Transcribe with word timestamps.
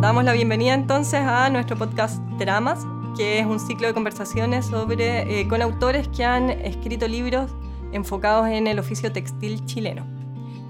Damos 0.00 0.24
la 0.24 0.32
bienvenida 0.32 0.72
entonces 0.72 1.20
a 1.20 1.50
nuestro 1.50 1.76
podcast 1.76 2.20
Dramas, 2.38 2.86
que 3.18 3.38
es 3.38 3.44
un 3.44 3.60
ciclo 3.60 3.86
de 3.86 3.92
conversaciones 3.92 4.64
sobre, 4.64 5.40
eh, 5.40 5.46
con 5.46 5.60
autores 5.60 6.08
que 6.08 6.24
han 6.24 6.48
escrito 6.48 7.06
libros 7.06 7.50
enfocados 7.92 8.48
en 8.48 8.66
el 8.66 8.78
oficio 8.78 9.12
textil 9.12 9.62
chileno. 9.66 10.06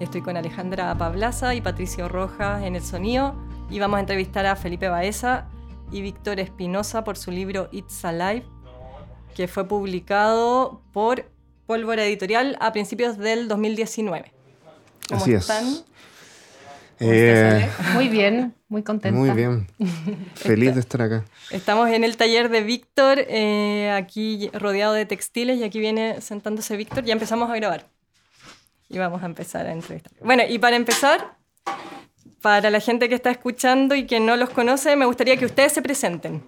Estoy 0.01 0.23
con 0.23 0.37
Alejandra 0.37 0.99
Pablaza 0.99 1.55
y 1.55 1.61
Patricio 1.61 2.09
Rojas 2.09 2.65
en 2.65 2.75
el 2.75 2.83
sonido 2.83 3.37
y 3.71 3.79
vamos 3.79 3.99
a 3.99 4.01
entrevistar 4.01 4.47
a 4.47 4.57
Felipe 4.57 4.89
Baeza 4.89 5.47
y 5.93 6.03
Víctor 6.03 6.41
Espinosa 6.41 7.05
por 7.05 7.17
su 7.17 7.31
libro 7.31 7.69
It's 7.71 8.05
Alive, 8.05 8.45
que 9.37 9.47
fue 9.47 9.69
publicado 9.69 10.83
por 10.93 11.31
Pólvora 11.67 12.05
Editorial 12.05 12.57
a 12.59 12.73
principios 12.73 13.17
del 13.17 13.47
2019. 13.47 14.33
¿Cómo 15.09 15.23
Así 15.23 15.35
están? 15.35 15.69
Es. 15.69 15.85
Eh, 17.03 17.67
muy 17.95 18.09
bien, 18.09 18.55
muy 18.69 18.83
contenta. 18.83 19.19
Muy 19.19 19.31
bien. 19.31 19.67
Feliz 20.35 20.75
de 20.75 20.81
estar 20.81 21.01
acá. 21.01 21.25
Estamos 21.51 21.89
en 21.89 22.05
el 22.05 22.19
taller 22.19 22.51
de 22.51 22.63
Víctor, 22.63 23.25
eh, 23.27 23.91
aquí 23.91 24.51
rodeado 24.53 24.93
de 24.93 25.07
textiles, 25.07 25.59
y 25.59 25.65
aquí 25.65 25.81
viene 25.81 26.21
sentándose 26.21 26.77
Víctor. 26.77 27.05
Ya 27.05 27.15
empezamos 27.15 27.49
a 27.51 27.57
grabar. 27.57 27.87
Y 28.91 28.99
vamos 28.99 29.23
a 29.23 29.27
empezar 29.27 29.67
a 29.67 29.73
entrevistar. 29.73 30.13
Bueno, 30.23 30.43
y 30.47 30.59
para 30.59 30.77
empezar, 30.77 31.39
para 32.43 32.69
la 32.69 32.81
gente 32.81 33.09
que 33.09 33.15
está 33.15 33.31
escuchando 33.31 33.95
y 33.95 34.07
que 34.07 34.21
no 34.21 34.37
los 34.37 34.51
conoce, 34.51 34.95
me 34.95 35.07
gustaría 35.07 35.39
que 35.39 35.47
ustedes 35.47 35.73
se 35.73 35.81
presenten. 35.81 36.43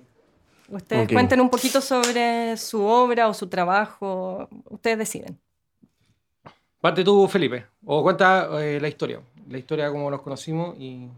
Ustedes 0.68 1.08
cuenten 1.10 1.40
un 1.40 1.48
poquito 1.48 1.80
sobre 1.80 2.56
su 2.58 2.82
obra 2.82 3.28
o 3.28 3.34
su 3.34 3.46
trabajo. 3.48 4.48
Ustedes 4.68 4.98
deciden. 4.98 5.38
Parte 6.80 7.04
tú, 7.04 7.26
Felipe, 7.28 7.64
o 7.84 8.02
cuenta 8.02 8.48
eh, 8.60 8.80
la 8.80 8.88
historia 8.88 9.20
la 9.52 9.58
historia 9.58 9.90
como 9.90 10.10
nos 10.10 10.22
conocimos 10.22 10.76
y... 10.78 11.08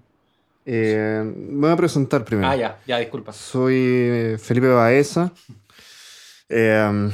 Eh, 0.66 1.22
me 1.24 1.60
voy 1.60 1.70
a 1.70 1.76
presentar 1.76 2.24
primero. 2.24 2.48
Ah, 2.48 2.56
ya, 2.56 2.80
ya, 2.86 2.98
disculpa. 2.98 3.32
Soy 3.32 3.76
eh, 3.76 4.38
Felipe 4.38 4.68
Baeza. 4.68 5.32
Eh, 6.48 7.10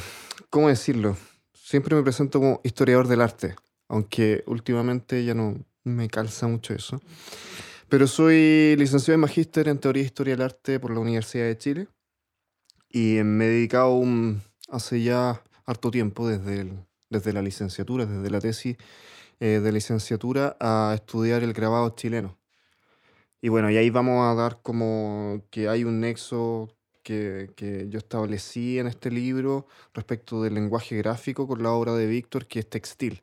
¿Cómo 0.48 0.68
decirlo? 0.68 1.16
Siempre 1.52 1.96
me 1.96 2.02
presento 2.02 2.38
como 2.38 2.60
historiador 2.62 3.08
del 3.08 3.20
arte, 3.20 3.56
aunque 3.88 4.44
últimamente 4.46 5.24
ya 5.24 5.34
no 5.34 5.58
me 5.84 6.08
calza 6.08 6.46
mucho 6.46 6.74
eso. 6.74 7.00
Pero 7.88 8.06
soy 8.06 8.76
licenciado 8.78 9.14
en 9.16 9.20
magíster 9.20 9.68
en 9.68 9.78
Teoría 9.78 10.04
e 10.04 10.06
Historia 10.06 10.36
del 10.36 10.44
Arte 10.44 10.78
por 10.78 10.92
la 10.92 11.00
Universidad 11.00 11.44
de 11.44 11.58
Chile 11.58 11.88
y 12.88 13.20
me 13.24 13.46
he 13.46 13.48
dedicado 13.48 13.94
un, 13.94 14.42
hace 14.68 15.02
ya 15.02 15.42
harto 15.66 15.90
tiempo, 15.90 16.28
desde, 16.28 16.72
desde 17.08 17.32
la 17.32 17.42
licenciatura, 17.42 18.06
desde 18.06 18.30
la 18.30 18.40
tesis, 18.40 18.76
eh, 19.40 19.60
de 19.60 19.72
licenciatura 19.72 20.56
a 20.60 20.92
estudiar 20.94 21.42
el 21.42 21.52
grabado 21.52 21.90
chileno. 21.90 22.38
Y 23.42 23.48
bueno, 23.48 23.70
y 23.70 23.76
ahí 23.78 23.90
vamos 23.90 24.26
a 24.26 24.34
dar 24.34 24.60
como 24.62 25.42
que 25.50 25.68
hay 25.68 25.84
un 25.84 26.00
nexo 26.00 26.68
que, 27.02 27.50
que, 27.56 27.88
yo 27.88 27.98
establecí 27.98 28.78
en 28.78 28.86
este 28.86 29.10
libro 29.10 29.66
respecto 29.94 30.42
del 30.42 30.54
lenguaje 30.54 30.96
gráfico 30.96 31.48
con 31.48 31.62
la 31.62 31.72
obra 31.72 31.94
de 31.94 32.06
Víctor, 32.06 32.46
que 32.46 32.60
es 32.60 32.68
textil. 32.68 33.22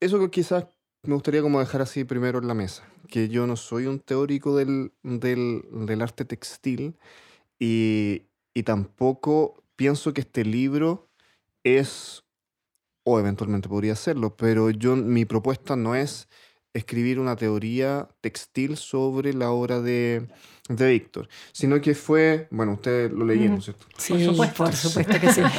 Eso 0.00 0.20
que 0.20 0.30
quizás 0.30 0.66
me 1.02 1.14
gustaría 1.14 1.42
como 1.42 1.58
dejar 1.58 1.82
así 1.82 2.04
primero 2.04 2.38
en 2.38 2.46
la 2.46 2.54
mesa, 2.54 2.84
que 3.08 3.28
yo 3.28 3.46
no 3.46 3.56
soy 3.56 3.86
un 3.86 3.98
teórico 3.98 4.56
del, 4.56 4.92
del, 5.02 5.64
del 5.72 6.00
arte 6.00 6.24
textil 6.24 6.96
y, 7.58 8.22
y 8.54 8.62
tampoco 8.62 9.64
pienso 9.74 10.14
que 10.14 10.20
este 10.20 10.44
libro 10.44 11.08
es 11.64 12.21
o 13.04 13.18
eventualmente 13.18 13.68
podría 13.68 13.92
hacerlo, 13.92 14.36
pero 14.36 14.70
yo, 14.70 14.96
mi 14.96 15.24
propuesta 15.24 15.76
no 15.76 15.94
es 15.94 16.28
escribir 16.74 17.18
una 17.18 17.36
teoría 17.36 18.08
textil 18.20 18.76
sobre 18.76 19.34
la 19.34 19.50
obra 19.50 19.80
de, 19.80 20.28
de 20.68 20.90
Víctor, 20.90 21.28
sino 21.52 21.80
que 21.80 21.94
fue, 21.94 22.48
bueno, 22.50 22.72
ustedes 22.72 23.12
lo 23.12 23.26
leyeron, 23.26 23.60
¿cierto? 23.60 23.86
Sí, 23.98 24.14
por 24.56 24.72
supuesto, 24.72 25.20
que 25.20 25.32
sí. 25.32 25.42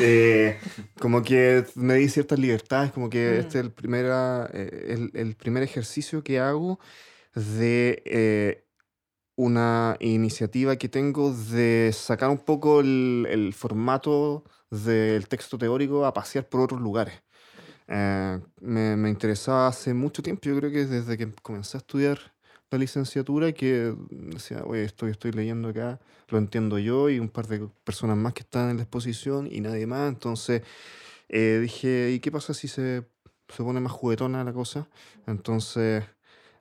Eh, 0.00 0.58
como 1.00 1.22
que 1.22 1.64
me 1.76 1.94
di 1.94 2.08
ciertas 2.08 2.38
libertades, 2.38 2.92
como 2.92 3.08
que 3.08 3.38
este 3.38 3.58
es 3.58 3.64
el, 3.64 3.72
primera, 3.72 4.48
eh, 4.52 4.86
el, 4.90 5.10
el, 5.14 5.34
primer 5.34 5.62
ejercicio 5.62 6.22
que 6.22 6.40
hago 6.40 6.78
de 7.34 8.02
eh, 8.04 8.63
una 9.36 9.96
iniciativa 10.00 10.76
que 10.76 10.88
tengo 10.88 11.32
de 11.32 11.90
sacar 11.92 12.30
un 12.30 12.38
poco 12.38 12.80
el, 12.80 13.26
el 13.30 13.52
formato 13.54 14.44
del 14.70 15.28
texto 15.28 15.58
teórico 15.58 16.06
a 16.06 16.14
pasear 16.14 16.48
por 16.48 16.60
otros 16.60 16.80
lugares. 16.80 17.22
Eh, 17.88 18.40
me, 18.60 18.96
me, 18.96 19.10
interesaba 19.10 19.68
hace 19.68 19.92
mucho 19.92 20.22
tiempo, 20.22 20.42
yo 20.48 20.56
creo 20.56 20.70
que 20.70 20.86
desde 20.86 21.18
que 21.18 21.30
comencé 21.42 21.76
a 21.76 21.80
estudiar 21.80 22.18
la 22.70 22.78
licenciatura, 22.78 23.52
que 23.52 23.94
decía, 24.10 24.62
oye, 24.64 24.84
esto 24.84 25.06
estoy 25.06 25.32
leyendo 25.32 25.68
acá, 25.68 26.00
lo 26.28 26.38
entiendo 26.38 26.78
yo 26.78 27.10
y 27.10 27.18
un 27.18 27.28
par 27.28 27.46
de 27.46 27.68
personas 27.84 28.16
más 28.16 28.32
que 28.32 28.42
están 28.42 28.70
en 28.70 28.76
la 28.78 28.82
exposición 28.84 29.48
y 29.50 29.60
nadie 29.60 29.86
más. 29.86 30.08
Entonces 30.08 30.62
eh, 31.28 31.58
dije, 31.62 32.12
¿y 32.12 32.20
qué 32.20 32.30
pasa 32.32 32.54
si 32.54 32.68
se, 32.68 33.06
se 33.48 33.62
pone 33.62 33.80
más 33.80 33.92
juguetona 33.92 34.44
la 34.44 34.52
cosa? 34.52 34.88
Entonces 35.26 36.04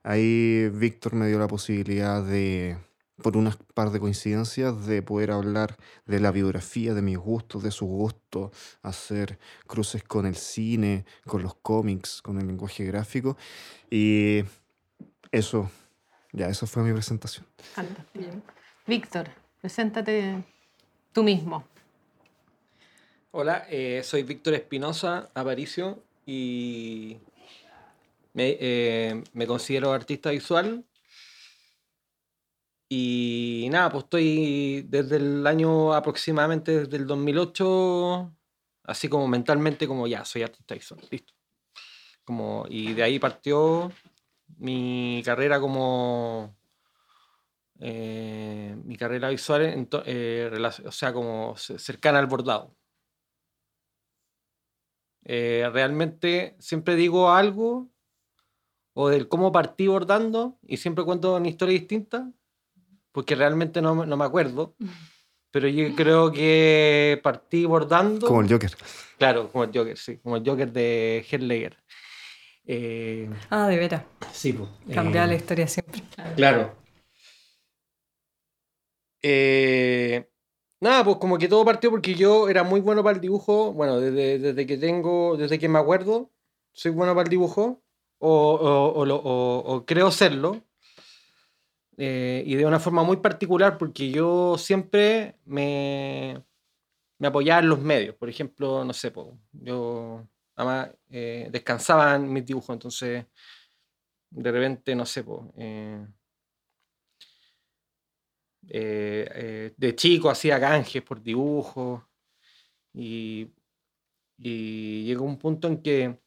ahí 0.04 0.70
Víctor 0.70 1.16
me 1.16 1.28
dio 1.28 1.40
la 1.40 1.48
posibilidad 1.48 2.24
de 2.24 2.78
por 3.22 3.38
unas 3.38 3.58
par 3.74 3.92
de 3.92 4.00
coincidencias 4.00 4.86
de 4.86 5.02
poder 5.02 5.32
hablar 5.32 5.78
de 6.06 6.20
la 6.20 6.32
biografía, 6.32 6.94
de 6.94 7.02
mis 7.02 7.18
gustos, 7.18 7.64
de 7.64 7.72
sus 7.72 7.88
gustos, 7.88 8.52
hacer 8.82 9.40
cruces 9.68 10.04
con 10.04 10.26
el 10.26 10.36
cine, 10.36 11.06
con 11.26 11.42
los 11.42 11.56
cómics, 11.56 12.22
con 12.22 12.40
el 12.40 12.48
lenguaje 12.48 12.84
gráfico. 12.84 13.38
Y 13.90 14.44
eso, 15.32 15.70
ya, 16.32 16.50
eso 16.50 16.68
fue 16.68 16.84
mi 16.84 16.92
presentación. 16.92 17.46
Bien. 18.14 18.44
Víctor, 18.86 19.30
preséntate 19.62 20.44
tú 21.14 21.24
mismo. 21.24 21.64
Hola, 23.32 23.66
eh, 23.70 24.02
soy 24.04 24.24
Víctor 24.24 24.56
Espinosa 24.56 25.30
Aparicio 25.34 26.04
y 26.26 27.18
me, 28.34 28.58
eh, 28.60 29.24
me 29.34 29.48
considero 29.48 29.94
artista 29.94 30.32
visual 30.32 30.86
y 32.96 33.70
nada, 33.72 33.90
pues 33.90 34.04
estoy 34.04 34.84
desde 34.88 35.16
el 35.16 35.48
año 35.48 35.94
aproximadamente, 35.96 36.82
desde 36.82 36.98
el 36.98 37.08
2008, 37.08 38.32
así 38.84 39.10
como 39.10 39.28
mentalmente, 39.28 39.88
como 39.88 40.06
ya, 40.06 40.24
soy 40.26 40.44
artista 40.44 40.76
visual, 40.76 41.02
listo. 41.10 41.34
Como, 42.24 42.66
y 42.70 42.94
de 42.94 43.04
ahí 43.04 43.18
partió 43.18 43.92
mi 44.58 45.24
carrera 45.26 45.60
como... 45.60 46.56
Eh, 47.80 48.78
mi 48.86 48.96
carrera 48.96 49.30
visual, 49.30 49.88
eh, 50.06 50.52
o 50.86 50.92
sea, 50.92 51.12
como 51.12 51.58
cercana 51.58 52.20
al 52.20 52.28
bordado. 52.28 52.76
Realmente 55.24 56.56
siempre 56.60 56.96
digo 56.96 57.32
algo 57.32 57.93
o 58.94 59.10
del 59.10 59.28
cómo 59.28 59.52
partí 59.52 59.88
bordando 59.88 60.58
y 60.66 60.78
siempre 60.78 61.04
cuento 61.04 61.36
una 61.36 61.48
historia 61.48 61.78
distinta 61.78 62.32
porque 63.12 63.36
realmente 63.36 63.82
no, 63.82 64.06
no 64.06 64.18
me 64.18 64.26
acuerdo. 64.26 64.76
Pero 65.52 65.68
yo 65.68 65.96
creo 65.96 66.32
que 66.32 67.20
partí 67.22 67.66
bordando. 67.66 68.26
Como 68.26 68.42
el 68.42 68.52
Joker. 68.52 68.72
Claro, 69.20 69.52
como 69.52 69.66
el 69.66 69.72
Joker, 69.72 69.98
sí. 69.98 70.18
Como 70.18 70.38
el 70.38 70.44
Joker 70.44 70.72
de 70.72 71.24
Heath 71.30 71.76
eh, 72.66 73.30
ah, 73.50 73.68
de 73.68 73.78
veras. 73.78 74.04
Sí, 74.32 74.54
pues. 74.54 74.70
Cambiar 74.94 75.28
la 75.28 75.36
historia 75.36 75.68
siempre. 75.68 76.02
Claro. 76.36 76.76
Eh, 79.22 80.28
nada, 80.80 81.04
pues 81.04 81.18
como 81.18 81.38
que 81.38 81.48
todo 81.48 81.64
partió 81.66 81.92
porque 81.92 82.16
yo 82.16 82.50
era 82.50 82.64
muy 82.64 82.80
bueno 82.80 83.04
para 83.04 83.16
el 83.16 83.22
dibujo. 83.22 83.74
Bueno, 83.74 84.00
desde, 84.00 84.40
desde 84.40 84.66
que 84.66 84.78
tengo, 84.78 85.38
desde 85.38 85.60
que 85.60 85.70
me 85.70 85.78
acuerdo, 85.78 86.32
soy 86.72 86.92
bueno 86.92 87.14
para 87.14 87.26
el 87.26 87.30
dibujo. 87.30 87.83
O, 88.26 89.84
creo 89.86 90.12
serlo. 90.12 90.64
Eh, 91.98 92.44
y 92.46 92.56
de 92.56 92.66
una 92.66 92.80
forma 92.80 93.04
muy 93.04 93.18
particular 93.18 93.78
porque 93.78 94.10
yo 94.10 94.58
siempre 94.58 95.36
me, 95.46 96.42
me 97.20 97.28
apoyaba 97.28 97.62
en 97.62 97.70
los 97.70 97.80
medios. 97.80 98.16
Por 98.16 98.30
ejemplo, 98.30 98.84
no 98.84 98.94
sé, 98.94 99.14
yo 99.52 100.28
además 100.56 100.90
eh, 101.10 101.50
descansaba 101.52 102.16
en 102.16 102.32
mis 102.32 102.46
dibujos, 102.46 102.74
entonces 102.74 103.26
de 104.32 104.52
repente, 104.52 104.96
no 104.96 105.06
sé, 105.06 105.24
eh, 108.70 109.74
de 109.78 109.96
chico 109.96 110.30
hacía 110.30 110.60
canjes 110.60 111.04
por 111.04 111.22
dibujos 111.22 112.02
y, 112.94 113.52
y 114.38 115.04
llegó 115.04 115.26
un 115.26 115.38
punto 115.38 115.68
en 115.68 115.82
que 115.84 116.23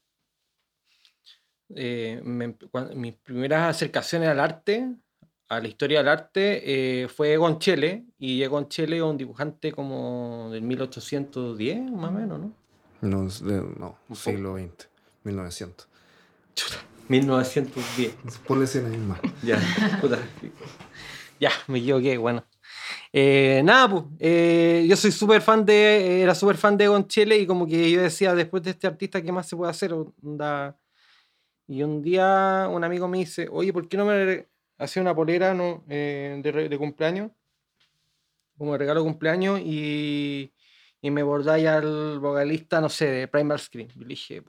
mis 1.68 3.14
primeras 3.16 3.76
acercaciones 3.76 4.28
al 4.28 4.40
arte 4.40 4.96
a 5.48 5.60
la 5.60 5.68
historia 5.68 5.98
del 5.98 6.08
arte 6.08 7.02
eh, 7.02 7.08
fue 7.08 7.32
Egon 7.32 7.58
Chele, 7.58 8.04
y 8.18 8.42
Egon 8.42 8.68
Chele 8.68 8.96
es 8.96 9.02
un 9.02 9.16
dibujante 9.16 9.72
como 9.72 10.48
del 10.50 10.62
1810, 10.62 11.90
más 11.92 12.10
o 12.10 12.14
menos, 12.14 12.40
¿no? 12.40 12.52
No, 13.02 13.28
no 13.78 13.98
siglo 14.14 14.56
XX, 14.56 14.88
1900. 15.24 15.88
1910. 17.08 18.14
Ponle 18.46 18.66
100 18.66 18.86
años 18.86 19.02
más. 19.02 19.20
Ya, 19.42 19.60
puta. 20.00 20.18
Ya, 21.38 21.50
me 21.68 21.78
equivoqué, 21.78 22.16
bueno. 22.16 22.44
Eh, 23.12 23.62
nada, 23.64 23.88
pues, 23.88 24.04
eh, 24.18 24.86
yo 24.88 24.96
soy 24.96 25.12
súper 25.12 25.42
fan 25.42 25.64
de, 25.64 26.22
era 26.22 26.34
súper 26.34 26.56
fan 26.56 26.76
de 26.76 26.88
Gonchele 26.88 27.38
y 27.38 27.46
como 27.46 27.66
que 27.66 27.90
yo 27.90 28.02
decía, 28.02 28.34
después 28.34 28.62
de 28.64 28.70
este 28.70 28.86
artista, 28.86 29.22
¿qué 29.22 29.30
más 29.30 29.48
se 29.48 29.54
puede 29.56 29.70
hacer? 29.70 29.92
Onda, 29.92 30.76
y 31.68 31.82
un 31.82 32.02
día 32.02 32.68
un 32.70 32.84
amigo 32.84 33.08
me 33.08 33.18
dice, 33.18 33.48
oye, 33.50 33.72
¿por 33.72 33.88
qué 33.88 33.96
no 33.96 34.04
me 34.04 34.46
hacía 34.78 35.02
una 35.02 35.14
polera 35.14 35.54
no, 35.54 35.84
eh, 35.88 36.40
de, 36.42 36.68
de, 36.68 36.78
cumpleaños? 36.78 37.32
Como 38.56 38.76
regalo 38.76 39.00
de 39.00 39.06
cumpleaños 39.06 39.60
y, 39.60 40.52
y 41.00 41.10
me 41.10 41.22
bordáis 41.22 41.66
al 41.66 42.20
vocalista, 42.20 42.80
no 42.80 42.88
sé, 42.88 43.06
de 43.06 43.28
Primal 43.28 43.58
Screen. 43.58 43.88
Y 43.96 44.00
le 44.00 44.06
dije, 44.06 44.42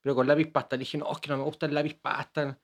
pero 0.00 0.14
con 0.14 0.26
lápiz 0.26 0.50
pasta. 0.50 0.76
Le 0.76 0.80
dije, 0.80 0.98
no, 0.98 1.10
es 1.10 1.18
que 1.18 1.30
no 1.30 1.36
me 1.38 1.44
gusta 1.44 1.66
el 1.66 1.74
lápiz 1.74 1.94
pasta. 1.94 2.58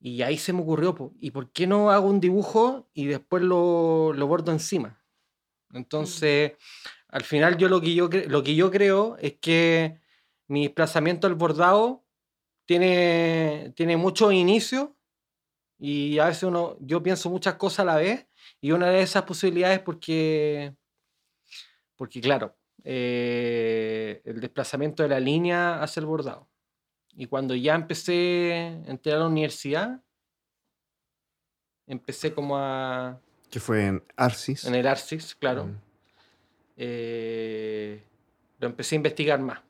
Y 0.00 0.22
ahí 0.22 0.38
se 0.38 0.52
me 0.52 0.60
ocurrió, 0.60 1.12
¿y 1.20 1.32
por 1.32 1.50
qué 1.50 1.66
no 1.66 1.90
hago 1.90 2.08
un 2.08 2.20
dibujo 2.20 2.88
y 2.94 3.06
después 3.06 3.42
lo, 3.42 4.12
lo 4.12 4.26
bordo 4.28 4.52
encima? 4.52 5.02
Entonces, 5.72 6.52
al 7.08 7.24
final 7.24 7.58
yo 7.58 7.68
lo 7.68 7.80
que 7.80 7.94
yo, 7.94 8.08
lo 8.28 8.42
que 8.44 8.54
yo 8.54 8.70
creo 8.70 9.16
es 9.18 9.38
que 9.40 10.00
mi 10.46 10.64
desplazamiento 10.66 11.26
al 11.26 11.34
bordado 11.34 12.04
tiene, 12.68 13.72
tiene 13.74 13.96
mucho 13.96 14.30
inicio 14.30 14.94
y 15.78 16.18
a 16.18 16.26
veces 16.26 16.42
uno, 16.42 16.76
yo 16.80 17.02
pienso 17.02 17.30
muchas 17.30 17.54
cosas 17.54 17.80
a 17.80 17.84
la 17.86 17.96
vez 17.96 18.26
y 18.60 18.72
una 18.72 18.90
de 18.90 19.00
esas 19.00 19.22
posibilidades 19.22 19.78
porque, 19.78 20.76
porque 21.96 22.20
claro, 22.20 22.58
eh, 22.84 24.20
el 24.26 24.38
desplazamiento 24.40 25.02
de 25.02 25.08
la 25.08 25.18
línea 25.18 25.82
hacia 25.82 26.00
el 26.00 26.06
bordado. 26.06 26.50
Y 27.14 27.24
cuando 27.24 27.54
ya 27.54 27.74
empecé 27.74 28.82
a 28.86 28.90
entrar 28.90 29.16
a 29.16 29.20
la 29.20 29.28
universidad, 29.28 30.02
empecé 31.86 32.34
como 32.34 32.58
a... 32.58 33.18
Que 33.50 33.60
fue 33.60 33.86
en 33.86 34.04
Arcis. 34.14 34.66
En 34.66 34.74
el 34.74 34.86
Arcis, 34.86 35.34
claro. 35.34 35.68
Mm. 35.68 35.80
Eh, 36.76 38.02
lo 38.58 38.66
empecé 38.66 38.94
a 38.94 38.96
investigar 38.96 39.40
más. 39.40 39.60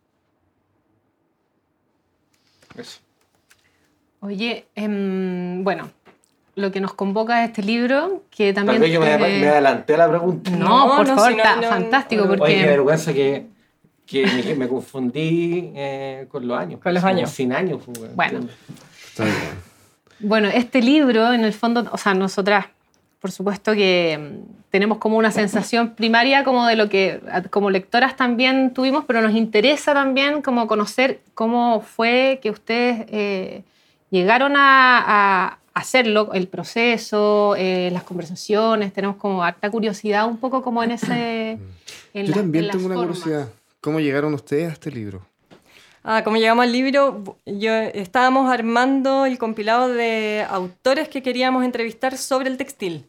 Eso. 2.77 3.01
Oye, 4.21 4.67
em, 4.75 5.63
bueno, 5.63 5.91
lo 6.57 6.73
que 6.73 6.81
nos 6.81 6.95
convoca 6.95 7.37
a 7.37 7.45
este 7.45 7.63
libro, 7.63 8.25
que 8.31 8.53
también... 8.53 8.81
Tal 8.81 8.83
vez 8.83 8.93
yo 8.93 9.01
me, 9.01 9.49
adelanté 9.49 9.95
a 9.95 9.99
la 9.99 10.09
pregunta. 10.09 10.51
No, 10.51 10.97
por 10.97 11.07
favor, 11.07 11.33
está 11.33 11.63
fantástico. 11.63 12.27
porque... 12.27 12.43
Oye, 12.43 12.61
qué 12.61 12.67
vergüenza 12.67 13.13
que, 13.13 13.47
que 14.07 14.57
me, 14.59 14.67
confundí 14.67 15.73
eh, 15.77 16.27
con 16.29 16.49
los 16.49 16.59
años. 16.59 16.81
Con 16.81 16.95
los 16.95 17.05
años. 17.05 17.31
Sin 17.31 17.53
años. 17.53 17.83
Pues, 17.85 18.15
bueno. 18.15 18.41
Bueno, 20.21 20.49
este 20.49 20.83
libro, 20.83 21.33
en 21.33 21.45
el 21.45 21.53
fondo, 21.53 21.89
o 21.93 21.97
sea, 21.97 22.13
nosotras, 22.15 22.67
por 23.21 23.33
supuesto 23.33 23.73
que 23.75 24.19
mm, 24.19 24.71
tenemos 24.71 24.99
como 24.99 25.17
una 25.17 25.31
sensación 25.31 25.95
primaria 25.95 26.45
como 26.45 26.67
de 26.67 26.77
lo 26.77 26.89
que 26.89 27.21
como 27.51 27.71
lectoras 27.71 28.17
también 28.17 28.73
tuvimos, 28.73 29.05
pero 29.07 29.21
nos 29.23 29.35
interesa 29.35 29.95
también 29.95 30.43
como 30.43 30.67
conocer 30.67 31.21
cómo 31.35 31.81
fue 31.81 32.39
que 32.43 32.51
ustedes 32.51 33.07
eh, 33.09 33.63
llegaron 34.11 34.55
a, 34.57 35.59
hacerlo, 35.75 36.33
el 36.33 36.49
proceso, 36.49 37.55
eh, 37.57 37.91
las 37.93 38.03
conversaciones, 38.03 38.93
tenemos 38.93 39.15
como 39.15 39.45
harta 39.45 39.71
curiosidad 39.71 40.27
un 40.27 40.37
poco 40.39 40.61
como 40.61 40.83
en 40.83 40.91
ese... 40.91 41.57
En 42.13 42.27
Yo 42.27 42.35
también 42.35 42.69
tengo 42.69 42.87
una 42.87 42.97
curiosidad. 42.97 43.49
¿Cómo 43.81 44.01
llegaron 44.01 44.35
ustedes 44.35 44.71
a 44.71 44.73
este 44.73 44.91
libro? 44.91 45.23
Ah, 46.05 46.23
¿cómo 46.23 46.37
llegamos 46.37 46.65
al 46.65 46.73
libro? 46.73 47.37
Yo, 47.45 47.73
estábamos 47.73 48.51
armando 48.51 49.27
el 49.27 49.39
compilado 49.39 49.89
de 49.89 50.45
autores 50.49 51.09
que 51.09 51.23
queríamos 51.23 51.65
entrevistar 51.65 52.17
sobre 52.17 52.49
el 52.49 52.57
textil. 52.57 53.07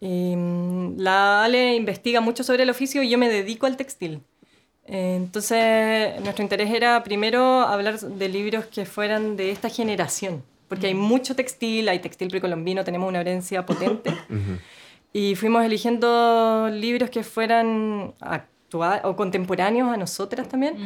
Mm, 0.00 0.98
la 0.98 1.44
Ale 1.44 1.74
investiga 1.74 2.20
mucho 2.20 2.44
sobre 2.44 2.62
el 2.62 2.70
oficio 2.70 3.02
y 3.02 3.08
yo 3.08 3.18
me 3.18 3.28
dedico 3.28 3.66
al 3.66 3.76
textil. 3.76 4.20
Entonces, 4.84 6.20
nuestro 6.20 6.42
interés 6.42 6.72
era 6.72 7.02
primero 7.02 7.60
hablar 7.60 7.98
de 7.98 8.28
libros 8.28 8.66
que 8.66 8.86
fueran 8.86 9.36
de 9.36 9.50
esta 9.50 9.68
generación, 9.68 10.42
porque 10.68 10.86
hay 10.86 10.94
mucho 10.94 11.36
textil, 11.36 11.88
hay 11.88 11.98
textil 11.98 12.28
precolombino, 12.28 12.84
tenemos 12.84 13.08
una 13.08 13.20
herencia 13.20 13.64
potente. 13.64 14.14
Y 15.10 15.36
fuimos 15.36 15.64
eligiendo 15.64 16.68
libros 16.70 17.08
que 17.08 17.24
fueran 17.24 18.12
actuales 18.20 19.00
o 19.04 19.16
contemporáneos 19.16 19.88
a 19.88 19.96
nosotras 19.96 20.46
también 20.50 20.76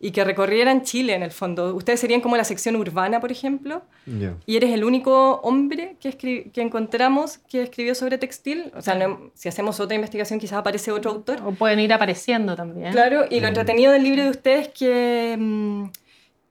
y 0.00 0.12
que 0.12 0.22
recorrieran 0.24 0.82
Chile 0.82 1.14
en 1.14 1.22
el 1.22 1.32
fondo. 1.32 1.74
Ustedes 1.74 1.98
serían 1.98 2.20
como 2.20 2.36
la 2.36 2.44
sección 2.44 2.76
urbana, 2.76 3.20
por 3.20 3.32
ejemplo, 3.32 3.82
y 4.46 4.56
eres 4.56 4.72
el 4.72 4.84
único 4.84 5.40
hombre 5.42 5.96
que, 6.00 6.12
que 6.52 6.60
encontramos 6.60 7.38
que 7.38 7.62
escribió 7.62 7.94
sobre 7.94 8.16
textil. 8.18 8.72
O 8.76 8.82
sea, 8.82 9.18
si 9.34 9.48
hacemos 9.48 9.80
otra 9.80 9.96
investigación 9.96 10.38
quizás 10.38 10.58
aparece 10.58 10.92
otro 10.92 11.10
autor. 11.10 11.40
O 11.44 11.52
pueden 11.52 11.80
ir 11.80 11.92
apareciendo 11.92 12.54
también. 12.54 12.92
Claro, 12.92 13.24
y 13.28 13.40
lo 13.40 13.48
entretenido 13.48 13.92
del 13.92 14.04
libro 14.04 14.22
de 14.22 14.30
ustedes 14.30 14.68
es 14.68 14.74
que, 14.74 15.36
mm, 15.38 15.84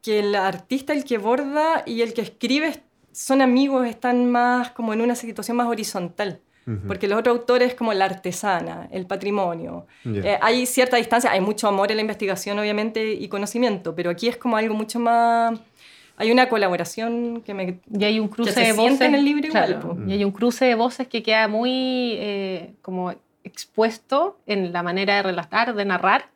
que 0.02 0.20
el 0.20 0.36
artista, 0.36 0.94
el 0.94 1.06
que 1.06 1.18
borda 1.18 1.84
y 1.86 2.02
el 2.02 2.14
que 2.14 2.22
escribe 2.22 2.82
son 3.14 3.42
amigos, 3.42 3.88
están 3.88 4.30
más 4.30 4.72
como 4.72 4.94
en 4.94 5.02
una 5.02 5.16
situación 5.16 5.58
más 5.58 5.68
horizontal 5.68 6.42
porque 6.86 7.08
los 7.08 7.20
otros 7.20 7.38
autores 7.38 7.76
como 7.76 7.94
la 7.94 8.06
artesana, 8.06 8.90
el 8.92 9.06
patrimonio, 9.06 9.88
eh, 10.06 10.38
hay 10.42 10.66
cierta 10.66 10.98
distancia, 10.98 11.32
hay 11.32 11.40
mucho 11.40 11.68
amor 11.68 11.92
en 11.92 11.98
la 11.98 12.02
investigación 12.02 12.60
obviamente 12.60 13.14
y 13.14 13.28
conocimiento, 13.30 13.96
pero 13.96 14.10
aquí 14.10 14.28
es 14.28 14.38
como 14.38 14.58
algo 14.58 14.74
mucho 14.74 15.00
más... 15.00 15.60
Hay 16.20 16.32
una 16.32 16.50
colaboración 16.50 17.42
que 17.42 17.54
me... 17.54 17.80
Y 17.92 18.04
hay 18.04 18.20
un 18.20 18.28
cruce 18.28 18.60
de 18.60 18.74
voces. 18.74 19.02
en 19.02 19.16
el 19.16 19.24
libro 19.24 19.50
Y 20.08 20.14
hay 20.14 20.24
un 20.24 20.32
cruce 20.32 20.66
de 20.66 20.76
voces 20.76 21.08
que 21.08 21.22
queda 21.22 21.48
muy 21.48 22.16
eh, 22.18 22.74
como 22.82 23.14
expuesto 23.44 24.40
en 24.46 24.74
la 24.74 24.84
manera 24.84 25.18
de 25.18 25.24
relatar, 25.24 25.74
de 25.74 25.86
narrar, 25.86 26.30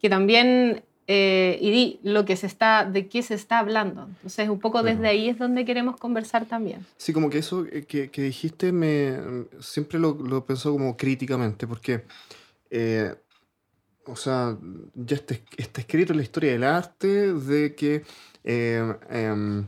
que 0.00 0.08
también 0.08 0.82
eh, 1.10 1.58
y 1.62 2.00
lo 2.02 2.26
que 2.26 2.36
se 2.36 2.46
está, 2.46 2.84
de 2.84 3.08
qué 3.08 3.22
se 3.22 3.32
está 3.32 3.60
hablando. 3.60 4.08
Entonces, 4.16 4.46
un 4.50 4.60
poco 4.60 4.82
desde 4.82 5.08
ahí 5.08 5.30
es 5.30 5.38
donde 5.38 5.64
queremos 5.64 5.96
conversar 5.96 6.44
también. 6.44 6.84
Sí, 6.98 7.14
como 7.14 7.30
que 7.30 7.38
eso 7.38 7.64
eh, 7.72 7.86
que, 7.86 8.10
que 8.10 8.20
dijiste 8.20 8.72
me, 8.72 9.16
siempre 9.58 9.98
lo, 9.98 10.12
lo 10.12 10.44
pensó 10.44 10.70
como 10.70 10.98
críticamente, 10.98 11.66
porque, 11.66 12.04
eh, 12.68 13.14
o 14.04 14.16
sea, 14.16 14.58
ya 14.94 15.16
está, 15.16 15.34
está, 15.56 15.80
escrito 15.80 16.12
en 16.12 16.18
la 16.18 16.24
historia 16.24 16.52
del 16.52 16.64
arte 16.64 17.32
de 17.32 17.74
que 17.74 18.04
em, 18.44 19.64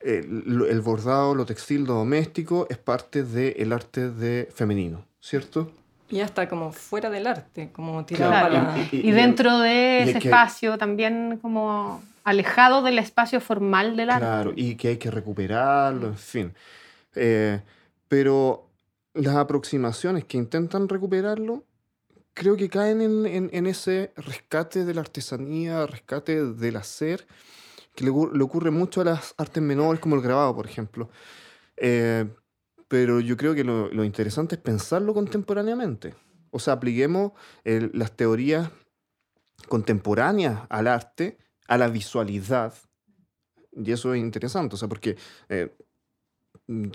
el, 0.00 0.66
el, 0.68 0.80
bordado, 0.80 1.36
lo 1.36 1.46
textil, 1.46 1.84
lo 1.84 1.94
doméstico 1.94 2.66
es 2.68 2.78
parte 2.78 3.22
del 3.22 3.72
arte 3.72 4.10
de 4.10 4.48
femenino, 4.52 5.06
¿cierto? 5.20 5.70
Y 6.14 6.20
hasta 6.20 6.48
como 6.48 6.70
fuera 6.70 7.10
del 7.10 7.26
arte, 7.26 7.70
como 7.72 8.04
tirado 8.04 8.72
y, 8.92 9.10
dentro 9.10 9.58
de 9.58 10.04
ese 10.04 10.18
espacio 10.18 10.78
también 10.78 11.40
como 11.42 12.04
alejado 12.22 12.82
del 12.82 13.00
espacio 13.00 13.40
formal 13.40 13.96
del 13.96 14.10
arte. 14.10 14.24
Claro, 14.24 14.52
y 14.54 14.76
que 14.76 14.88
hay 14.88 14.96
que 14.96 15.10
recuperarlo, 15.10 16.06
en 16.06 16.16
fin. 16.16 16.54
Eh, 17.16 17.60
pero 18.06 18.68
las 19.14 19.34
aproximaciones 19.34 20.24
que 20.24 20.36
intentan 20.36 20.88
recuperarlo, 20.88 21.64
creo 22.32 22.56
que 22.56 22.68
caen 22.68 23.02
en, 23.02 23.50
en, 23.52 23.66
ese 23.66 24.12
rescate 24.16 24.84
de 24.84 24.94
la 24.94 25.00
artesanía, 25.00 25.84
rescate 25.84 26.44
del 26.44 26.76
hacer, 26.76 27.26
que 27.96 28.04
le, 28.04 28.12
le, 28.12 28.44
ocurre 28.44 28.70
mucho 28.70 29.00
a 29.00 29.04
las 29.04 29.34
artes 29.36 29.60
menores 29.60 30.00
como 30.00 30.14
el 30.14 30.22
grabado, 30.22 30.54
por 30.54 30.66
ejemplo. 30.66 31.10
Eh, 31.76 32.24
pero 32.88 33.20
yo 33.20 33.36
creo 33.36 33.54
que 33.54 33.64
lo, 33.64 34.04
interesante 34.04 34.56
es 34.56 34.60
pensarlo 34.60 35.14
contemporáneamente. 35.14 36.14
O 36.50 36.58
sea, 36.58 36.74
apliquemos 36.74 37.32
las 37.64 38.12
teorías 38.12 38.70
contemporáneas 39.68 40.62
al 40.68 40.86
arte, 40.86 41.38
a 41.66 41.78
la 41.78 41.88
visualidad. 41.88 42.74
Y 43.72 43.90
eso 43.90 44.14
es 44.14 44.20
interesante, 44.20 44.76
o 44.76 44.78
sea, 44.78 44.88
porque 44.88 45.16
eh, 45.48 45.74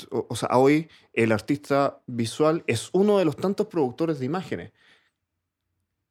o, 0.09 0.35
sea, 0.35 0.49
hoy 0.57 0.89
el 1.13 1.31
artista 1.31 2.01
visual 2.07 2.63
es 2.67 2.89
uno 2.93 3.19
de 3.19 3.25
los 3.25 3.35
tantos 3.35 3.67
productores 3.67 4.19
de 4.19 4.25
imágenes. 4.25 4.71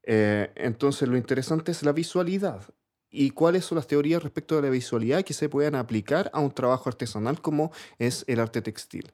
Eh, 0.04 0.50
entonces, 0.54 1.08
lo 1.08 1.16
interesante 1.16 1.72
es 1.72 1.82
la 1.82 1.92
visualidad 1.92 2.62
y 3.10 3.30
cuáles 3.30 3.64
son 3.64 3.76
las 3.76 3.86
teorías 3.86 4.22
respecto 4.22 4.56
de 4.56 4.62
la 4.62 4.70
visualidad 4.70 5.24
que 5.24 5.34
se 5.34 5.48
puedan 5.48 5.74
aplicar 5.74 6.30
a 6.32 6.40
un 6.40 6.52
trabajo 6.52 6.88
artesanal 6.88 7.40
como 7.40 7.72
es 7.98 8.24
el 8.28 8.40
arte 8.40 8.62
textil. 8.62 9.12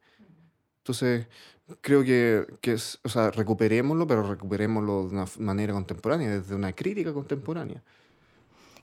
Entonces, 0.85 1.27
creo 1.81 2.05
que, 2.05 2.45
que 2.61 2.75
es, 2.75 3.01
o 3.05 3.09
sea, 3.09 3.31
recuperémoslo, 3.31 4.07
pero 4.07 4.23
recuperémoslo 4.23 5.09
de 5.09 5.15
una 5.15 5.25
manera 5.39 5.73
contemporánea, 5.73 6.31
desde 6.31 6.55
una 6.55 6.73
crítica 6.75 7.13
contemporánea. 7.15 7.83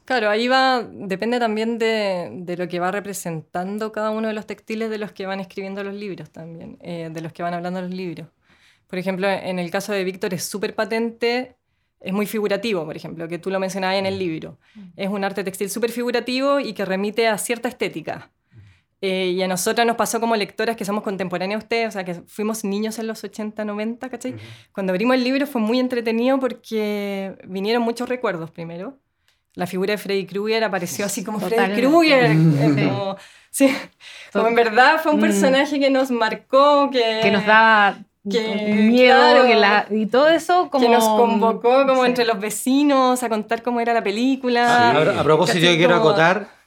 Claro, 0.05 0.29
ahí 0.29 0.47
va, 0.47 0.81
depende 0.83 1.39
también 1.39 1.77
de, 1.77 2.29
de, 2.33 2.57
lo 2.57 2.67
que 2.67 2.79
va 2.79 2.91
representando 2.91 3.91
cada 3.91 4.09
uno 4.09 4.27
de 4.27 4.33
los 4.33 4.47
textiles 4.47 4.89
de 4.89 4.97
los 4.97 5.11
que 5.11 5.27
van 5.27 5.39
escribiendo 5.39 5.83
los 5.83 5.93
libros 5.93 6.31
también, 6.31 6.79
eh, 6.81 7.09
de 7.13 7.21
los 7.21 7.31
que 7.31 7.43
van 7.43 7.53
hablando 7.53 7.81
los 7.81 7.91
libros. 7.91 8.27
Por 8.87 8.97
ejemplo, 8.97 9.27
en 9.29 9.59
el 9.59 9.69
caso 9.69 9.93
de 9.93 10.03
Víctor 10.03 10.33
es 10.33 10.43
súper 10.43 10.73
patente 10.73 11.55
es 12.01 12.13
muy 12.13 12.25
figurativo, 12.25 12.83
por 12.83 12.97
ejemplo, 12.97 13.27
que 13.27 13.37
tú 13.37 13.51
lo 13.51 13.59
mencionabas 13.59 13.97
en 13.97 14.07
el 14.07 14.17
libro. 14.17 14.57
Es 14.95 15.07
un 15.07 15.23
arte 15.23 15.43
textil 15.43 15.69
súper 15.69 15.91
figurativo 15.91 16.59
y 16.59 16.73
que 16.73 16.83
remite 16.83 17.27
a 17.27 17.37
cierta 17.37 17.69
estética. 17.69 18.31
Eh, 19.03 19.33
y 19.35 19.41
a 19.41 19.47
nosotras 19.47 19.87
nos 19.87 19.95
pasó 19.95 20.19
como 20.19 20.35
lectoras 20.35 20.75
que 20.75 20.85
somos 20.85 21.03
contemporáneas 21.03 21.59
a 21.61 21.63
ustedes, 21.63 21.87
o 21.87 21.91
sea, 21.91 22.03
que 22.05 22.13
fuimos 22.27 22.63
niños 22.63 22.99
en 22.99 23.07
los 23.07 23.23
80, 23.23 23.65
90, 23.65 24.09
¿cachai? 24.09 24.35
Cuando 24.71 24.91
abrimos 24.93 25.15
el 25.15 25.23
libro 25.23 25.47
fue 25.47 25.59
muy 25.59 25.79
entretenido 25.79 26.39
porque 26.39 27.35
vinieron 27.47 27.81
muchos 27.81 28.07
recuerdos 28.07 28.51
primero. 28.51 28.99
La 29.55 29.65
figura 29.65 29.91
de 29.93 29.97
Freddy 29.97 30.25
Krueger 30.27 30.63
apareció 30.63 31.03
así 31.05 31.23
como 31.23 31.39
Freddy. 31.39 31.81
Krueger. 31.81 32.29
Sí. 32.31 32.85
Como, 32.87 33.15
sí, 33.49 33.75
como 34.31 34.47
en 34.47 34.55
verdad 34.55 35.01
fue 35.01 35.11
un 35.13 35.17
Mm. 35.17 35.21
personaje 35.21 35.79
que 35.79 35.89
nos 35.89 36.11
marcó, 36.11 36.89
que, 36.91 37.19
que 37.23 37.31
nos 37.31 37.45
daba 37.45 37.97
que, 38.29 38.75
miedo 38.87 39.15
claro, 39.17 39.45
que 39.47 39.55
la- 39.55 39.87
y 39.89 40.05
todo 40.05 40.29
eso 40.29 40.69
como 40.69 40.85
que 40.85 40.91
nos 40.91 41.03
convocó 41.05 41.87
como 41.87 42.03
sí. 42.03 42.09
entre 42.09 42.25
los 42.25 42.39
vecinos 42.39 43.23
a 43.23 43.29
contar 43.29 43.63
cómo 43.63 43.81
era 43.81 43.95
la 43.95 44.03
película. 44.03 44.91
Ah, 44.91 45.15
a, 45.17 45.19
a 45.21 45.23
propósito, 45.23 45.57
yo 45.59 45.75
quiero 45.75 45.97
Como- 45.97 46.11
acotar 46.11 46.60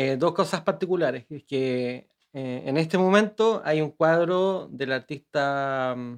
eh, 0.00 0.16
dos 0.16 0.32
cosas 0.32 0.60
particulares. 0.62 1.24
Es 1.28 1.42
que 1.44 2.08
eh, 2.32 2.62
en 2.66 2.76
este 2.76 2.96
momento 2.98 3.60
hay 3.64 3.80
un 3.80 3.90
cuadro 3.90 4.68
del 4.70 4.92
artista. 4.92 5.94
mm, 5.96 6.14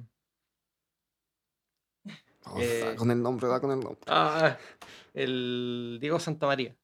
Oh, 2.43 2.59
Eh, 2.59 2.81
da 2.85 2.95
con 2.95 3.11
el 3.11 3.21
nombre, 3.21 3.47
da 3.47 3.59
con 3.59 3.71
el 3.71 3.79
nombre. 3.79 3.99
ah, 4.07 4.57
el 5.13 5.99
Diego 6.01 6.19
Santamaría. 6.19 6.75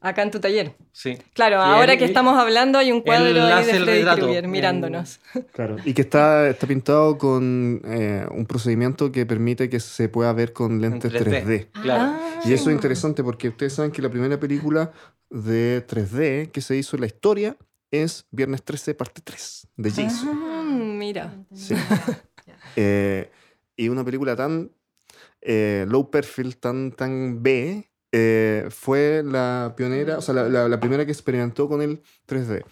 Acá 0.00 0.22
en 0.22 0.30
tu 0.30 0.38
taller. 0.40 0.74
Sí. 0.92 1.18
Claro, 1.34 1.60
ahora 1.60 1.92
él- 1.92 1.98
que 1.98 2.04
estamos 2.04 2.38
hablando 2.38 2.78
hay 2.78 2.90
un 2.92 3.00
cuadro 3.02 3.26
ahí 3.44 3.64
de 3.66 3.74
Freddy 3.80 4.04
Krueger 4.20 4.48
mirándonos. 4.48 5.20
Claro. 5.52 5.76
Y 5.84 5.92
que 5.92 6.02
está, 6.02 6.48
está 6.48 6.66
pintado 6.66 7.18
con 7.18 7.82
eh, 7.84 8.24
un 8.30 8.46
procedimiento 8.46 9.10
que 9.12 9.26
permite 9.26 9.68
que 9.68 9.80
se 9.80 10.08
pueda 10.08 10.32
ver 10.32 10.52
con 10.52 10.80
lentes 10.80 11.12
3D. 11.12 11.44
3D. 11.44 11.82
Claro. 11.82 12.02
Ah. 12.16 12.40
Y 12.44 12.52
eso 12.52 12.70
es 12.70 12.76
interesante 12.76 13.22
porque 13.24 13.48
ustedes 13.48 13.74
saben 13.74 13.90
que 13.90 14.00
la 14.00 14.08
primera 14.08 14.38
película 14.38 14.92
de 15.30 15.84
3D 15.86 16.50
que 16.50 16.60
se 16.60 16.76
hizo 16.76 16.96
en 16.96 17.00
la 17.02 17.06
historia 17.06 17.56
es 17.90 18.26
Viernes 18.30 18.62
13, 18.62 18.94
parte 18.94 19.20
3, 19.22 19.66
de 19.76 19.90
Jason. 19.90 20.28
Ah, 20.44 20.64
mira. 20.70 21.44
Sí. 21.54 21.74
Eh, 22.76 23.30
y 23.76 23.88
una 23.88 24.04
película 24.04 24.36
tan 24.36 24.70
eh, 25.40 25.84
low 25.88 26.10
perfil, 26.10 26.56
tan, 26.58 26.92
tan 26.92 27.42
B, 27.42 27.88
eh, 28.12 28.66
fue 28.70 29.22
la 29.24 29.74
pionera, 29.76 30.18
o 30.18 30.22
sea, 30.22 30.34
la, 30.34 30.48
la- 30.48 30.68
la 30.68 30.78
primera 30.80 31.04
que 31.04 31.10
experimentó 31.12 31.68
con 31.68 31.82
el 31.82 32.00
3D. 32.28 32.64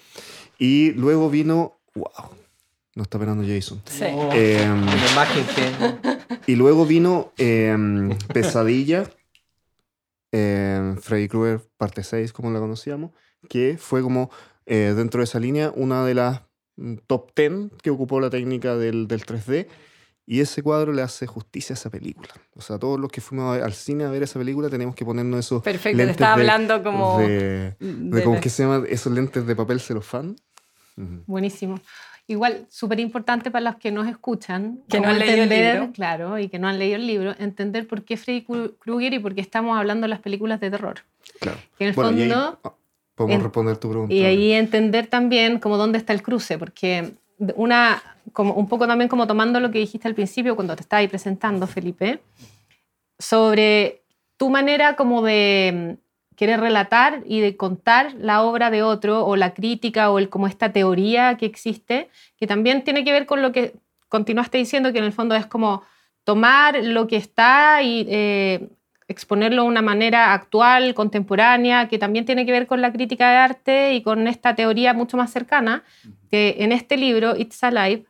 Y 0.59 0.93
luego 0.93 1.29
vino, 1.29 1.81
wow, 1.95 2.07
no 2.95 3.03
está 3.03 3.19
esperando 3.19 3.43
Jason. 3.47 3.83
Sí. 3.87 4.05
Oh, 4.13 4.29
que. 4.31 4.63
y 6.47 6.55
luego 6.57 6.87
vino 6.87 7.33
Pesadilla, 8.33 9.11
em, 10.37 10.97
Freddy 10.99 11.29
Krueger 11.29 11.61
parte 11.77 12.03
6, 12.03 12.33
como 12.33 12.51
la 12.51 12.59
conocíamos, 12.61 13.11
que 13.49 13.77
fue 13.79 14.03
como 14.03 14.31
eh, 14.67 14.93
dentro 14.97 15.21
de 15.21 15.25
esa 15.25 15.39
línea 15.41 15.73
una 15.75 16.05
de 16.05 16.15
las 16.15 16.43
mm, 16.77 16.95
top 17.07 17.31
10 17.37 17.71
que 17.83 17.91
ocupó 17.91 18.21
la 18.21 18.31
técnica 18.31 18.77
del, 18.77 19.07
del 19.09 19.25
3D. 19.25 19.67
Y 20.29 20.41
ese 20.41 20.61
cuadro 20.61 20.93
le 20.93 21.03
hace 21.03 21.29
justicia 21.29 21.75
a 21.75 21.79
esa 21.79 21.89
película. 21.89 22.29
O 22.57 22.61
sea, 22.61 22.81
todos 22.81 22.99
los 22.99 23.13
que 23.13 23.21
fuimos 23.21 23.55
ver- 23.55 23.63
al 23.63 23.73
cine 23.75 24.03
a 24.05 24.11
ver 24.11 24.25
esa 24.25 24.41
película 24.41 24.69
tenemos 24.69 24.97
que 24.97 25.05
ponernos 25.05 25.39
esos 25.39 25.63
Perfecto, 25.63 25.91
te 25.91 25.97
lentes 25.99 26.11
estaba 26.17 26.37
de- 26.37 26.51
hablando 26.51 26.83
como... 26.83 27.19
de, 27.21 27.77
de 27.79 28.17
de 28.17 28.23
¿cómo 28.25 28.35
la- 28.35 28.41
que 28.41 28.51
se 28.51 28.65
llama? 28.65 28.85
Esos 28.89 29.13
lentes 29.13 29.47
de 29.47 29.55
papel 29.55 29.79
celofán. 29.81 30.35
Ujú. 30.97 31.23
Buenísimo. 31.27 31.81
Igual, 32.29 32.67
súper 32.69 32.99
importante 32.99 33.51
para 33.53 33.71
los 33.71 33.77
que 33.77 33.93
nos 33.93 34.09
escuchan. 34.09 34.81
Que 34.89 34.99
no 35.01 35.09
han 35.09 35.19
leído 35.19 35.35
el 35.35 35.41
entender, 35.43 35.75
libro. 35.77 35.93
Claro, 35.93 36.39
y 36.39 36.49
que 36.49 36.59
no 36.59 36.67
han 36.67 36.79
leído 36.79 36.97
el 36.97 37.07
libro, 37.07 37.35
entender 37.39 37.87
por 37.87 38.03
qué 38.05 38.17
Freddy 38.17 38.45
Kru- 38.45 38.75
Krueger 38.79 39.15
y 39.15 39.19
por 39.21 39.35
qué 39.35 39.41
estamos 39.41 39.79
hablando 39.79 40.07
de 40.07 40.09
las 40.09 40.19
películas 40.21 40.59
de 40.61 40.71
terror. 40.71 40.97
Claro. 41.41 41.59
Que 41.79 41.85
en 41.85 41.89
el 41.91 41.95
Bueno, 41.95 42.11
y 42.19 42.23
ahí, 42.23 42.31
fondo, 42.31 42.59
ah, 42.65 42.75
podemos 43.15 43.37
en- 43.37 43.43
responder 43.45 43.77
tu 43.77 43.89
pregunta. 43.91 44.13
y 44.15 44.25
ahí 44.25 44.53
entender 44.53 45.07
también 45.07 45.61
como 45.61 45.77
dónde 45.77 45.99
está 45.99 46.13
el 46.13 46.23
cruce, 46.23 46.59
porque 46.59 47.13
una, 47.55 48.03
como 48.33 48.55
un 48.55 48.67
poco 48.69 48.89
también 48.89 49.09
como 49.09 49.27
tomando 49.29 49.61
lo 49.61 49.71
que 49.71 49.79
dijiste 49.79 50.09
al 50.09 50.15
principio 50.15 50.57
cuando 50.57 50.75
te 50.75 50.83
estaba 50.83 50.99
ahí 51.01 51.09
presentando, 51.09 51.67
Felipe, 51.69 52.21
sobre 53.19 54.03
tu 54.37 54.51
manera 54.51 54.97
como 54.97 55.23
de 55.23 55.97
querer 56.37 56.61
relatar 56.61 57.23
y 57.27 57.41
de 57.41 57.57
contar 57.57 58.15
la 58.19 58.43
obra 58.43 58.71
de 58.71 58.83
otro 58.83 59.25
o 59.25 59.37
la 59.37 59.55
crítica 59.55 60.11
o 60.11 60.19
el, 60.19 60.29
como 60.29 60.47
esta 60.47 60.73
teoría 60.73 61.37
que 61.37 61.47
existe, 61.47 62.11
que 62.39 62.47
también 62.47 62.85
tiene 62.85 63.05
que 63.05 63.13
ver 63.13 63.27
con 63.27 63.43
lo 63.43 63.53
que 63.53 63.75
continuaste 64.09 64.59
diciendo, 64.59 64.93
que 64.93 64.99
en 64.99 65.05
el 65.05 65.13
fondo 65.13 65.35
es 65.35 65.47
como 65.47 65.83
tomar 66.25 66.83
lo 66.83 67.07
que 67.07 67.17
está 67.17 67.83
y 67.83 68.07
eh, 68.09 68.69
exponerlo 69.09 69.63
de 69.63 69.69
una 69.69 69.83
manera 69.83 70.33
actual, 70.33 70.95
contemporánea, 70.95 71.89
que 71.89 71.99
también 71.99 72.25
tiene 72.25 72.45
que 72.45 72.53
ver 72.53 72.67
con 72.67 72.81
la 72.81 72.93
crítica 72.93 73.31
de 73.31 73.37
arte 73.37 73.95
y 73.95 74.03
con 74.03 74.27
esta 74.27 74.55
teoría 74.55 74.93
mucho 74.95 75.17
más 75.17 75.31
cercana, 75.31 75.85
que 76.31 76.57
en 76.59 76.73
este 76.73 76.97
libro, 76.97 77.37
It's 77.37 77.63
Alive, 77.63 78.05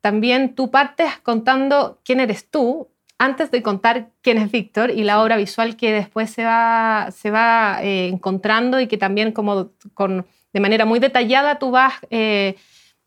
también 0.00 0.54
tú 0.54 0.70
partes 0.70 1.18
contando 1.22 1.98
quién 2.04 2.20
eres 2.20 2.48
tú 2.48 2.88
antes 3.18 3.50
de 3.50 3.62
contar 3.62 4.10
quién 4.22 4.38
es 4.38 4.50
Víctor 4.50 4.90
y 4.90 5.02
la 5.04 5.20
obra 5.22 5.36
visual 5.36 5.76
que 5.76 5.92
después 5.92 6.30
se 6.30 6.44
va, 6.44 7.08
se 7.10 7.30
va 7.30 7.78
eh, 7.82 8.08
encontrando 8.08 8.80
y 8.80 8.86
que 8.86 8.96
también 8.96 9.32
como 9.32 9.72
con, 9.94 10.24
de 10.52 10.60
manera 10.60 10.84
muy 10.84 11.00
detallada 11.00 11.58
tú 11.58 11.70
vas 11.72 11.94
eh, 12.10 12.54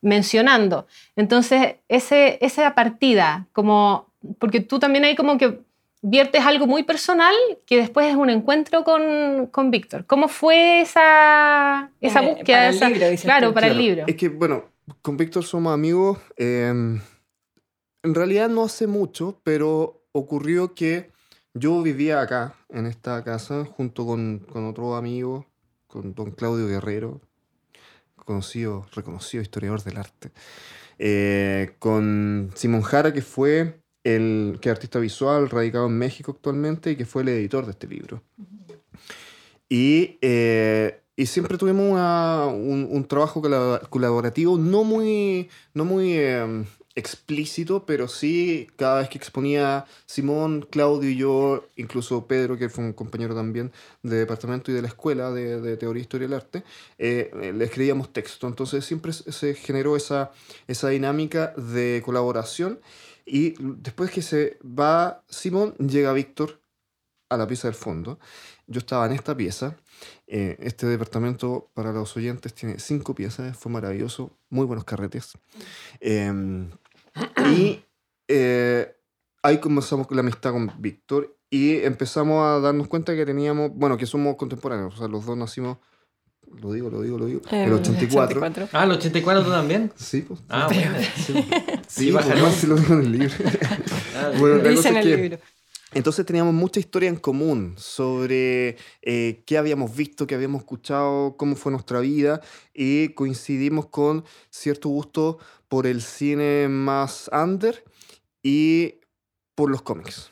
mencionando. 0.01 0.87
Entonces, 1.15 1.75
ese, 1.87 2.37
esa 2.41 2.73
partida, 2.75 3.47
como, 3.53 4.11
porque 4.39 4.59
tú 4.59 4.79
también 4.79 5.05
hay 5.05 5.15
como 5.15 5.37
que 5.37 5.59
viertes 6.01 6.43
algo 6.43 6.65
muy 6.65 6.81
personal 6.83 7.35
que 7.65 7.77
después 7.77 8.07
es 8.09 8.15
un 8.15 8.29
encuentro 8.31 8.83
con, 8.83 9.47
con 9.51 9.69
Víctor. 9.71 10.05
¿Cómo 10.07 10.27
fue 10.27 10.81
esa, 10.81 11.91
esa 12.01 12.23
Eh, 12.23 12.27
búsqueda? 12.33 12.57
para 12.57 12.69
el 12.69 12.75
esa- 12.75 12.89
libro, 12.89 13.09
dices 13.09 13.23
claro, 13.25 13.47
tú. 13.49 13.53
para 13.53 13.67
el 13.67 13.77
libro. 13.77 14.03
Es 14.07 14.15
que, 14.15 14.27
bueno, 14.29 14.65
con 15.01 15.15
Víctor 15.15 15.43
somos 15.45 15.73
amigos. 15.73 16.17
eh, 16.37 16.99
en 18.03 18.15
realidad 18.15 18.49
no 18.49 18.63
hace 18.63 18.87
mucho, 18.87 19.39
pero 19.43 20.00
ocurrió 20.11 20.73
que 20.73 21.11
yo 21.53 21.81
vivía 21.81 22.21
acá, 22.21 22.55
en 22.69 22.85
esta 22.85 23.23
casa, 23.23 23.65
junto 23.65 24.05
con, 24.05 24.39
con 24.39 24.65
otro 24.65 24.95
amigo, 24.95 25.45
con 25.87 26.13
don 26.13 26.31
Claudio 26.31 26.67
Guerrero, 26.67 27.21
conocido, 28.15 28.85
reconocido 28.93 29.41
historiador 29.41 29.83
del 29.83 29.97
arte, 29.97 30.31
eh, 30.99 31.75
con 31.79 32.51
Simón 32.55 32.81
Jara, 32.81 33.11
que 33.11 33.21
fue 33.21 33.81
el 34.03 34.59
que 34.61 34.69
artista 34.69 34.99
visual, 34.99 35.49
radicado 35.49 35.87
en 35.87 35.97
México 35.97 36.31
actualmente, 36.31 36.91
y 36.91 36.95
que 36.95 37.05
fue 37.05 37.23
el 37.23 37.29
editor 37.29 37.65
de 37.65 37.71
este 37.71 37.87
libro. 37.87 38.23
Y, 39.67 40.17
eh, 40.21 41.01
y 41.15 41.25
siempre 41.25 41.57
tuvimos 41.57 41.91
un, 42.53 43.05
trabajo 43.07 43.41
colab- 43.41 43.87
colaborativo 43.89 44.57
no 44.57 44.83
muy, 44.83 45.49
no 45.73 45.85
muy 45.85 46.13
eh, 46.13 46.65
explícito, 46.95 47.85
pero 47.85 48.07
sí 48.07 48.67
cada 48.75 48.99
vez 48.99 49.09
que 49.09 49.17
exponía 49.17 49.85
Simón, 50.05 50.67
Claudio 50.69 51.09
y 51.09 51.15
yo, 51.15 51.65
incluso 51.75 52.27
Pedro, 52.27 52.57
que 52.57 52.69
fue 52.69 52.83
un 52.83 52.93
compañero 52.93 53.33
también 53.35 53.71
de 54.03 54.17
departamento 54.17 54.71
y 54.71 54.73
de 54.73 54.81
la 54.81 54.87
escuela 54.89 55.31
de, 55.31 55.61
de 55.61 55.77
Teoría 55.77 56.01
Historia 56.01 56.27
del 56.27 56.35
Arte, 56.35 56.63
eh, 56.97 57.31
eh, 57.41 57.53
le 57.53 57.65
escribíamos 57.65 58.11
texto. 58.11 58.47
Entonces 58.47 58.85
siempre 58.85 59.13
se 59.13 59.53
generó 59.55 59.95
esa, 59.95 60.31
esa 60.67 60.89
dinámica 60.89 61.53
de 61.57 62.01
colaboración. 62.05 62.79
Y 63.25 63.53
después 63.59 64.11
que 64.11 64.21
se 64.21 64.57
va 64.63 65.23
Simón, 65.29 65.75
llega 65.77 66.11
Víctor 66.13 66.61
a 67.29 67.37
la 67.37 67.47
pieza 67.47 67.67
del 67.67 67.75
fondo. 67.75 68.19
Yo 68.67 68.79
estaba 68.79 69.05
en 69.05 69.13
esta 69.13 69.35
pieza. 69.35 69.77
Eh, 70.33 70.55
este 70.61 70.85
departamento, 70.87 71.69
para 71.73 71.91
los 71.91 72.15
oyentes, 72.15 72.53
tiene 72.53 72.79
cinco 72.79 73.13
piezas. 73.13 73.57
Fue 73.57 73.69
maravilloso. 73.69 74.31
Muy 74.49 74.65
buenos 74.65 74.85
carretes. 74.85 75.33
Eh, 75.99 76.69
y 77.53 77.81
eh, 78.29 78.95
ahí 79.43 79.57
comenzamos 79.59 80.07
la 80.11 80.21
amistad 80.21 80.51
con 80.53 80.71
Víctor. 80.79 81.35
Y 81.49 81.79
empezamos 81.79 82.45
a 82.45 82.61
darnos 82.61 82.87
cuenta 82.87 83.13
que 83.13 83.25
teníamos, 83.25 83.71
bueno, 83.75 83.97
que 83.97 84.05
somos 84.05 84.37
contemporáneos. 84.37 84.93
O 84.93 84.97
sea, 84.99 85.09
los 85.09 85.25
dos 85.25 85.35
nacimos, 85.35 85.79
lo 86.61 86.71
digo, 86.71 86.89
lo 86.89 87.01
digo, 87.01 87.17
lo 87.17 87.25
digo, 87.25 87.41
en 87.51 87.59
el 87.63 87.73
84. 87.73 88.41
Ah, 88.71 88.85
el 88.85 88.91
84 88.91 89.43
tú 89.43 89.49
también. 89.49 89.91
Sí, 89.97 90.21
pues. 90.21 90.39
Ah, 90.47 90.67
bueno. 90.71 90.97
Sí, 91.17 91.33
Sí, 91.33 91.43
sí 91.89 92.11
pues, 92.13 92.25
bájalo. 92.25 92.45
no, 92.47 92.51
sí 92.53 92.67
lo 92.67 92.75
digo 92.77 92.93
en 92.93 93.01
el 93.01 93.11
libro. 93.11 93.33
Ah, 94.15 94.31
Bueno, 94.39 94.57
la 94.57 94.69
Dice 94.69 94.75
cosa 94.75 94.89
en 94.91 94.97
es 94.97 95.05
el 95.05 95.11
que- 95.11 95.21
libro. 95.23 95.39
Entonces 95.93 96.25
teníamos 96.25 96.53
mucha 96.53 96.79
historia 96.79 97.09
en 97.09 97.17
común 97.17 97.75
sobre 97.77 98.77
eh, 99.01 99.43
qué 99.45 99.57
habíamos 99.57 99.93
visto, 99.93 100.25
qué 100.25 100.35
habíamos 100.35 100.61
escuchado, 100.61 101.35
cómo 101.35 101.57
fue 101.57 101.73
nuestra 101.73 101.99
vida 101.99 102.39
y 102.73 103.09
coincidimos 103.09 103.87
con 103.87 104.23
cierto 104.49 104.87
gusto 104.87 105.39
por 105.67 105.85
el 105.87 106.01
cine 106.01 106.69
más 106.69 107.29
under 107.33 107.83
y 108.41 108.95
por 109.53 109.69
los 109.69 109.81
cómics. 109.81 110.31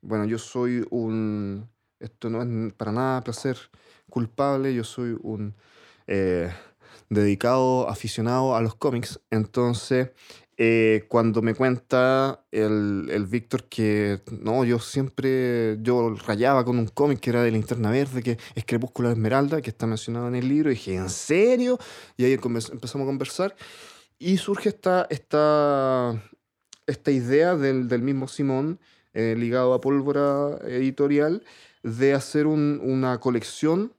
Bueno, 0.00 0.24
yo 0.24 0.38
soy 0.38 0.84
un... 0.90 1.68
Esto 2.00 2.28
no 2.28 2.42
es 2.42 2.72
para 2.74 2.92
nada 2.92 3.22
placer 3.22 3.56
culpable, 4.10 4.74
yo 4.74 4.84
soy 4.84 5.16
un 5.22 5.54
eh, 6.06 6.52
dedicado, 7.08 7.88
aficionado 7.88 8.56
a 8.56 8.60
los 8.60 8.74
cómics. 8.74 9.20
Entonces, 9.30 10.10
eh, 10.58 11.04
cuando 11.08 11.42
me 11.42 11.54
cuenta 11.54 12.44
el, 12.50 13.08
el 13.10 13.26
Víctor 13.26 13.64
que, 13.64 14.20
no, 14.40 14.64
yo 14.64 14.78
siempre, 14.78 15.76
yo 15.82 16.14
rayaba 16.26 16.64
con 16.64 16.78
un 16.78 16.86
cómic 16.86 17.20
que 17.20 17.30
era 17.30 17.42
de 17.42 17.50
Linterna 17.50 17.90
Verde, 17.90 18.22
que 18.22 18.38
es 18.54 18.64
Crepúsculo 18.64 19.10
Esmeralda, 19.10 19.60
que 19.60 19.70
está 19.70 19.86
mencionado 19.86 20.28
en 20.28 20.34
el 20.34 20.48
libro, 20.48 20.70
y 20.70 20.74
dije, 20.74 20.94
¿en 20.94 21.10
serio? 21.10 21.78
Y 22.16 22.24
ahí 22.24 22.32
empezamos 22.32 23.04
a 23.04 23.04
conversar, 23.04 23.54
y 24.18 24.38
surge 24.38 24.70
esta, 24.70 25.06
esta, 25.10 26.22
esta 26.86 27.10
idea 27.10 27.54
del, 27.56 27.88
del 27.88 28.02
mismo 28.02 28.26
Simón, 28.26 28.80
eh, 29.12 29.34
ligado 29.36 29.74
a 29.74 29.80
Pólvora 29.80 30.58
Editorial, 30.66 31.42
de 31.82 32.14
hacer 32.14 32.46
un- 32.46 32.80
una 32.82 33.20
colección 33.20 33.92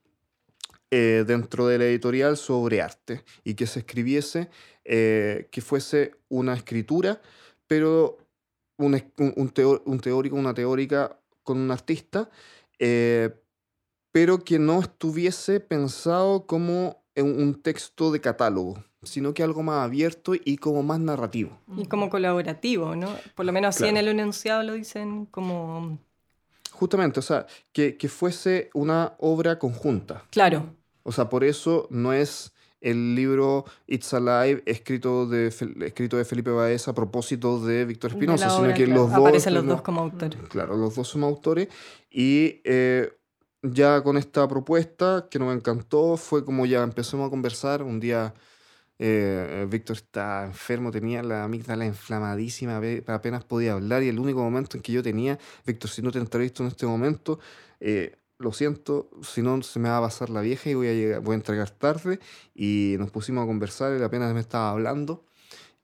eh, 0.90 1.24
dentro 1.26 1.66
de 1.66 1.78
la 1.78 1.84
editorial 1.84 2.36
sobre 2.36 2.80
arte 2.82 3.24
y 3.44 3.54
que 3.54 3.66
se 3.66 3.80
escribiese, 3.80 4.48
eh, 4.84 5.48
que 5.50 5.60
fuese 5.60 6.12
una 6.28 6.54
escritura, 6.54 7.20
pero 7.66 8.18
un, 8.78 8.94
un- 9.18 9.34
un 9.36 9.50
teo- 9.50 9.82
un 9.84 10.00
teórico, 10.00 10.36
una 10.36 10.54
teórica 10.54 11.18
con 11.42 11.58
un 11.58 11.70
artista, 11.70 12.30
eh, 12.78 13.30
pero 14.12 14.38
que 14.44 14.58
no 14.58 14.80
estuviese 14.80 15.60
pensado 15.60 16.46
como 16.46 17.02
en 17.14 17.26
un 17.40 17.60
texto 17.60 18.10
de 18.12 18.20
catálogo, 18.20 18.82
sino 19.02 19.34
que 19.34 19.42
algo 19.42 19.62
más 19.62 19.84
abierto 19.84 20.32
y 20.34 20.56
como 20.56 20.82
más 20.82 21.00
narrativo. 21.00 21.58
Y 21.76 21.86
como 21.86 22.08
colaborativo, 22.08 22.96
¿no? 22.96 23.08
Por 23.34 23.44
lo 23.44 23.52
menos 23.52 23.76
así 23.76 23.86
en 23.88 23.96
el 23.96 24.08
enunciado 24.08 24.62
lo 24.62 24.72
dicen 24.74 25.26
como... 25.26 25.98
Justamente, 26.72 27.18
o 27.18 27.22
sea, 27.22 27.46
que, 27.72 27.96
que 27.96 28.08
fuese 28.08 28.70
una 28.72 29.14
obra 29.18 29.58
conjunta. 29.58 30.24
Claro, 30.30 30.74
O 31.08 31.12
sea, 31.12 31.30
por 31.30 31.42
eso 31.42 31.86
no 31.90 32.12
es 32.12 32.52
el 32.82 33.14
libro 33.14 33.64
It's 33.86 34.12
Alive 34.12 34.62
escrito 34.66 35.26
de, 35.26 35.46
escrito 35.46 36.18
de 36.18 36.24
Felipe 36.26 36.50
Baez 36.50 36.86
a 36.86 36.94
propósito 36.94 37.64
de 37.64 37.86
Víctor 37.86 38.10
Espinosa, 38.10 38.50
sino 38.50 38.74
que 38.74 38.84
claro, 38.84 39.00
los 39.00 39.10
dos... 39.10 39.20
aparecen 39.20 39.54
los 39.54 39.66
dos 39.66 39.80
como 39.80 40.02
autores. 40.02 40.38
Claro, 40.50 40.76
los 40.76 40.94
dos 40.94 41.08
somos 41.08 41.28
autores. 41.28 41.68
Y 42.10 42.60
eh, 42.64 43.10
ya 43.62 44.02
con 44.02 44.18
esta 44.18 44.46
propuesta, 44.46 45.28
que 45.30 45.38
nos 45.38 45.56
encantó, 45.56 46.18
fue 46.18 46.44
como 46.44 46.66
ya 46.66 46.82
empezamos 46.82 47.26
a 47.26 47.30
conversar. 47.30 47.82
Un 47.82 48.00
día 48.00 48.34
eh, 48.98 49.66
Víctor 49.70 49.96
está 49.96 50.44
enfermo, 50.44 50.90
tenía 50.90 51.22
la 51.22 51.44
amígdala 51.44 51.86
inflamadísima, 51.86 52.78
ape- 52.78 53.02
apenas 53.08 53.44
podía 53.44 53.72
hablar. 53.72 54.02
Y 54.02 54.08
el 54.08 54.18
único 54.18 54.40
momento 54.40 54.76
en 54.76 54.82
que 54.82 54.92
yo 54.92 55.02
tenía, 55.02 55.38
Víctor, 55.66 55.90
si 55.90 56.02
no 56.02 56.12
te 56.12 56.18
entrevisto 56.18 56.62
en 56.62 56.68
este 56.68 56.86
momento, 56.86 57.40
eh, 57.80 58.14
lo 58.38 58.52
siento, 58.52 59.10
si 59.22 59.42
no 59.42 59.60
se 59.62 59.78
me 59.78 59.88
va 59.88 59.98
a 59.98 60.02
pasar 60.02 60.30
la 60.30 60.40
vieja 60.40 60.70
y 60.70 60.74
voy 60.74 60.88
a, 60.88 60.92
llegar- 60.94 61.20
voy 61.20 61.32
a 61.34 61.36
entregar 61.36 61.70
tarde. 61.70 62.20
Y 62.54 62.96
nos 62.98 63.10
pusimos 63.10 63.44
a 63.44 63.46
conversar, 63.46 63.92
él 63.92 64.02
apenas 64.02 64.32
me 64.34 64.40
estaba 64.40 64.70
hablando 64.70 65.24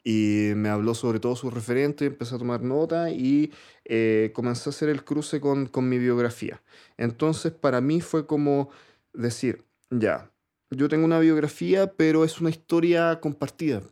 y 0.05 0.53
me 0.55 0.69
habló 0.69 0.95
sobre 0.95 1.19
todo 1.19 1.35
su 1.35 1.51
referente, 1.51 2.05
empecé 2.07 2.35
a 2.35 2.39
tomar 2.39 2.63
nota 2.63 3.11
y 3.11 3.53
eh, 3.87 4.33
comencé 4.35 4.69
a 4.69 4.73
hacer 4.73 4.89
el 4.91 5.03
cruce 5.05 5.41
con, 5.41 5.67
con 5.67 5.89
mi 5.89 5.99
biografía. 5.99 6.63
Entonces 6.99 7.53
para 7.53 7.81
mí 7.81 8.01
fue 8.03 8.27
como 8.27 8.71
decir, 9.15 9.65
ya, 9.91 10.31
yo 10.71 10.89
tengo 10.89 11.05
una 11.07 11.21
biografía, 11.21 11.93
pero 11.93 12.25
es 12.25 12.41
una 12.41 12.51
historia 12.51 13.19
compartida 13.21 13.83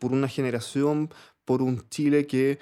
por 0.00 0.12
una 0.12 0.28
generación, 0.28 1.10
por 1.44 1.62
un 1.62 1.88
Chile 1.88 2.26
que, 2.26 2.58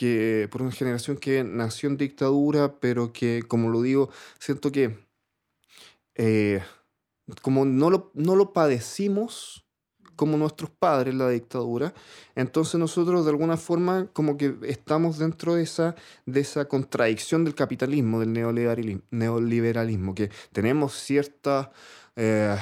que 0.00 0.48
por 0.50 0.62
una 0.62 0.72
generación 0.72 1.18
que 1.18 1.44
nació 1.44 1.90
en 1.90 1.98
dictadura, 1.98 2.80
pero 2.80 3.12
que, 3.12 3.42
como 3.46 3.68
lo 3.68 3.82
digo, 3.82 4.08
siento 4.38 4.72
que 4.72 4.98
eh, 6.14 6.62
como 7.42 7.66
no 7.66 7.90
lo, 7.90 8.10
no 8.14 8.34
lo 8.34 8.54
padecimos 8.54 9.66
como 10.16 10.38
nuestros 10.38 10.70
padres 10.70 11.14
la 11.14 11.28
dictadura, 11.28 11.92
entonces 12.34 12.80
nosotros 12.80 13.26
de 13.26 13.30
alguna 13.30 13.58
forma 13.58 14.06
como 14.14 14.38
que 14.38 14.56
estamos 14.62 15.18
dentro 15.18 15.54
de 15.56 15.64
esa, 15.64 15.94
de 16.24 16.40
esa 16.40 16.66
contradicción 16.66 17.44
del 17.44 17.54
capitalismo, 17.54 18.20
del 18.20 18.32
neoliberalismo, 19.10 20.14
que 20.14 20.30
tenemos 20.54 20.94
cierta... 20.94 21.72
eh, 22.16 22.56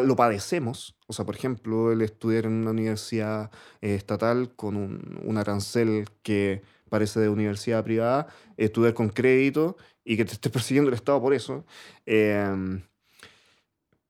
lo 0.00 0.16
padecemos, 0.16 0.96
o 1.06 1.12
sea, 1.12 1.24
por 1.24 1.36
ejemplo, 1.36 1.92
el 1.92 2.02
estudiar 2.02 2.46
en 2.46 2.52
una 2.52 2.70
universidad 2.70 3.50
eh, 3.80 3.94
estatal 3.94 4.54
con 4.54 4.76
un, 4.76 5.20
un 5.22 5.38
arancel 5.38 6.06
que 6.22 6.62
parece 6.88 7.20
de 7.20 7.30
universidad 7.30 7.82
privada, 7.84 8.26
estudiar 8.58 8.92
con 8.92 9.08
crédito 9.08 9.76
y 10.04 10.16
que 10.16 10.24
te 10.24 10.32
esté 10.32 10.50
persiguiendo 10.50 10.90
el 10.90 10.94
Estado 10.94 11.20
por 11.22 11.32
eso, 11.32 11.64
em, 12.04 12.82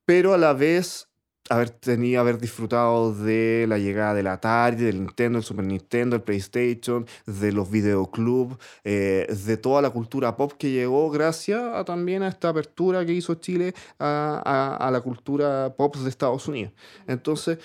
pero 0.05 0.33
a 0.33 0.37
la 0.37 0.53
vez 0.53 1.07
haber 1.49 1.69
tenido, 1.71 2.21
haber 2.21 2.37
disfrutado 2.39 3.13
de 3.13 3.65
la 3.67 3.77
llegada 3.77 4.13
del 4.13 4.27
Atari, 4.27 4.77
del 4.77 4.99
Nintendo, 4.99 5.37
el 5.39 5.43
Super 5.43 5.65
Nintendo, 5.65 6.15
el 6.15 6.21
PlayStation, 6.21 7.05
de 7.25 7.51
los 7.51 7.69
videoclubs, 7.69 8.57
eh, 8.83 9.27
de 9.45 9.57
toda 9.57 9.81
la 9.81 9.89
cultura 9.89 10.37
pop 10.37 10.53
que 10.57 10.71
llegó 10.71 11.09
gracias 11.11 11.61
a, 11.61 11.83
también 11.83 12.23
a 12.23 12.29
esta 12.29 12.49
apertura 12.49 13.05
que 13.05 13.11
hizo 13.13 13.35
Chile 13.35 13.73
a, 13.99 14.41
a- 14.79 14.87
a 14.87 14.91
la 14.91 15.01
cultura 15.01 15.73
pop 15.77 15.95
de 15.97 16.09
Estados 16.09 16.47
Unidos. 16.47 16.71
Entonces, 17.07 17.57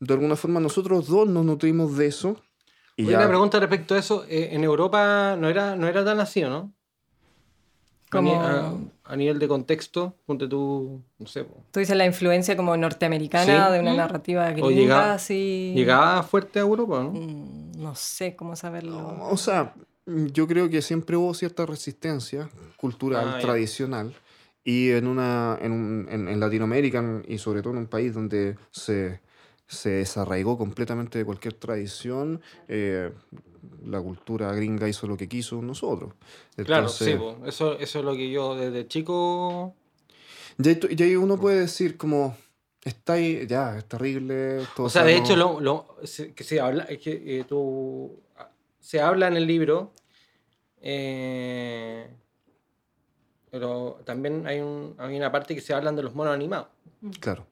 de 0.00 0.12
alguna 0.14 0.34
forma 0.36 0.58
nosotros 0.60 1.06
dos 1.06 1.28
nos 1.28 1.44
nutrimos 1.44 1.96
de 1.96 2.06
eso. 2.06 2.36
Y 2.96 3.02
Oye, 3.04 3.12
ya, 3.12 3.18
una 3.18 3.28
pregunta 3.28 3.60
respecto 3.60 3.94
a 3.94 3.98
eso. 3.98 4.24
eh, 4.28 4.48
en 4.52 4.64
Europa 4.64 5.36
no 5.38 5.48
era, 5.48 5.76
no 5.76 5.86
era 5.86 6.04
tan 6.04 6.18
así, 6.20 6.42
¿o 6.42 6.50
¿no? 6.50 6.72
Como- 8.10 8.90
a- 9.12 9.16
nivel 9.16 9.38
de 9.38 9.48
contexto, 9.48 10.14
ponte 10.26 10.46
tú, 10.48 11.00
no 11.18 11.26
sé, 11.26 11.44
Tú 11.70 11.80
dices 11.80 11.96
la 11.96 12.06
influencia 12.06 12.56
como 12.56 12.76
norteamericana 12.76 13.66
Sí. 13.68 13.72
de 13.74 13.80
una 13.80 13.92
Mm. 13.94 13.96
narrativa 13.96 14.50
gringa, 14.50 14.68
llegaba- 14.70 15.14
así... 15.14 15.72
llegaba 15.74 16.22
fuerte 16.22 16.58
a 16.58 16.62
Europa, 16.62 17.02
¿no? 17.02 17.10
Mm, 17.12 17.70
No 17.80 17.94
sé 17.94 18.36
cómo 18.36 18.56
saberlo. 18.56 19.16
O 19.30 19.36
sea, 19.36 19.74
yo 20.06 20.46
creo 20.46 20.68
que 20.68 20.82
siempre 20.82 21.16
hubo 21.16 21.32
cierta 21.34 21.64
resistencia 21.66 22.48
cultural, 22.76 23.34
Ah, 23.36 23.38
tradicional, 23.40 24.14
y 24.64 24.90
en, 24.90 25.06
una, 25.06 25.58
en, 25.62 25.72
un- 25.72 26.06
en- 26.10 26.28
en 26.28 26.38
Latinoamérica 26.40 27.22
y 27.26 27.38
sobre 27.38 27.62
todo 27.62 27.72
en 27.72 27.78
un 27.80 27.86
país 27.86 28.12
donde 28.12 28.56
se, 28.70 29.20
se 29.66 29.90
desarraigó 29.90 30.58
completamente 30.58 31.18
de 31.18 31.24
cualquier 31.24 31.54
tradición, 31.54 32.40
eh, 32.68 33.12
la 33.84 34.00
cultura 34.00 34.52
gringa 34.54 34.88
hizo 34.88 35.06
lo 35.06 35.16
que 35.16 35.28
quiso 35.28 35.60
nosotros. 35.62 36.14
Claro, 36.64 36.88
sí, 36.88 37.12
eso, 37.46 37.78
eso 37.78 37.98
es 37.98 38.04
lo 38.04 38.14
que 38.14 38.30
yo 38.30 38.54
desde 38.56 38.86
chico... 38.86 39.74
ya, 40.58 40.72
ahí 41.04 41.16
uno 41.16 41.38
puede 41.38 41.60
decir 41.60 41.96
como, 41.96 42.36
está 42.84 43.14
ahí, 43.14 43.46
ya, 43.46 43.78
es 43.78 43.84
terrible. 43.86 44.58
O 44.78 44.88
sea, 44.90 45.04
de 45.04 45.16
hecho, 45.16 45.36
lo, 45.36 45.60
lo- 45.60 45.96
se- 46.04 46.32
que 46.34 46.44
se 46.44 46.60
habla, 46.60 46.84
es 46.84 46.98
que 46.98 47.40
eh, 47.40 47.44
tú, 47.44 48.20
se 48.80 49.00
habla 49.00 49.28
en 49.28 49.36
el 49.36 49.46
libro, 49.46 49.92
eh, 50.82 52.08
pero 53.50 54.00
también 54.04 54.46
hay, 54.46 54.60
un, 54.60 54.94
hay 54.98 55.16
una 55.16 55.32
parte 55.32 55.54
que 55.54 55.60
se 55.60 55.74
hablan 55.74 55.96
de 55.96 56.02
los 56.02 56.14
monos 56.14 56.34
animados. 56.34 56.68
Claro, 57.20 57.46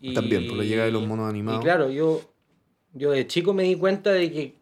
Y, 0.00 0.14
también, 0.14 0.46
por 0.46 0.56
la 0.56 0.64
llegada 0.64 0.86
de 0.86 0.92
los 0.92 1.06
monos 1.06 1.26
Y 1.26 1.30
animados. 1.30 1.62
claro, 1.62 1.90
yo, 1.90 2.20
yo 2.94 3.10
de 3.12 3.26
chico 3.26 3.52
me 3.54 3.62
di 3.64 3.76
cuenta 3.76 4.10
de 4.12 4.32
que, 4.32 4.54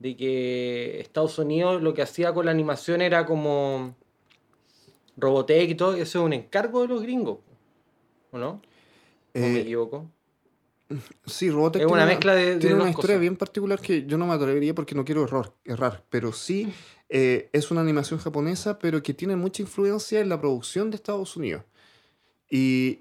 de 0.00 0.16
que 0.16 0.98
Estados 1.00 1.38
Unidos 1.38 1.80
lo 1.82 1.94
que 1.94 2.02
hacía 2.02 2.32
con 2.34 2.46
la 2.46 2.50
animación 2.50 3.00
era 3.02 3.24
como 3.26 3.94
Robotech 5.16 5.70
y 5.70 5.74
todo, 5.74 5.94
eso 5.94 6.18
es 6.20 6.24
un 6.24 6.32
encargo 6.32 6.82
de 6.82 6.88
los 6.88 7.02
gringos, 7.02 7.38
¿o 8.32 8.38
no? 8.38 8.48
¿O 9.34 9.38
me 9.38 9.58
Eh, 9.58 9.60
equivoco? 9.60 10.10
Sí, 11.26 11.50
Robotech 11.50 11.82
Es 11.82 11.86
tiene 11.86 12.02
una 12.02 12.06
mezcla 12.06 12.34
de- 12.34 12.54
de 12.54 12.58
tiene 12.60 12.74
una 12.74 12.90
historia 12.90 13.14
cosas. 13.14 13.20
bien 13.20 13.36
particular 13.36 13.78
que 13.80 14.06
yo 14.06 14.18
no 14.18 14.26
me 14.26 14.34
atrevería 14.34 14.74
porque 14.74 14.94
no 14.94 15.04
quiero 15.04 15.22
error, 15.22 15.54
errar, 15.64 16.04
pero 16.10 16.32
sí 16.32 16.72
eh, 17.12 17.48
es 17.52 17.70
una 17.70 17.80
animación 17.80 18.18
japonesa, 18.20 18.78
pero 18.78 19.02
que 19.02 19.12
tiene 19.14 19.36
mucha 19.36 19.62
influencia 19.62 20.20
en 20.20 20.28
la 20.28 20.40
producción 20.40 20.90
de 20.90 20.96
Estados 20.96 21.36
Unidos. 21.36 21.64
Y, 22.48 23.00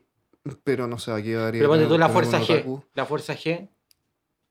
pero 0.64 0.88
no 0.88 0.98
sé, 1.00 1.12
aquí 1.12 1.32
daría... 1.32 1.60
Pero 1.62 1.70
ponte 1.70 1.86
tú 1.88 1.98
la 1.98 2.10
fuerza 2.10 2.40
G. 2.42 2.84
La 2.96 3.06
fuerza 3.06 3.36
G. 3.36 3.70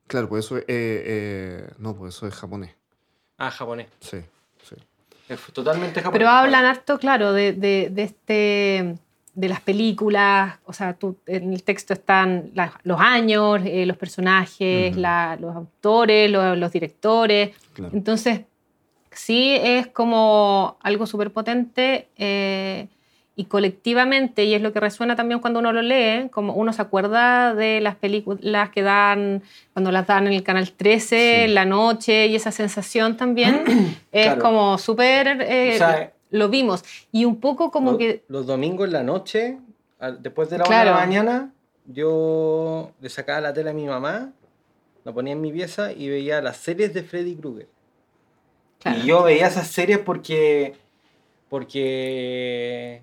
Claro, 0.09 0.29
pues 0.29 0.44
eso 0.44 0.57
es... 0.57 0.62
eh, 0.62 0.66
eh, 0.68 1.71
no, 1.79 1.94
pues 1.97 2.16
eso 2.16 2.27
es 2.27 2.35
japonés. 2.35 2.75
Ah, 3.38 3.51
japonés. 3.53 3.87
Sí, 4.01 4.18
sí. 4.62 4.75
Es 5.29 5.40
totalmente 5.53 6.01
japonés. 6.01 6.18
Pero 6.18 6.29
hablan 6.31 6.64
harto, 6.64 6.99
claro, 6.99 7.33
de, 7.33 7.53
de, 7.53 7.88
de 7.92 8.03
este 8.03 8.99
de 9.35 9.49
las 9.49 9.61
películas, 9.61 10.59
o 10.64 10.73
sea, 10.73 10.94
tú, 10.94 11.16
en 11.27 11.53
el 11.53 11.62
texto 11.62 11.92
están 11.92 12.51
la- 12.55 12.73
los 12.83 12.99
años, 13.01 13.61
eh, 13.64 13.87
los 13.87 13.97
personajes, 13.97 14.97
la- 14.97 15.37
los 15.40 15.55
autores, 15.55 16.29
lo- 16.29 16.57
los 16.57 16.73
directores. 16.73 17.55
Claro. 17.73 17.94
Entonces, 17.94 18.40
sí 19.12 19.57
es 19.62 19.87
como 19.88 20.77
algo 20.83 21.07
súper 21.07 21.31
potente 21.33 22.09
eh, 22.16 22.88
y 23.40 23.44
colectivamente, 23.44 24.44
y 24.44 24.55
es 24.55 24.61
lo 24.61 24.72
que 24.72 24.81
resuena 24.81 25.14
también 25.14 25.38
cuando 25.38 25.61
uno 25.61 25.72
lo 25.72 25.81
lee, 25.81 26.29
como 26.31 26.55
uno 26.55 26.72
se 26.72 26.83
acuerda 26.83 27.55
de 27.55 27.81
las 27.81 27.94
películas 27.94 28.70
que 28.70 28.83
dan, 28.83 29.42
cuando 29.72 29.92
las 29.92 30.09
dan 30.09 30.27
en 30.27 30.33
el 30.33 30.42
Canal 30.42 30.72
13, 30.72 31.07
Sí. 31.09 31.44
en 31.44 31.55
la 31.55 31.64
noche, 31.64 32.27
y 32.27 32.35
esa 32.35 32.51
sensación 32.51 33.16
también 33.16 33.62
es 34.12 34.27
Claro. 34.27 34.42
como 34.42 34.77
súper... 34.77 35.40
eh, 35.42 35.70
O 35.74 35.79
sea, 35.79 36.12
lo 36.31 36.48
vimos. 36.48 36.83
Y 37.12 37.24
un 37.27 37.38
poco 37.40 37.70
como 37.70 37.92
Los- 37.92 37.98
que... 37.98 38.24
Los 38.29 38.44
domingos 38.46 38.87
en 38.88 38.92
la 38.92 39.03
noche, 39.05 39.59
después 40.18 40.51
de 40.51 40.59
la 40.59 40.64
Claro. 40.64 40.90
una 40.90 40.98
de 41.01 41.01
la 41.01 41.07
mañana, 41.07 41.53
yo 41.87 42.90
le 43.01 43.09
sacaba 43.09 43.40
la 43.40 43.53
tela 43.55 43.70
a 43.70 43.74
mi 43.74 43.87
mamá, 43.87 44.33
la 45.05 45.12
ponía 45.12 45.33
en 45.35 45.40
mi 45.40 45.53
pieza 45.53 45.92
y 45.92 46.09
veía 46.09 46.42
las 46.42 46.57
series 46.57 46.92
de 46.92 47.05
Freddy 47.05 47.37
Krueger. 47.37 47.68
Claro. 48.81 48.98
Y 48.98 49.07
yo 49.07 49.22
veía 49.22 49.46
esas 49.46 49.68
series 49.68 50.01
porque. 50.01 50.74
Porque. 51.48 53.03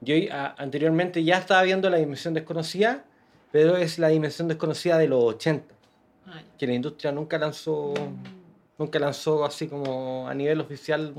Yo 0.00 0.14
a- 0.32 0.54
anteriormente 0.58 1.24
ya 1.24 1.38
estaba 1.38 1.62
viendo 1.62 1.88
La 1.90 1.96
Dimensión 1.96 2.34
Desconocida, 2.34 3.04
pero 3.52 3.76
es 3.76 3.98
la 3.98 4.08
Dimensión 4.08 4.48
Desconocida 4.48 4.98
de 4.98 5.08
los 5.08 5.22
80. 5.24 5.74
Que 6.58 6.66
la 6.66 6.74
industria 6.74 7.12
nunca 7.12 7.38
lanzó. 7.38 7.94
Nunca 8.78 8.98
lanzó 8.98 9.44
así 9.44 9.68
como 9.68 10.28
a 10.28 10.34
nivel 10.34 10.60
oficial. 10.60 11.14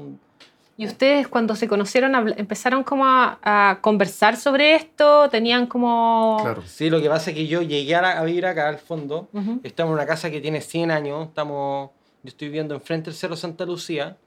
¿Y 0.79 0.85
ustedes 0.85 1.27
cuando 1.27 1.55
se 1.55 1.67
conocieron 1.67 2.13
empezaron 2.37 2.83
como 2.83 3.03
a, 3.05 3.39
a 3.41 3.79
conversar 3.81 4.37
sobre 4.37 4.75
esto? 4.75 5.27
¿Tenían 5.29 5.65
como...? 5.65 6.37
Claro. 6.41 6.61
Sí, 6.67 6.91
lo 6.91 7.01
que 7.01 7.09
pasa 7.09 7.31
es 7.31 7.35
que 7.35 7.47
yo 7.47 7.63
llegué 7.63 7.95
a, 7.95 8.19
a 8.19 8.23
vivir 8.25 8.45
acá 8.45 8.69
al 8.69 8.77
fondo. 8.77 9.27
Ujú. 9.33 9.59
Estamos 9.63 9.89
en 9.91 9.95
una 9.95 10.05
casa 10.05 10.29
que 10.29 10.39
tiene 10.39 10.61
100 10.61 10.91
años. 10.91 11.29
Estamos, 11.29 11.89
yo 12.21 12.27
estoy 12.27 12.49
viviendo 12.49 12.75
enfrente 12.75 13.09
del 13.09 13.17
Cerro 13.17 13.35
Santa 13.35 13.65
Lucía. 13.65 14.17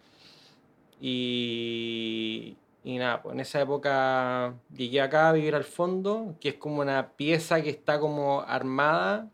Y, 1.00 2.56
y 2.82 2.96
nada, 2.98 3.22
pues 3.22 3.34
en 3.34 3.40
esa 3.40 3.60
época 3.60 4.54
llegué 4.74 5.00
acá 5.00 5.28
a 5.28 5.32
vivir 5.32 5.54
al 5.54 5.64
fondo, 5.64 6.36
que 6.40 6.50
es 6.50 6.54
como 6.54 6.80
una 6.80 7.10
pieza 7.10 7.62
que 7.62 7.70
está 7.70 8.00
como 8.00 8.40
armada 8.40 9.28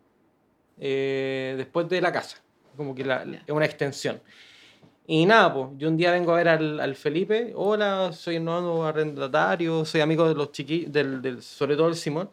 eh, 0.78 1.54
después 1.56 1.88
de 1.88 2.00
la 2.00 2.12
casa. 2.12 2.38
Como 2.76 2.94
que 2.94 3.04
la- 3.04 3.22
es 3.24 3.50
una 3.50 3.64
extensión. 3.64 4.20
Y 5.06 5.24
nada, 5.24 5.54
pues 5.54 5.68
yo 5.78 5.88
un 5.88 5.96
día 5.96 6.11
vengo 6.11 6.32
a 6.32 6.37
ver 6.38 6.48
al, 6.48 6.80
al 6.80 6.96
Felipe. 6.96 7.52
Hola, 7.54 8.12
soy 8.12 8.37
el 8.37 8.44
nuevo 8.44 8.85
arrendatario, 8.85 9.85
soy 9.85 10.00
amigo 10.00 10.26
de 10.28 10.35
los 10.35 10.50
chiquillos, 10.50 10.92
del, 10.92 11.22
del- 11.22 11.42
sobre 11.42 11.76
todo 11.76 11.88
el 11.88 11.94
Simón. 11.94 12.28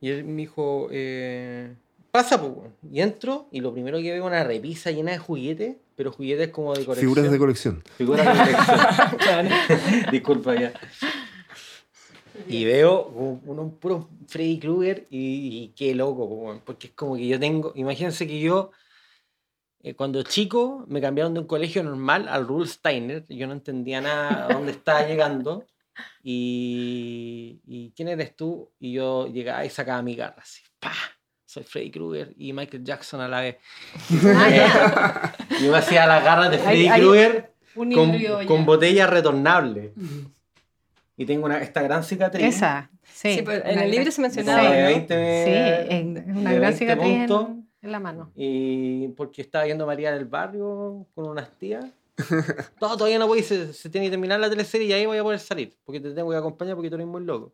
Y 0.00 0.10
él 0.10 0.24
me 0.24 0.42
dijo, 0.42 0.88
eh, 0.92 1.74
pasa, 2.12 2.40
pues. 2.40 2.52
weón". 2.52 2.76
Y 2.92 3.00
entro 3.00 3.48
y 3.50 3.60
lo 3.60 3.72
primero 3.72 3.98
que 3.98 4.12
veo 4.12 4.22
es 4.22 4.22
una 4.22 4.44
repisa 4.44 4.92
llena 4.92 5.10
de 5.10 5.18
juguetes, 5.18 5.76
pero 5.96 6.12
juguetes 6.12 6.48
como 6.50 6.74
de 6.74 6.84
colección. 6.84 7.12
Figuras 7.14 7.32
de 7.32 7.38
colección. 7.38 7.82
Figuras 7.96 8.26
de 8.26 8.54
colección. 8.54 9.48
Disculpa 10.12 10.54
ya. 10.54 10.72
Y 12.48 12.64
veo 12.64 13.04
como 13.04 13.40
uno 13.44 13.62
un 13.62 13.76
puro 13.78 14.08
Freddy 14.26 14.58
Krueger 14.58 15.06
y, 15.10 15.64
y 15.64 15.68
qué 15.76 15.94
loco, 15.94 16.24
weón, 16.24 16.60
porque 16.64 16.88
es 16.88 16.92
como 16.92 17.16
que 17.16 17.26
yo 17.26 17.38
tengo, 17.38 17.72
imagínense 17.74 18.26
que 18.26 18.40
yo 18.40 18.70
eh, 19.82 19.94
cuando 19.94 20.22
chico 20.22 20.84
me 20.88 21.00
cambiaron 21.00 21.34
de 21.34 21.40
un 21.40 21.46
colegio 21.46 21.82
normal 21.82 22.28
al 22.28 22.46
Rudolf 22.46 22.70
Steiner, 22.70 23.26
yo 23.28 23.46
no 23.46 23.52
entendía 23.52 24.00
nada 24.00 24.46
a 24.46 24.52
dónde 24.54 24.70
estaba 24.72 25.06
llegando 25.06 25.66
y, 26.22 27.60
y 27.66 27.92
¿quién 27.96 28.08
eres 28.08 28.36
tú? 28.36 28.70
Y 28.78 28.92
yo 28.92 29.26
llegaba 29.26 29.64
y 29.64 29.70
sacaba 29.70 30.02
mi 30.02 30.14
garra 30.14 30.42
así, 30.42 30.62
¡pa! 30.78 30.92
Soy 31.52 31.64
Freddy 31.64 31.90
Krueger 31.90 32.32
y 32.38 32.54
Michael 32.54 32.82
Jackson 32.82 33.20
a 33.20 33.28
la 33.28 33.42
vez. 33.42 33.56
yo 35.60 35.70
me 35.70 35.76
hacía 35.76 36.06
las 36.06 36.24
garras 36.24 36.50
de 36.50 36.56
Freddy 36.56 36.88
Krueger 36.88 37.52
con, 37.74 38.46
con 38.46 38.64
botella 38.64 39.06
retornable. 39.06 39.92
Y 41.14 41.26
tengo 41.26 41.44
una, 41.44 41.60
esta 41.60 41.82
gran 41.82 42.04
cicatriz. 42.04 42.46
Esa, 42.56 42.90
sí. 43.04 43.34
Sí, 43.34 43.42
pero 43.44 43.66
en 43.66 43.80
el 43.80 43.90
libro 43.90 44.10
se 44.10 44.22
mencionaba, 44.22 44.62
de 44.62 44.80
¿no? 44.80 44.86
20 44.86 45.44
Sí, 45.44 45.50
es 45.94 46.36
una 46.36 46.50
de 46.52 46.56
gran 46.56 46.70
20 46.70 46.78
cicatriz 46.78 47.12
en, 47.12 47.26
puntos. 47.26 47.48
en 47.82 47.92
la 47.92 48.00
mano. 48.00 48.32
Y 48.34 49.08
porque 49.08 49.42
estaba 49.42 49.66
viendo 49.66 49.84
María 49.84 50.10
del 50.10 50.24
Barrio 50.24 51.06
con 51.14 51.28
unas 51.28 51.50
tías. 51.58 51.84
No, 52.80 52.96
todavía 52.96 53.18
no 53.18 53.26
voy, 53.26 53.42
se, 53.42 53.74
se 53.74 53.90
tiene 53.90 54.06
que 54.06 54.12
terminar 54.12 54.40
la 54.40 54.48
teleserie 54.48 54.86
y 54.86 54.92
ahí 54.94 55.04
voy 55.04 55.18
a 55.18 55.22
poder 55.22 55.38
salir. 55.38 55.76
Porque 55.84 56.00
te 56.00 56.12
tengo 56.12 56.30
que 56.30 56.36
acompañar 56.38 56.76
porque 56.76 56.88
tú 56.88 56.94
eres 56.94 57.06
muy 57.06 57.22
loco. 57.24 57.52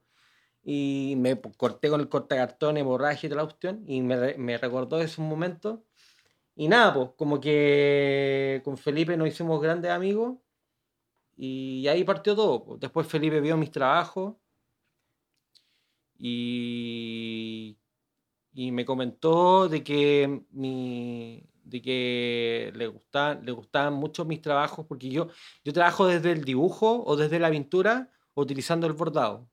Y 0.71 1.15
me 1.17 1.41
corté 1.41 1.89
con 1.89 1.99
el 2.03 2.11
cortacartón, 2.11 2.77
hemorragia 2.77 3.27
y 3.27 3.31
toda 3.31 3.43
la 3.43 3.47
cuestión. 3.49 3.85
Y 3.87 4.03
me, 4.03 4.37
me 4.37 4.59
recordó 4.59 5.01
esos 5.01 5.21
momentos. 5.21 5.81
Y 6.57 6.69
nada, 6.69 6.93
pues, 6.93 7.11
como 7.17 7.41
que 7.41 8.61
con 8.65 8.77
Felipe 8.77 9.17
nos 9.17 9.29
hicimos 9.29 9.63
grandes 9.63 9.91
amigos. 9.91 10.37
Y 11.39 11.89
ahí 11.89 12.05
partió 12.05 12.37
todo. 12.37 12.77
Después 12.79 13.07
Felipe 13.07 13.41
vio 13.41 13.57
mis 13.57 13.71
trabajos. 13.71 14.35
Y, 16.19 17.79
y 18.53 18.71
me 18.73 18.85
comentó 18.85 19.71
de 19.71 19.83
que, 19.83 20.45
mi, 20.51 21.49
de 21.65 21.81
que 21.81 22.73
le, 22.75 22.89
gustaban, 22.89 23.43
le 23.47 23.53
gustaban 23.53 23.95
mucho 23.95 24.27
mis 24.27 24.43
trabajos 24.43 24.85
porque 24.87 25.09
yo, 25.09 25.29
yo 25.65 25.73
trabajo 25.73 26.07
desde 26.07 26.33
el 26.33 26.45
dibujo 26.45 27.05
o 27.07 27.17
desde 27.17 27.39
la 27.39 27.51
pintura 27.51 28.11
utilizando 28.35 28.87
el 28.87 28.93
bordado. 28.93 29.49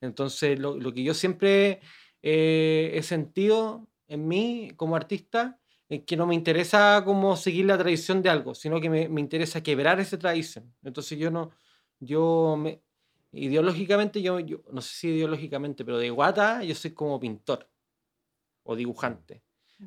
Entonces, 0.00 0.58
lo, 0.58 0.76
lo 0.78 0.92
que 0.92 1.02
yo 1.02 1.14
siempre 1.14 1.80
eh, 2.22 2.92
he 2.94 3.02
sentido 3.02 3.88
en 4.08 4.26
mí 4.26 4.72
como 4.76 4.96
artista 4.96 5.58
es 5.88 6.04
que 6.04 6.16
no 6.16 6.26
me 6.26 6.34
interesa 6.34 7.02
como 7.04 7.36
seguir 7.36 7.66
la 7.66 7.78
tradición 7.78 8.22
de 8.22 8.30
algo, 8.30 8.54
sino 8.54 8.80
que 8.80 8.88
me, 8.88 9.08
me 9.08 9.20
interesa 9.20 9.62
quebrar 9.62 10.00
esa 10.00 10.18
tradición. 10.18 10.72
Entonces 10.82 11.18
yo 11.18 11.30
no, 11.30 11.50
yo 11.98 12.56
me, 12.58 12.82
ideológicamente, 13.32 14.22
yo, 14.22 14.40
yo, 14.40 14.62
no 14.72 14.80
sé 14.80 14.94
si 14.94 15.08
ideológicamente, 15.08 15.84
pero 15.84 15.98
de 15.98 16.10
guata 16.10 16.62
yo 16.64 16.74
soy 16.74 16.92
como 16.92 17.20
pintor 17.20 17.68
o 18.62 18.76
dibujante. 18.76 19.42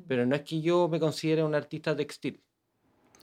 Pero 0.08 0.26
no 0.26 0.34
es 0.34 0.42
que 0.42 0.60
yo 0.60 0.88
me 0.88 0.98
considere 0.98 1.44
un 1.44 1.54
artista 1.54 1.94
textil. 1.94 2.42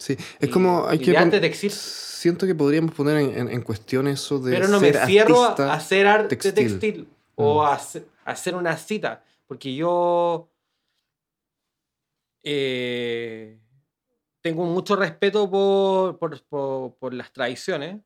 Sí, 0.02 0.14
es 0.40 0.50
Y- 0.50 0.52
como 0.52 0.88
hay 0.88 0.98
que 0.98 1.12
de 1.12 1.14
pon- 1.14 1.24
arte 1.26 1.40
textil. 1.40 1.70
Siento 1.72 2.48
que 2.48 2.56
podríamos 2.56 2.92
poner 2.96 3.18
en, 3.18 3.38
en- 3.38 3.50
en 3.50 3.62
cuestión 3.62 4.08
eso 4.08 4.40
de 4.40 4.52
Pero 4.52 4.68
no 4.68 4.80
me 4.80 4.92
ser 4.92 5.06
cierro 5.06 5.44
a 5.44 5.74
hacer 5.74 6.08
arte 6.08 6.36
textil. 6.36 6.54
textil, 6.56 7.08
o 7.36 7.62
Mm. 7.62 7.66
a 7.68 7.74
hacer, 7.74 8.08
a 8.26 8.32
hacer 8.32 8.56
una 8.56 8.76
cita, 8.78 9.24
porque 9.46 9.76
yo 9.76 10.48
eh, 12.44 13.60
tengo 14.42 14.66
mucho 14.66 14.96
respeto 14.96 15.50
por, 15.52 16.18
por- 16.18 16.42
por- 16.46 16.96
por 16.96 17.14
las 17.14 17.32
tradiciones 17.32 18.02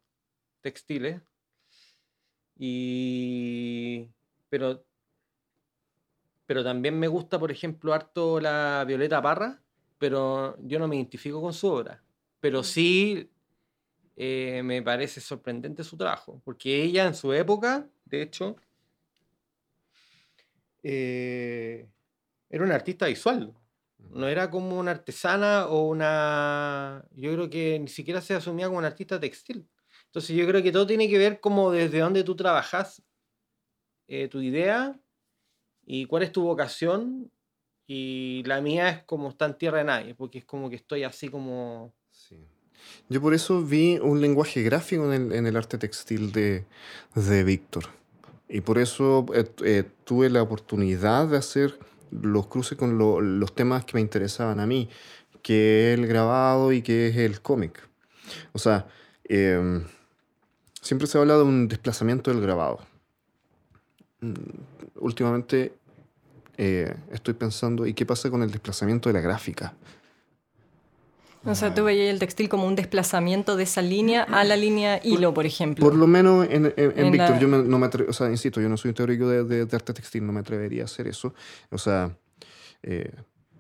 textiles, 0.62 1.22
y, 2.58 4.10
pero, 4.50 4.84
pero 6.46 6.64
también 6.64 6.98
me 7.00 7.08
gusta, 7.08 7.40
por 7.40 7.52
ejemplo, 7.52 7.94
harto 7.94 8.40
la 8.42 8.84
Violeta 8.86 9.22
Parra, 9.22 9.62
pero 9.98 10.58
yo 10.62 10.80
no 10.80 10.88
me 10.88 10.96
identifico 10.96 11.42
con 11.42 11.54
su 11.54 11.68
obra, 11.68 12.04
pero 12.40 12.64
sí 12.64 13.30
eh, 14.16 14.62
me 14.64 14.82
parece 14.82 15.22
sorprendente 15.22 15.84
su 15.84 15.98
trabajo, 15.98 16.42
porque 16.44 16.84
ella 16.84 17.06
en 17.06 17.16
su 17.16 17.34
época, 17.34 17.88
de 18.06 18.22
hecho, 18.22 18.56
eh, 20.84 21.88
era 22.50 22.64
una 22.64 22.76
artista 22.76 23.08
visual. 23.08 23.54
No 24.12 24.28
era 24.28 24.52
como 24.52 24.78
una 24.80 24.92
artesana 24.92 25.66
o 25.66 25.88
una... 25.88 27.04
Yo 27.16 27.34
creo 27.34 27.50
que 27.50 27.80
ni 27.80 27.88
siquiera 27.88 28.22
se 28.22 28.36
asumía 28.36 28.68
como 28.68 28.78
una 28.78 28.88
artista 28.88 29.20
textil. 29.20 29.68
Entonces 30.06 30.36
yo 30.36 30.48
creo 30.48 30.62
que 30.62 30.72
todo 30.72 30.86
tiene 30.86 31.10
que 31.10 31.18
ver 31.18 31.40
como 31.40 31.72
desde 31.72 32.00
dónde 32.00 32.24
tú 32.24 32.36
trabajas 32.36 33.02
eh, 34.08 34.28
tu 34.28 34.40
idea 34.42 34.98
y 35.86 36.06
cuál 36.06 36.24
es 36.24 36.32
tu 36.32 36.44
vocación. 36.44 37.32
Y 37.88 38.44
la 38.46 38.62
mía 38.62 38.90
es 38.90 39.04
como 39.04 39.30
está 39.30 39.46
en 39.46 39.58
tierra 39.58 39.80
de 39.80 39.84
nadie, 39.84 40.16
porque 40.16 40.40
es 40.40 40.46
como 40.46 40.70
que 40.70 40.76
estoy 40.76 41.04
así 41.04 41.30
como... 41.30 41.94
Yo 43.10 43.22
por 43.22 43.34
eso 43.34 43.64
vi 43.64 43.98
un 44.00 44.22
lenguaje 44.22 44.62
gráfico 44.64 45.12
en 45.12 45.28
el, 45.28 45.34
en 45.34 45.48
el 45.48 45.56
arte 45.56 45.78
textil 45.78 46.32
de, 46.32 46.66
de 47.16 47.44
Víctor. 47.44 47.86
Y 48.48 48.62
por 48.62 48.78
eso 48.78 49.26
eh, 49.34 49.46
eh, 49.64 49.84
tuve 50.04 50.30
la 50.30 50.42
oportunidad 50.42 51.28
de 51.28 51.38
hacer 51.38 51.80
los 52.12 52.48
cruces 52.48 52.78
con 52.78 52.98
lo- 52.98 53.22
los 53.22 53.54
temas 53.56 53.86
que 53.86 53.96
me 53.96 54.02
interesaban 54.02 54.60
a 54.60 54.68
mí, 54.68 54.90
que 55.42 55.94
es 55.94 56.00
el 56.00 56.08
grabado 56.08 56.72
y 56.72 56.82
que 56.82 57.08
es 57.08 57.18
el 57.18 57.42
cómic. 57.42 57.88
O 58.54 58.60
sea, 58.60 58.88
em, 59.24 59.84
siempre 60.82 61.08
se 61.08 61.18
habla 61.18 61.38
de 61.38 61.44
un 61.44 61.68
desplazamiento 61.68 62.32
del 62.32 62.42
grabado. 62.42 62.80
Mm, 64.22 64.34
Últimamente 65.00 65.74
eh, 66.58 66.96
estoy 67.12 67.34
pensando, 67.34 67.86
¿y 67.86 67.94
qué 67.94 68.06
pasa 68.06 68.30
con 68.30 68.42
el 68.44 68.52
desplazamiento 68.52 69.10
de 69.10 69.14
la 69.14 69.22
gráfica? 69.22 69.74
O 71.48 71.54
sea, 71.54 71.76
tú 71.76 71.84
veías 71.84 72.12
el 72.12 72.18
textil 72.18 72.50
como 72.50 72.66
un 72.66 72.76
desplazamiento 72.76 73.56
de 73.56 73.64
esa 73.64 73.84
línea 73.84 74.24
a 74.24 74.44
la 74.44 74.56
línea 74.56 75.00
hilo, 75.04 75.32
por 75.32 75.46
ejemplo. 75.46 75.86
Por 75.86 75.96
lo 75.96 76.08
menos 76.08 76.48
en, 76.50 76.66
en- 76.66 76.74
en 76.78 77.00
En 77.06 77.12
Víctor, 77.12 77.36
la- 77.36 77.40
yo 77.40 77.48
me- 77.48 77.62
no 77.64 77.78
me 77.78 77.86
atrevo, 77.86 78.10
o 78.10 78.14
sea, 78.14 78.32
insisto, 78.32 78.60
yo 78.60 78.68
no 78.68 78.78
soy 78.78 78.90
un 78.90 78.96
teórico 78.96 79.28
de, 79.30 79.44
de- 79.44 79.66
de 79.68 79.76
arte 79.76 79.94
textil, 79.94 80.26
no 80.26 80.34
me 80.34 80.40
atrevería 80.40 80.82
a 80.82 80.86
hacer 80.86 81.08
eso. 81.08 81.36
O 81.70 81.78
sea, 81.78 82.18
eh, 82.82 83.12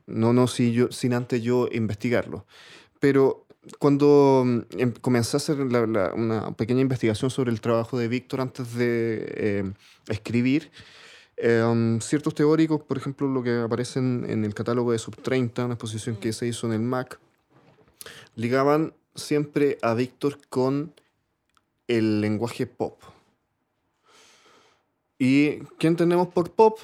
no, 0.07 0.33
no 0.33 0.47
si 0.47 0.71
yo, 0.73 0.91
sin 0.91 1.13
antes 1.13 1.43
yo 1.43 1.67
investigarlo. 1.71 2.47
Pero 2.99 3.45
cuando 3.77 4.41
mm, 4.45 4.59
em- 4.79 4.93
comencé 4.93 5.35
a 5.35 5.37
hacer 5.37 5.57
la- 5.59 5.85
la- 5.85 6.11
una 6.15 6.51
pequeña 6.55 6.81
investigación 6.81 7.29
sobre 7.29 7.51
el 7.51 7.61
trabajo 7.61 7.99
de 7.99 8.07
Víctor 8.07 8.41
antes 8.41 8.73
de 8.73 9.25
eh, 9.37 9.63
escribir, 10.07 10.71
eh, 11.37 11.97
ciertos 12.01 12.33
teóricos, 12.35 12.81
por 12.83 12.97
ejemplo, 12.97 13.27
lo 13.27 13.43
que 13.43 13.59
aparece 13.59 13.99
en, 13.99 14.43
el 14.45 14.53
catálogo 14.53 14.91
de 14.91 14.99
Sub 14.99 15.15
30, 15.21 15.65
una 15.65 15.73
exposición 15.75 16.15
que 16.15 16.33
se 16.33 16.47
hizo 16.47 16.67
en 16.67 16.73
el 16.73 16.81
MAC, 16.81 17.19
ligaban 18.35 18.93
siempre 19.15 19.77
a 19.81 19.93
Víctor 19.93 20.39
con 20.49 20.93
el 21.87 22.21
lenguaje 22.21 22.65
pop. 22.67 23.01
¿Y 25.17 25.59
qué 25.79 25.87
entendemos 25.87 26.27
por 26.29 26.51
pop? 26.51 26.79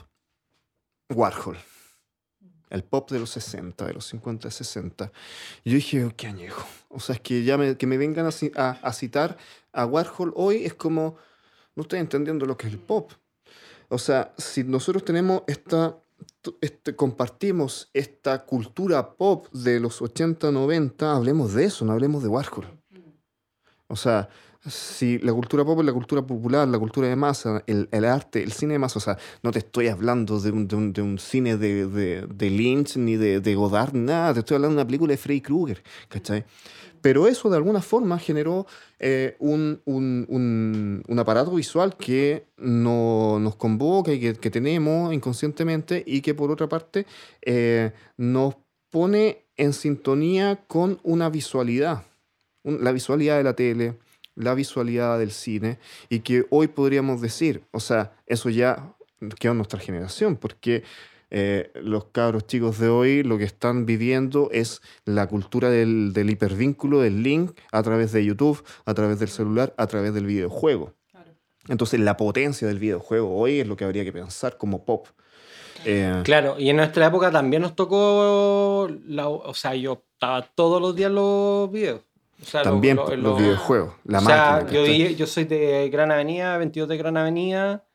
Warhol. 1.10 1.58
el 2.70 2.84
pop 2.86 3.12
de 3.12 3.20
los 3.20 3.30
60, 3.32 3.86
de 3.86 3.94
los 3.94 4.06
50, 4.06 4.50
60. 4.50 5.12
Y 5.66 5.72
yo 5.72 5.76
dije, 5.76 6.06
oh, 6.06 6.14
qué 6.16 6.28
añejo. 6.28 6.66
O 6.88 7.02
sea, 7.02 7.16
es 7.16 7.22
que 7.22 7.44
ya 7.44 7.58
me, 7.58 7.76
que 7.76 7.86
me 7.86 7.98
vengan 7.98 8.26
a- 8.56 8.70
a 8.70 8.94
citar 8.94 9.38
a 9.74 9.86
Warhol 9.86 10.32
hoy 10.38 10.64
es 10.64 10.74
como, 10.74 11.18
no 11.76 11.84
estoy 11.84 12.00
entendiendo 12.00 12.46
lo 12.46 12.56
que 12.56 12.68
es 12.68 12.74
el 12.74 12.80
pop. 12.80 13.12
O 13.92 13.98
sea, 13.98 14.34
si 14.38 14.64
nosotros 14.64 15.04
tenemos 15.04 15.44
esta, 15.48 15.98
este, 16.62 16.96
compartimos 16.96 17.90
esta 17.94 18.46
cultura 18.46 19.16
pop 19.16 19.48
de 19.52 19.82
los 19.82 20.02
80, 20.02 20.50
90, 20.50 21.12
hablemos 21.14 21.54
de 21.54 21.66
eso, 21.66 21.84
no 21.84 21.92
hablemos 21.92 22.24
de 22.24 22.30
Warhol. 22.30 22.68
O 23.88 23.98
sea, 23.98 24.30
si 24.66 25.20
la 25.20 25.34
cultura 25.34 25.66
pop 25.66 25.82
es 25.82 25.86
la 25.86 25.92
cultura 25.92 26.22
popular, 26.22 26.70
la 26.70 26.80
cultura 26.80 27.10
de 27.10 27.18
masa, 27.18 27.66
el, 27.68 28.06
arte, 28.06 28.42
el 28.42 28.54
cine 28.54 28.76
de 28.76 28.80
masa, 28.80 29.00
o 29.00 29.02
sea, 29.02 29.18
no 29.44 29.52
te 29.52 29.60
estoy 29.60 29.90
hablando 29.90 30.40
de 30.40 30.52
un, 30.52 31.20
cine 31.20 31.58
de, 31.58 32.50
Lynch 32.50 32.96
ni 32.96 33.18
de, 33.18 33.42
de 33.42 33.56
Godard, 33.56 33.94
nada, 33.94 34.36
te 34.36 34.40
estoy 34.40 34.56
hablando 34.56 34.76
de 34.76 34.82
una 34.84 34.88
película 34.88 35.12
de 35.12 35.18
Freddy 35.18 35.42
Krueger, 35.42 35.84
¿cachai? 36.08 36.46
Pero 37.02 37.28
eso 37.28 37.50
de 37.50 37.58
alguna 37.58 37.82
forma 37.82 38.20
generó 38.20 38.68
eh, 39.00 39.36
un, 39.40 39.82
un, 39.86 41.04
un, 41.08 41.20
aparato 41.20 41.52
visual 41.52 41.98
que 41.98 42.46
no, 42.58 43.40
nos 43.40 43.56
convoca 43.56 44.14
y 44.14 44.20
que, 44.20 44.52
tenemos 44.52 45.14
inconscientemente 45.14 46.04
y 46.06 46.22
que 46.22 46.36
por 46.36 46.52
otra 46.52 46.70
parte 46.70 47.06
eh, 47.42 47.92
nos 48.18 48.56
pone 48.90 49.46
en 49.58 49.74
sintonía 49.74 50.64
con 50.68 51.00
una 51.04 51.30
visualidad, 51.30 52.04
la 52.64 52.92
visualidad 52.92 53.38
de 53.38 53.44
la 53.44 53.56
tele, 53.56 53.96
la 54.36 54.54
visualidad 54.54 55.20
del 55.20 55.32
cine 55.32 55.80
y 56.10 56.20
que 56.20 56.46
hoy 56.50 56.68
podríamos 56.68 57.22
decir, 57.22 57.64
o 57.72 57.80
sea, 57.80 58.14
eso 58.28 58.50
ya 58.50 58.96
quedó 59.40 59.52
en 59.52 59.58
nuestra 59.58 59.80
generación, 59.80 60.36
porque 60.36 60.84
eh, 61.32 61.72
los 61.82 62.06
cabros 62.06 62.46
chicos 62.46 62.78
de 62.78 62.90
hoy 62.90 63.24
lo 63.24 63.38
que 63.38 63.46
están 63.46 63.86
viviendo 63.86 64.50
es 64.52 64.82
la 65.06 65.28
cultura 65.28 65.70
del, 65.70 66.12
del 66.14 66.30
hipervínculo, 66.30 67.00
del 67.00 67.24
link, 67.24 67.52
a 67.72 67.82
través 67.84 68.12
de 68.12 68.24
YouTube, 68.26 68.64
a 68.86 68.94
través 68.94 69.20
del 69.20 69.30
celular, 69.30 69.74
a 69.78 69.88
través 69.88 70.14
del 70.14 70.26
videojuego. 70.26 70.94
Entonces 71.68 72.00
la 72.00 72.18
potencia 72.18 72.68
del 72.68 72.80
videojuego 72.80 73.34
hoy 73.36 73.60
es 73.60 73.68
lo 73.68 73.76
que 73.78 73.86
habría 73.86 74.04
que 74.04 74.12
pensar 74.12 74.58
como 74.58 74.84
pop. 74.84 75.08
Eh, 75.86 76.22
Claro, 76.24 76.56
y 76.60 76.70
en 76.70 76.76
nuestra 76.76 77.08
época 77.08 77.32
también 77.32 77.62
nos 77.62 77.76
tocó, 77.76 78.90
la, 79.08 79.28
o 79.30 79.54
sea, 79.54 79.74
yo 79.76 80.04
estaba 80.14 80.42
todos 80.44 80.82
los 80.82 80.96
días 80.96 81.10
en 81.10 81.16
los 81.16 81.72
videos. 81.72 82.02
O 82.42 82.46
sea, 82.46 82.64
lo- 82.64 82.72
también 82.72 82.98
lo- 82.98 83.08
los, 83.10 83.20
lo- 83.20 83.36
videojuegos, 83.38 83.94
la 84.04 84.18
o 84.20 84.22
sea, 84.22 84.52
máquina. 84.64 84.72
yo, 84.72 84.82
¿cachai? 84.82 85.08
vi- 85.08 85.16
yo 85.16 85.28
soy 85.28 85.44
de 85.46 85.90
Gran 85.92 86.12
Avenida, 86.12 86.58
22 86.58 86.90
de 86.90 86.98
Gran 86.98 87.16
Avenida, 87.18 87.86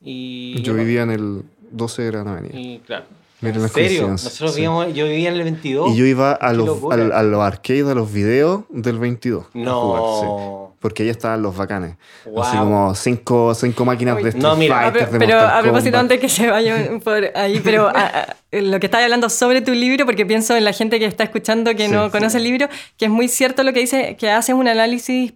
y... 0.00 0.60
Yo 0.62 0.74
vivía 0.74 1.02
en 1.02 1.10
el 1.10 1.42
12 1.70 2.02
de 2.02 2.10
Gran 2.10 2.28
Avenida. 2.28 2.58
Y 2.58 2.78
claro. 2.86 3.04
Miren 3.40 3.56
¿En 3.56 3.62
las 3.62 3.70
serio? 3.72 4.08
Nosotros 4.08 4.50
sí. 4.50 4.56
vivíamos, 4.56 4.92
yo 4.94 5.04
vivía 5.04 5.28
en 5.28 5.36
el 5.36 5.44
22. 5.44 5.92
Y 5.92 5.96
yo 5.96 6.04
iba 6.06 6.32
a 6.32 6.52
los, 6.52 6.80
al- 6.90 7.12
a 7.12 7.22
los 7.22 7.40
arcades, 7.40 7.86
a 7.86 7.94
los 7.94 8.12
videos 8.12 8.62
del 8.68 8.98
22. 8.98 9.44
a 9.44 9.48
No. 9.54 9.80
jugar, 9.80 10.02
sí. 10.20 10.74
Porque 10.80 11.02
ahí 11.04 11.08
estaban 11.08 11.42
los 11.42 11.56
bacanes. 11.56 11.96
Así 12.22 12.56
Wow. 12.56 12.64
como 12.64 12.94
cinco, 12.96 13.54
cinco 13.54 13.84
máquinas 13.84 14.16
Uy. 14.16 14.22
de 14.24 14.28
Street 14.30 14.42
No, 14.42 14.56
mira, 14.56 14.92
pero 15.18 15.38
a 15.40 15.60
propósito, 15.60 15.96
Kombat. 15.98 16.00
antes 16.00 16.20
que 16.20 16.28
se 16.28 16.48
vayan 16.48 16.98
por 17.04 17.30
ahí, 17.36 17.60
pero 17.62 17.92
lo 18.52 18.80
que 18.80 18.86
estás 18.86 19.02
hablando 19.04 19.28
sobre 19.28 19.60
tu 19.60 19.72
libro, 19.72 20.04
porque 20.04 20.26
pienso 20.26 20.56
en 20.56 20.64
la 20.64 20.72
gente 20.72 20.98
que 20.98 21.04
está 21.04 21.22
escuchando 21.24 21.74
que 21.76 21.86
Sí, 21.86 21.92
no 21.92 22.06
sí. 22.06 22.10
conoce 22.10 22.38
el 22.38 22.44
libro, 22.44 22.68
que 22.96 23.04
es 23.04 23.10
muy 23.10 23.28
cierto 23.28 23.62
lo 23.62 23.72
que 23.72 23.80
dice, 23.80 24.16
que 24.16 24.30
haces 24.30 24.54
un 24.54 24.66
análisis, 24.66 25.32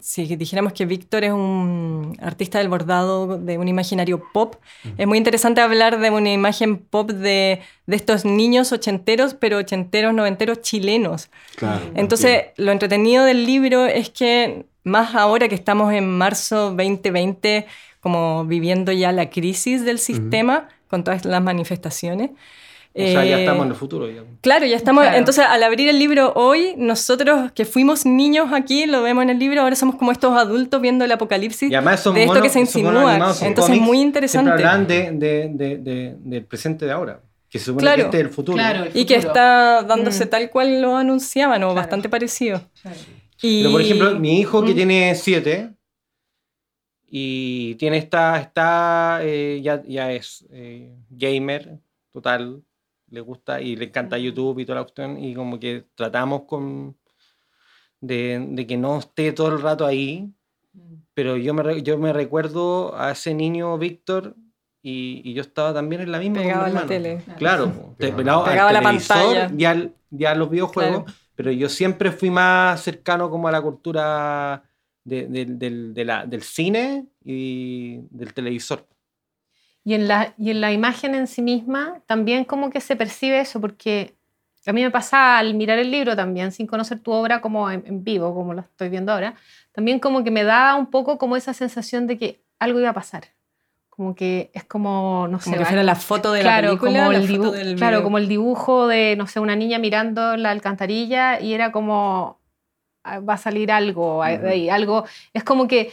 si 0.00 0.36
dijéramos 0.36 0.72
que 0.72 0.86
Víctor 0.86 1.24
es 1.24 1.32
un 1.32 2.16
artista 2.20 2.58
del 2.58 2.68
bordado 2.68 3.38
de 3.38 3.58
un 3.58 3.68
imaginario 3.68 4.22
pop, 4.32 4.56
es 4.96 5.06
muy 5.06 5.18
interesante 5.18 5.60
hablar 5.60 5.98
de 6.00 6.10
una 6.10 6.32
imagen 6.32 6.78
pop 6.78 7.10
de, 7.10 7.60
de 7.86 7.96
estos 7.96 8.24
niños 8.24 8.72
ochenteros, 8.72 9.34
pero 9.34 9.58
ochenteros, 9.58 10.14
noventeros 10.14 10.60
chilenos. 10.62 11.30
Claro, 11.56 11.84
Entonces, 11.94 12.44
lo 12.56 12.72
entretenido 12.72 13.24
del 13.24 13.44
libro 13.44 13.86
es 13.86 14.10
que 14.10 14.66
más 14.84 15.14
ahora 15.14 15.48
que 15.48 15.54
estamos 15.54 15.92
en 15.92 16.08
marzo 16.08 16.74
2020, 16.74 17.66
como 18.00 18.44
viviendo 18.44 18.92
ya 18.92 19.12
la 19.12 19.30
crisis 19.30 19.84
del 19.84 19.98
sistema 19.98 20.68
con 20.88 21.04
todas 21.04 21.24
las 21.24 21.42
manifestaciones. 21.42 22.30
O 22.94 22.98
sea, 23.00 23.24
ya 23.24 23.38
eh, 23.38 23.40
estamos 23.40 23.64
en 23.64 23.70
el 23.70 23.76
futuro. 23.76 24.10
ya. 24.10 24.22
Claro, 24.42 24.66
ya 24.66 24.76
estamos. 24.76 25.02
Claro. 25.04 25.16
Entonces, 25.18 25.44
al 25.48 25.62
abrir 25.62 25.88
el 25.88 25.98
libro 25.98 26.32
hoy, 26.34 26.74
nosotros 26.76 27.50
que 27.52 27.64
fuimos 27.64 28.04
niños 28.04 28.48
aquí, 28.52 28.84
lo 28.86 29.02
vemos 29.02 29.22
en 29.22 29.30
el 29.30 29.38
libro, 29.38 29.62
ahora 29.62 29.74
somos 29.76 29.96
como 29.96 30.12
estos 30.12 30.36
adultos 30.36 30.80
viendo 30.82 31.04
el 31.04 31.12
apocalipsis 31.12 31.70
Y 31.70 31.74
además 31.74 32.04
de 32.04 32.10
esto 32.20 32.26
monos- 32.34 32.42
que 32.42 32.50
se 32.50 32.60
insinúa. 32.60 33.14
Entonces, 33.14 33.54
cómics, 33.56 33.82
muy 33.82 34.00
interesante. 34.00 34.50
hablan 34.50 34.86
de, 34.86 35.10
de- 35.12 35.48
de- 35.54 35.76
de- 35.78 36.16
del 36.18 36.44
presente 36.44 36.84
de 36.84 36.92
ahora. 36.92 37.22
Que 37.48 37.58
se 37.58 37.66
supone 37.66 37.82
Claro. 37.82 37.96
que 37.96 38.02
este 38.02 38.16
es 38.18 38.24
el 38.24 38.30
futuro. 38.30 38.56
Claro. 38.58 38.84
Y 38.94 39.04
que 39.06 39.14
está 39.16 39.82
dándose 39.82 40.24
Mm. 40.26 40.28
tal 40.30 40.50
cual 40.50 40.80
lo 40.82 40.96
anunciaban, 40.96 41.62
o 41.62 41.66
Claro. 41.68 41.74
bastante 41.74 42.08
parecido. 42.08 42.62
Y... 43.42 43.60
Pero 43.62 43.72
por 43.72 43.80
ejemplo, 43.80 44.18
mi 44.20 44.38
hijo 44.40 44.64
que 44.64 44.72
Mm. 44.72 44.76
tiene 44.76 45.14
siete 45.14 45.70
y 47.10 47.74
tiene 47.76 47.98
esta, 47.98 48.38
está, 48.40 49.20
eh, 49.22 49.60
ya, 49.62 49.82
ya 49.86 50.12
es 50.12 50.46
eh, 50.50 50.92
gamer 51.10 51.78
total, 52.10 52.62
le 53.12 53.20
gusta 53.20 53.60
y 53.60 53.76
le 53.76 53.84
encanta 53.86 54.16
YouTube 54.18 54.58
y 54.58 54.64
toda 54.64 54.78
la 54.80 54.84
cuestión 54.84 55.22
y 55.22 55.34
como 55.34 55.60
que 55.60 55.84
tratamos 55.94 56.42
con 56.48 56.96
de, 58.00 58.44
de 58.50 58.66
que 58.66 58.76
no 58.76 58.98
esté 58.98 59.32
todo 59.32 59.48
el 59.54 59.60
rato 59.62 59.86
ahí, 59.86 60.32
pero 61.14 61.36
yo 61.36 61.52
me, 61.54 61.62
re- 61.62 61.82
yo 61.82 61.98
me 61.98 62.12
recuerdo 62.12 62.96
a 62.98 63.12
ese 63.12 63.34
niño 63.34 63.76
Víctor 63.78 64.34
y, 64.82 65.20
y 65.24 65.34
yo 65.34 65.42
estaba 65.42 65.72
también 65.74 66.00
en 66.02 66.10
la 66.10 66.18
misma 66.18 66.36
con 66.38 66.42
mi 66.44 66.48
Pegado 66.48 66.64
a 66.64 66.68
la 66.68 66.68
hermano. 66.70 66.88
tele. 66.88 67.22
Claro, 67.36 67.66
te- 67.98 68.12
Pegado. 68.12 68.16
pegado 68.16 68.40
al 68.44 68.50
Pegado 68.50 68.68
a 68.68 68.72
la 68.72 68.82
pantalla. 68.82 69.50
y, 69.56 69.64
al- 69.66 69.94
y 70.10 70.24
a 70.24 70.34
los 70.34 70.50
videojuegos, 70.50 71.04
Claro. 71.04 71.18
pero 71.36 71.52
yo 71.52 71.68
siempre 71.68 72.10
fui 72.10 72.30
más 72.30 72.80
cercano 72.80 73.30
como 73.30 73.46
a 73.46 73.52
la 73.52 73.60
cultura 73.62 74.64
de- 75.04 76.04
la- 76.04 76.26
del 76.26 76.42
cine 76.42 77.06
y 77.24 77.98
del 78.10 78.32
televisor. 78.34 78.86
Y 79.84 79.94
en, 79.94 80.06
la, 80.08 80.32
y 80.38 80.50
en 80.50 80.60
la 80.60 80.72
imagen 80.72 81.14
en 81.14 81.26
sí 81.26 81.42
misma 81.42 82.00
también 82.06 82.44
como 82.44 82.70
que 82.70 82.80
se 82.80 82.94
percibe 82.96 83.40
eso, 83.40 83.60
porque 83.60 84.14
a 84.64 84.72
mí 84.72 84.82
me 84.82 84.90
pasa 84.92 85.38
al 85.38 85.54
mirar 85.54 85.78
el 85.80 85.90
libro 85.90 86.14
también, 86.14 86.52
sin 86.52 86.66
conocer 86.68 87.00
tu 87.00 87.10
obra 87.10 87.40
como 87.40 87.68
en, 87.70 87.82
en 87.86 88.04
vivo, 88.04 88.32
como 88.32 88.54
lo 88.54 88.60
estoy 88.60 88.88
viendo 88.90 89.12
ahora, 89.12 89.34
también 89.72 89.98
como 89.98 90.22
que 90.22 90.30
me 90.30 90.44
da 90.44 90.76
un 90.76 90.86
poco 90.86 91.18
como 91.18 91.36
esa 91.36 91.52
sensación 91.52 92.06
de 92.06 92.16
que 92.16 92.40
algo 92.60 92.78
iba 92.78 92.90
a 92.90 92.94
pasar. 92.94 93.24
Como 93.88 94.14
que 94.14 94.50
es 94.54 94.64
como, 94.64 95.26
no 95.28 95.38
sé, 95.40 95.44
Como 95.46 95.58
que 95.58 95.64
fuera 95.64 95.82
la 95.82 95.96
foto 95.96 96.32
de 96.32 96.40
claro, 96.42 96.62
la 96.62 96.68
película, 96.80 97.00
como 97.00 97.12
la 97.12 97.18
el 97.18 97.26
foto 97.28 97.50
del 97.52 97.76
claro, 97.76 97.96
video. 97.98 98.04
como 98.04 98.18
el 98.18 98.28
dibujo 98.28 98.86
de, 98.86 99.16
no 99.16 99.26
sé, 99.26 99.40
una 99.40 99.56
niña 99.56 99.78
mirando 99.80 100.36
la 100.36 100.50
alcantarilla 100.52 101.40
y 101.40 101.52
era 101.54 101.72
como, 101.72 102.38
"Ah, 103.04 103.18
va 103.18 103.34
a 103.34 103.38
salir 103.38 103.70
algo, 103.72 104.22
de 104.24 104.48
ahí, 104.48 104.70
algo, 104.70 105.04
es 105.34 105.42
como 105.44 105.66
que, 105.68 105.92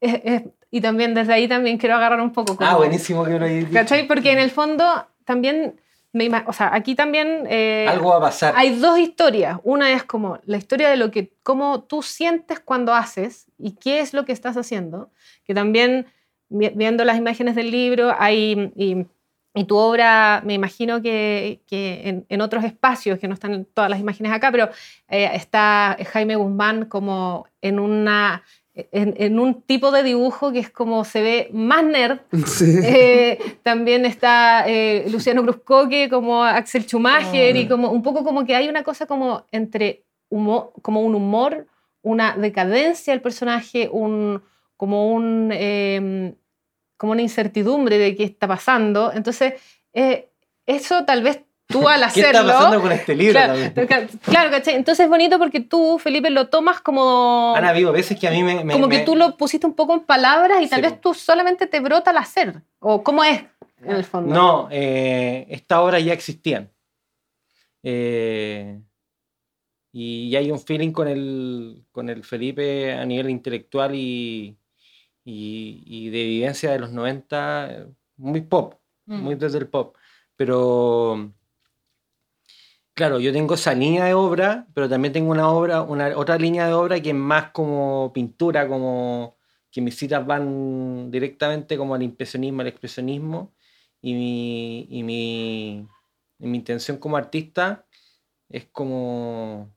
es- 0.00 0.20
es- 0.24 0.42
y 0.70 0.80
también 0.80 1.14
desde 1.14 1.32
ahí 1.32 1.48
también 1.48 1.78
quiero 1.78 1.96
agarrar 1.96 2.20
un 2.20 2.32
poco. 2.32 2.56
Como, 2.56 2.68
Ah, 2.70 2.76
buenísimo 2.76 3.24
que 3.24 3.38
lo 3.38 3.44
hayas 3.44 3.58
dicho. 3.60 3.72
¿Cachai? 3.72 4.06
Porque 4.06 4.30
en 4.32 4.38
el 4.38 4.50
fondo 4.50 4.84
también, 5.24 5.80
me 6.12 6.28
o 6.46 6.52
sea, 6.52 6.74
aquí 6.74 6.94
también... 6.94 7.44
eh, 7.48 7.86
Algo 7.88 8.10
va 8.10 8.16
a 8.16 8.20
pasar. 8.20 8.54
hay 8.56 8.76
dos 8.78 8.98
historias. 8.98 9.58
Una 9.64 9.92
es 9.92 10.04
como 10.04 10.38
la 10.44 10.56
historia 10.56 10.88
de 10.90 10.96
lo 10.96 11.10
que, 11.10 11.32
cómo 11.42 11.82
tú 11.82 12.02
sientes 12.02 12.60
cuando 12.60 12.94
haces 12.94 13.46
y 13.58 13.72
qué 13.72 14.00
es 14.00 14.12
lo 14.14 14.24
que 14.24 14.32
estás 14.32 14.56
haciendo. 14.56 15.10
Que 15.44 15.54
también, 15.54 16.06
vi- 16.48 16.72
viendo 16.74 17.04
las 17.04 17.16
imágenes 17.18 17.54
del 17.54 17.70
libro, 17.70 18.12
hay, 18.18 18.72
y, 18.76 19.06
y 19.54 19.64
tu 19.64 19.76
obra, 19.76 20.42
me 20.44 20.54
imagino 20.54 21.02
que, 21.02 21.62
que 21.66 22.02
en, 22.08 22.26
en 22.28 22.40
otros 22.40 22.62
espacios, 22.64 23.18
que 23.18 23.26
no 23.28 23.34
están 23.34 23.64
todas 23.72 23.90
las 23.90 23.98
imágenes 24.00 24.30
acá, 24.32 24.50
pero 24.52 24.68
eh, 25.08 25.30
está 25.34 25.96
Jaime 26.12 26.36
Guzmán 26.36 26.84
como 26.86 27.46
en 27.60 27.78
una... 27.80 28.42
En, 28.92 29.14
en 29.18 29.38
un 29.38 29.62
tipo 29.62 29.90
de 29.90 30.02
dibujo 30.02 30.52
que 30.52 30.60
es 30.60 30.70
como 30.70 31.04
se 31.04 31.22
ve 31.22 31.48
más 31.52 31.84
nerd, 31.84 32.20
Sí. 32.46 32.78
eh, 32.82 33.38
también 33.62 34.04
está 34.06 34.64
eh, 34.66 35.06
Luciano 35.10 35.42
Bruscoque 35.42 36.08
como 36.08 36.42
Axel 36.44 36.84
Schumacher 36.84 37.56
y 37.56 37.68
como 37.68 37.90
un 37.90 38.02
poco 38.02 38.24
como 38.24 38.44
que 38.44 38.54
hay 38.56 38.68
una 38.68 38.82
cosa 38.82 39.06
como 39.06 39.44
entre 39.50 40.04
humor, 40.28 40.72
como 40.82 41.02
un 41.02 41.14
humor, 41.14 41.66
una 42.02 42.36
decadencia 42.36 43.12
del 43.12 43.20
personaje, 43.20 43.88
un, 43.92 44.42
como, 44.76 45.12
un, 45.12 45.50
eh, 45.52 46.34
como 46.96 47.12
una 47.12 47.22
incertidumbre 47.22 47.98
de 47.98 48.16
qué 48.16 48.24
está 48.24 48.46
pasando. 48.48 49.12
Entonces, 49.12 49.54
eh, 49.92 50.30
eso 50.66 51.04
tal 51.04 51.22
vez 51.22 51.42
tú 51.70 51.88
al 51.88 52.00
¿Qué 52.00 52.04
hacerlo... 52.06 52.40
está 52.40 52.44
pasando 52.52 52.80
con 52.82 52.92
este 52.92 53.14
libro 53.14 53.32
Claro, 53.34 53.54
también? 53.54 54.08
claro, 54.22 54.50
¿cachai? 54.50 54.74
Entonces 54.74 55.04
es 55.04 55.10
bonito 55.10 55.38
porque 55.38 55.60
tú, 55.60 55.98
Felipe, 55.98 56.30
lo 56.30 56.48
tomas 56.48 56.80
como 56.80 57.54
Han 57.56 57.64
habido 57.64 57.92
veces 57.92 58.18
que 58.18 58.28
a 58.28 58.30
mí 58.30 58.42
me... 58.42 58.64
me- 58.64 58.72
como 58.72 58.88
que 58.88 59.00
tú 59.00 59.16
lo 59.16 59.36
pusiste 59.36 59.66
un 59.66 59.74
poco 59.74 59.94
en 59.94 60.00
palabras 60.00 60.62
y 60.62 60.68
tal 60.68 60.80
Sí, 60.80 60.86
vez 60.90 61.00
tú 61.00 61.14
solamente 61.14 61.66
te 61.66 61.80
brota 61.80 62.10
al 62.10 62.18
hacer. 62.18 62.62
O 62.78 63.02
cómo 63.02 63.24
es, 63.24 63.42
en 63.82 63.90
el 63.96 64.04
fondo. 64.04 64.34
No, 64.34 64.68
eh, 64.70 65.46
estas 65.50 65.78
obras 65.78 66.04
ya 66.04 66.12
existían. 66.12 66.70
Eh, 67.82 68.80
y 69.92 70.36
hay 70.36 70.50
un 70.50 70.60
feeling 70.60 70.92
con 70.92 71.08
el, 71.08 71.84
con 71.90 72.08
el 72.08 72.22
Felipe 72.24 72.92
a 72.92 73.04
nivel 73.04 73.30
intelectual 73.30 73.94
y, 73.94 74.56
y, 75.24 75.82
y 75.86 76.10
de 76.10 76.24
vivencia 76.24 76.70
de 76.70 76.78
los 76.78 76.92
90, 76.92 77.68
eh, 77.72 77.86
muy 78.16 78.40
pop, 78.42 78.74
Mm. 79.06 79.22
muy 79.22 79.34
desde 79.34 79.58
el 79.58 79.66
pop. 79.66 79.96
Pero, 80.36 81.32
claro, 83.00 83.18
yo 83.18 83.32
tengo 83.32 83.54
esa 83.54 83.72
línea 83.72 84.04
de 84.04 84.12
obra, 84.12 84.66
pero 84.74 84.86
también 84.86 85.14
tengo 85.14 85.30
una 85.30 85.48
obra, 85.48 85.80
una 85.80 86.14
otra 86.18 86.36
línea 86.36 86.66
de 86.66 86.74
obra 86.74 87.00
que 87.00 87.08
es 87.08 87.14
más 87.14 87.50
como 87.50 88.12
pintura, 88.12 88.68
como 88.68 89.38
que 89.70 89.80
mis 89.80 89.96
citas 89.96 90.26
van 90.26 91.10
directamente 91.10 91.78
como 91.78 91.94
al 91.94 92.02
impresionismo, 92.02 92.60
al 92.60 92.66
expresionismo, 92.66 93.54
y 94.02 94.12
mi, 94.12 94.86
y 94.90 95.02
mi, 95.02 95.88
y 96.40 96.46
mi 96.46 96.58
intención 96.58 96.98
como 96.98 97.16
artista 97.16 97.86
es 98.50 98.66
como, 98.66 99.72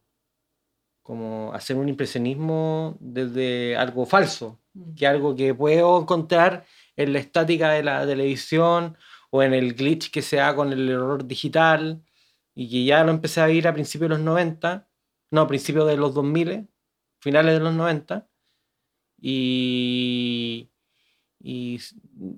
como 1.01 1.53
hacer 1.53 1.77
un 1.77 1.87
impresionismo 1.87 2.97
desde 2.99 3.77
algo 3.77 4.05
falso, 4.05 4.59
que 4.97 5.07
algo 5.07 5.33
que 5.33 5.55
puedo 5.55 6.01
encontrar 6.01 6.65
en 6.97 7.13
la 7.13 7.19
estática 7.19 7.71
de 7.71 7.83
la 7.83 8.05
televisión 8.05 8.97
o 9.29 9.41
en 9.43 9.53
el 9.53 9.75
glitch 9.75 10.11
que 10.11 10.21
se 10.21 10.35
da 10.35 10.53
con 10.57 10.73
el 10.73 10.89
error 10.89 11.25
digital 11.25 12.03
y 12.55 12.69
que 12.69 12.85
ya 12.85 13.03
lo 13.03 13.11
empecé 13.11 13.41
a 13.41 13.47
vivir 13.47 13.67
a 13.67 13.73
principios 13.73 14.09
de 14.09 14.15
los 14.17 14.25
90, 14.25 14.87
no, 15.31 15.41
a 15.41 15.47
principios 15.47 15.87
de 15.87 15.97
los 15.97 16.13
2000, 16.13 16.67
finales 17.19 17.53
de 17.53 17.59
los 17.59 17.73
90. 17.73 18.27
Y, 19.19 20.69
y 21.39 21.79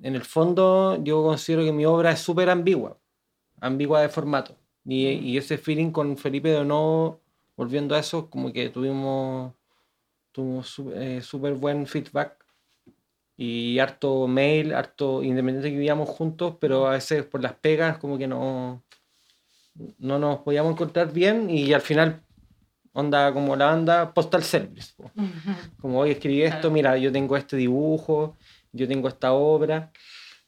en 0.04 0.15
el 0.15 0.23
fondo 0.23 1.04
yo 1.04 1.23
considero 1.23 1.63
que 1.63 1.71
mi 1.71 1.86
obra 1.86 2.12
es 2.12 2.19
súper 2.19 2.49
ambigua, 2.49 2.99
ambigua 3.60 4.01
de 4.01 4.10
formato. 4.10 4.58
Y, 4.86 5.08
y, 5.08 5.38
ese 5.38 5.58
feeling 5.58 5.91
con 5.91 6.15
Felipe 6.17 6.49
de 6.49 6.63
No, 6.63 7.19
volviendo 7.58 7.95
a 7.95 7.99
eso, 7.99 8.30
como 8.30 8.54
que 8.54 8.69
tuvimos, 8.69 9.54
tuvimos 10.32 10.82
súper 11.21 11.56
buen 11.56 11.88
feedback 11.88 12.45
y 13.38 13.80
harto 13.80 14.28
mail, 14.28 14.73
harto 14.73 15.23
independiente 15.23 15.69
que 15.69 15.75
vivíamos 15.75 16.10
juntos, 16.10 16.56
pero 16.60 16.88
a 16.88 16.91
veces 16.91 17.25
por 17.25 17.41
las 17.41 17.54
pegas 17.56 17.97
como 17.97 18.17
que 18.17 18.28
no, 18.28 18.85
no 19.99 20.19
nos 20.19 20.39
podíamos 20.39 20.73
encontrar 20.73 21.11
bien 21.11 21.49
y 21.49 21.73
al 21.73 21.81
final 21.81 22.21
onda 22.93 23.33
como 23.33 23.55
la 23.55 23.65
banda 23.65 24.13
Postal 24.13 24.43
Service. 24.43 24.93
po. 24.95 25.11
Como 25.81 25.99
hoy 25.99 26.11
escribí 26.11 26.43
esto, 26.43 26.59
Claro. 26.59 26.71
mira, 26.71 26.97
yo 26.97 27.11
tengo 27.11 27.35
este 27.35 27.57
dibujo, 27.57 28.38
yo 28.71 28.88
tengo 28.88 29.07
esta 29.09 29.33
obra, 29.33 29.91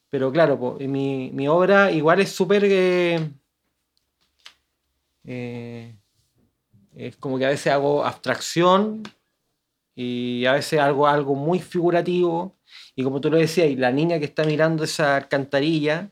pero 0.10 0.32
claro, 0.32 0.58
po, 0.58 0.78
mi, 0.80 1.30
mi 1.34 1.48
obra 1.48 1.92
igual 1.92 2.22
es 2.22 2.30
súper... 2.32 2.64
eh, 2.66 3.30
eh, 5.26 5.96
es 6.96 7.16
como 7.18 7.38
que 7.38 7.46
a 7.46 7.50
veces 7.50 7.72
hago 7.74 8.04
abstracción 8.04 9.04
y 9.94 10.46
a 10.46 10.54
veces 10.54 10.80
hago 10.80 11.06
algo 11.08 11.36
muy 11.36 11.60
figurativo. 11.60 12.56
Y 12.96 13.04
como 13.04 13.22
tú 13.22 13.30
lo 13.30 13.38
decías, 13.38 13.70
y 13.70 13.76
la 13.76 13.92
niña 13.92 14.20
que 14.20 14.26
está 14.26 14.44
mirando 14.46 14.84
esa 14.84 15.16
alcantarilla, 15.16 16.10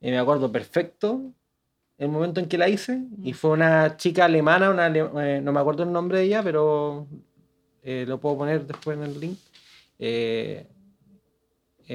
eh, 0.00 0.10
me 0.10 0.18
acuerdo 0.18 0.52
perfecto 0.52 1.32
el 1.98 2.08
momento 2.08 2.40
en 2.40 2.46
que 2.46 2.58
la 2.58 2.68
hice. 2.68 3.02
Y 3.22 3.32
fue 3.32 3.50
una 3.50 3.96
chica 3.96 4.24
alemana, 4.26 4.70
una 4.70 4.86
ale- 4.86 5.10
eh, 5.18 5.40
no 5.42 5.52
me 5.52 5.60
acuerdo 5.60 5.82
el 5.82 5.92
nombre 5.92 6.18
de 6.18 6.24
ella, 6.24 6.42
pero 6.42 7.06
eh, 7.82 8.04
lo 8.06 8.18
puedo 8.20 8.38
poner 8.38 8.66
después 8.66 8.96
en 8.96 9.04
el 9.04 9.18
link. 9.20 9.38
Eh, 9.98 10.66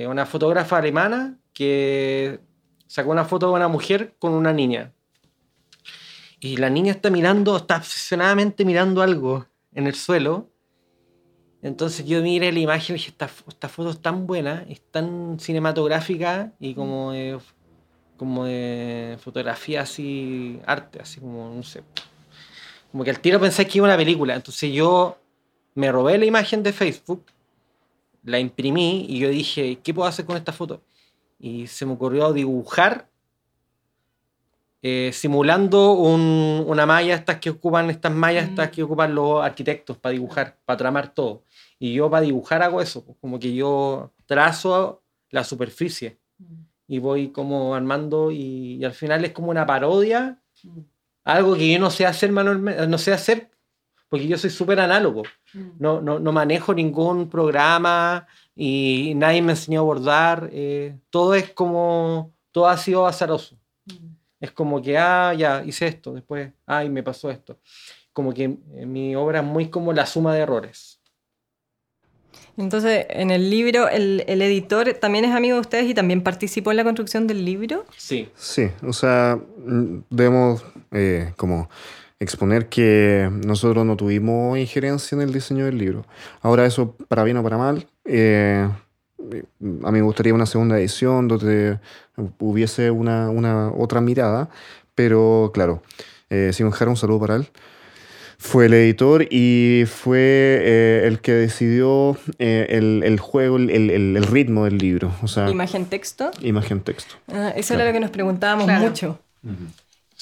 una 0.07 0.25
fotógrafa 0.25 0.77
alemana 0.77 1.37
que 1.53 2.39
sacó 2.87 3.11
una 3.11 3.25
foto 3.25 3.47
de 3.47 3.53
una 3.53 3.67
mujer 3.67 4.15
con 4.19 4.33
una 4.33 4.53
niña. 4.53 4.93
Y 6.39 6.57
la 6.57 6.69
niña 6.69 6.91
está 6.93 7.09
mirando, 7.09 7.55
está 7.57 7.77
obsesionadamente 7.77 8.65
mirando 8.65 9.01
algo 9.01 9.45
en 9.73 9.87
el 9.87 9.93
suelo. 9.95 10.49
Entonces 11.61 12.05
yo 12.07 12.21
miré 12.23 12.51
la 12.51 12.59
imagen 12.59 12.95
y 12.95 12.99
dije, 12.99 13.11
esta, 13.11 13.27
fo- 13.27 13.43
esta 13.49 13.69
foto 13.69 13.91
es 13.91 14.01
tan 14.01 14.25
buena, 14.25 14.65
es 14.67 14.81
tan 14.89 15.39
cinematográfica 15.39 16.53
y 16.59 16.73
como 16.73 17.11
de, 17.11 17.37
como 18.21 18.45
de 18.45 19.17
fotografía 19.19 19.81
así, 19.81 20.59
arte, 20.67 20.99
así 21.01 21.19
como, 21.19 21.49
no 21.55 21.63
sé. 21.63 21.81
Como 22.91 23.03
que 23.03 23.09
al 23.09 23.19
tiro 23.19 23.39
pensé 23.39 23.65
que 23.65 23.79
iba 23.79 23.87
una 23.87 23.97
película. 23.97 24.35
Entonces 24.35 24.71
yo 24.71 25.17
me 25.73 25.91
robé 25.91 26.19
la 26.19 26.25
imagen 26.25 26.61
de 26.61 26.71
Facebook, 26.71 27.25
la 28.23 28.37
imprimí 28.37 29.07
y 29.09 29.17
yo 29.17 29.29
dije, 29.29 29.79
¿qué 29.83 29.91
puedo 29.91 30.07
hacer 30.07 30.25
con 30.25 30.37
esta 30.37 30.53
foto? 30.53 30.83
Y 31.39 31.65
se 31.65 31.83
me 31.87 31.93
ocurrió 31.93 32.31
dibujar 32.31 33.07
eh, 34.83 35.11
simulando 35.13 35.93
un- 35.93 36.63
una 36.67 36.85
malla, 36.85 37.15
estas 37.15 37.37
que 37.39 37.49
ocupan, 37.51 37.89
estas 37.89 38.11
mallas, 38.11 38.49
estas 38.49 38.69
que 38.71 38.83
ocupan 38.83 39.13
los 39.15 39.43
arquitectos 39.43 39.97
para 39.97 40.13
dibujar, 40.13 40.57
para 40.65 40.77
tramar 40.77 41.13
todo. 41.13 41.43
Y 41.79 41.93
yo 41.93 42.09
para 42.09 42.21
dibujar 42.21 42.61
hago 42.63 42.81
eso, 42.81 43.03
como 43.19 43.39
que 43.39 43.53
yo 43.53 44.11
trazo 44.27 45.01
la 45.29 45.43
superficie 45.43 46.17
y 46.91 46.99
voy 46.99 47.29
como 47.29 47.73
armando 47.73 48.31
y, 48.31 48.75
y 48.75 48.83
al 48.83 48.91
final 48.91 49.23
es 49.23 49.31
como 49.31 49.49
una 49.49 49.65
parodia, 49.65 50.41
algo 51.23 51.55
que 51.55 51.71
yo 51.71 51.79
no 51.79 51.89
sé 51.89 52.05
hacer 52.05 52.33
manualmente, 52.33 52.85
no 52.85 52.97
sé 52.97 53.13
hacer 53.13 53.49
porque 54.09 54.27
yo 54.27 54.37
soy 54.37 54.49
súper 54.49 54.77
análogo, 54.77 55.23
no, 55.79 56.01
no, 56.01 56.19
no 56.19 56.33
manejo 56.33 56.73
ningún 56.73 57.29
programa 57.29 58.27
y 58.53 59.13
nadie 59.15 59.41
me 59.41 59.53
enseñó 59.53 59.79
a 59.79 59.83
bordar, 59.83 60.49
eh, 60.51 60.99
todo 61.09 61.33
es 61.33 61.53
como, 61.53 62.33
todo 62.51 62.67
ha 62.67 62.75
sido 62.75 63.07
azaroso. 63.07 63.57
Es 64.41 64.51
como 64.51 64.81
que, 64.81 64.97
ah, 64.97 65.33
ya, 65.33 65.63
hice 65.63 65.87
esto, 65.87 66.11
después, 66.11 66.51
ay, 66.65 66.89
me 66.89 67.03
pasó 67.03 67.31
esto. 67.31 67.61
Como 68.11 68.33
que 68.33 68.57
eh, 68.73 68.85
mi 68.85 69.15
obra 69.15 69.39
es 69.39 69.45
muy 69.45 69.69
como 69.69 69.93
la 69.93 70.05
suma 70.05 70.33
de 70.35 70.41
errores. 70.41 70.90
Entonces, 72.57 73.05
en 73.09 73.31
el 73.31 73.49
libro, 73.49 73.87
el, 73.87 74.23
el 74.27 74.41
editor 74.41 74.93
también 74.93 75.25
es 75.25 75.33
amigo 75.33 75.55
de 75.55 75.61
ustedes 75.61 75.89
y 75.89 75.93
también 75.93 76.21
participó 76.21 76.71
en 76.71 76.77
la 76.77 76.83
construcción 76.83 77.27
del 77.27 77.45
libro. 77.45 77.85
Sí. 77.97 78.29
Sí, 78.35 78.69
o 78.85 78.93
sea, 78.93 79.39
mm, 79.65 79.97
debemos 80.09 80.63
eh, 80.91 81.33
como 81.37 81.69
exponer 82.19 82.69
que 82.69 83.29
nosotros 83.45 83.83
no 83.83 83.97
tuvimos 83.97 84.57
injerencia 84.57 85.15
en 85.15 85.23
el 85.23 85.33
diseño 85.33 85.65
del 85.65 85.77
libro. 85.79 86.05
Ahora 86.41 86.65
eso, 86.65 86.95
para 87.07 87.23
bien 87.23 87.37
o 87.37 87.43
para 87.43 87.57
mal, 87.57 87.87
eh, 88.05 88.69
eh, 89.31 89.43
a 89.83 89.91
mí 89.91 89.99
me 89.99 90.01
gustaría 90.01 90.33
una 90.33 90.45
segunda 90.45 90.79
edición 90.79 91.27
donde 91.27 91.79
hubiese 92.39 92.91
una, 92.91 93.29
una 93.29 93.71
otra 93.71 94.01
mirada, 94.01 94.49
pero 94.93 95.51
claro, 95.53 95.81
eh, 96.29 96.51
Simon 96.53 96.71
Jara, 96.71 96.91
un 96.91 96.97
saludo 96.97 97.19
para 97.19 97.35
él. 97.37 97.49
Fue 98.43 98.65
el 98.65 98.73
editor 98.73 99.27
y 99.29 99.83
fue 99.85 100.17
eh, 100.19 101.03
el 101.05 101.19
que 101.21 101.31
decidió 101.31 102.17
eh, 102.39 102.65
el, 102.71 103.03
el 103.05 103.19
juego, 103.19 103.57
el, 103.57 103.69
el- 103.69 104.17
el 104.17 104.23
ritmo 104.23 104.65
del 104.65 104.79
libro, 104.79 105.13
o 105.21 105.27
sea, 105.27 105.47
Imagen 105.47 105.85
texto. 105.85 106.31
imagen 106.41 106.81
texto. 106.81 107.13
Ah, 107.31 107.53
eso 107.55 107.75
era 107.75 107.85
lo 107.85 107.93
que 107.93 107.99
nos 107.99 108.09
preguntábamos 108.09 108.65
Claro. 108.65 108.81
mucho. 108.87 109.19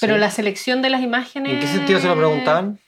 Pero 0.00 0.14
Sí. 0.14 0.20
la 0.20 0.30
selección 0.30 0.82
de 0.82 0.90
las 0.90 1.02
imágenes. 1.02 1.54
¿En 1.54 1.60
qué 1.60 1.66
sentido 1.66 1.98
se 1.98 2.08
lo 2.08 2.16
preguntaban? 2.16 2.78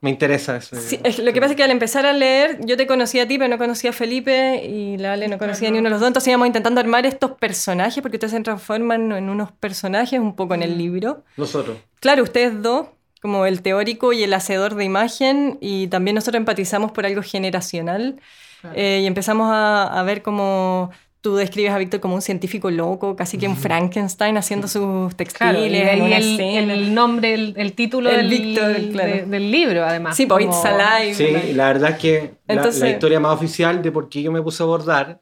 Me 0.00 0.10
interesa 0.10 0.56
eso. 0.56 0.76
Sí, 0.76 1.00
es- 1.02 1.18
lo 1.18 1.32
que 1.32 1.40
pasa 1.40 1.54
es 1.54 1.56
que 1.56 1.64
al 1.64 1.72
empezar 1.72 2.06
a 2.06 2.12
leer, 2.12 2.60
yo 2.64 2.76
te 2.76 2.86
conocía 2.86 3.24
a 3.24 3.26
ti, 3.26 3.36
pero 3.36 3.50
no 3.50 3.58
conocía 3.58 3.90
a 3.90 3.92
Felipe 3.92 4.64
y 4.64 4.96
la 4.96 5.14
Ale 5.14 5.26
no 5.26 5.38
conocía 5.38 5.70
a 5.70 5.72
ni 5.72 5.78
uno 5.78 5.86
de 5.88 5.90
los 5.90 5.98
dos. 6.00 6.06
Entonces 6.06 6.28
íbamos 6.28 6.46
intentando 6.46 6.80
armar 6.80 7.04
estos 7.04 7.32
personajes, 7.32 8.00
porque 8.00 8.16
ustedes 8.16 8.30
se 8.30 8.40
transforman 8.42 9.10
en 9.10 9.28
unos 9.28 9.50
personajes 9.50 10.20
un 10.20 10.36
poco 10.36 10.54
en 10.54 10.62
el 10.62 10.78
libro. 10.78 11.24
Nosotros. 11.36 11.78
Claro, 11.98 12.22
ustedes 12.22 12.62
dos, 12.62 12.86
como 13.20 13.46
el 13.46 13.62
teórico 13.62 14.12
y 14.12 14.22
el 14.22 14.32
hacedor 14.34 14.74
de 14.74 14.84
imagen, 14.84 15.58
y 15.60 15.88
también 15.88 16.14
nosotros 16.14 16.38
empatizamos 16.40 16.92
por 16.92 17.06
algo 17.06 17.22
generacional. 17.22 18.20
Claro. 18.60 18.76
Eh, 18.76 19.00
y 19.02 19.06
empezamos 19.06 19.48
a, 19.52 19.84
a 19.98 20.02
ver 20.02 20.22
cómo 20.22 20.90
tú 21.20 21.34
describes 21.36 21.72
a 21.72 21.78
Víctor 21.78 21.98
como 22.00 22.14
un 22.14 22.22
científico 22.22 22.70
loco, 22.70 23.16
casi 23.16 23.38
que 23.38 23.48
un 23.48 23.56
Frankenstein 23.56 24.36
haciendo 24.36 24.68
sus 24.68 25.14
textiles 25.16 25.52
Claro, 25.52 25.66
y 25.66 25.74
ahí 25.76 26.00
una 26.00 26.16
el, 26.16 26.32
escena. 26.40 26.72
el 26.74 26.94
nombre, 26.94 27.34
el, 27.34 27.54
el 27.56 27.72
título 27.72 28.08
El 28.08 28.28
del, 28.30 28.40
Víctor, 28.40 28.76
claro. 28.92 29.12
de- 29.12 29.22
del 29.26 29.50
libro, 29.50 29.84
además. 29.84 30.16
Sí, 30.16 30.26
pues 30.26 30.46
como- 30.46 30.56
It's 30.56 30.64
Alive. 30.64 31.14
Sí, 31.14 31.52
la 31.54 31.66
verdad 31.72 31.90
es 31.90 31.98
que 31.98 32.34
la- 32.46 32.54
Entonces- 32.54 32.80
la, 32.82 32.90
historia 32.90 33.18
más 33.20 33.34
oficial 33.34 33.82
de 33.82 33.90
por 33.92 34.08
qué 34.08 34.22
yo 34.22 34.30
me 34.30 34.40
puse 34.42 34.62
a 34.62 34.66
bordar 34.66 35.20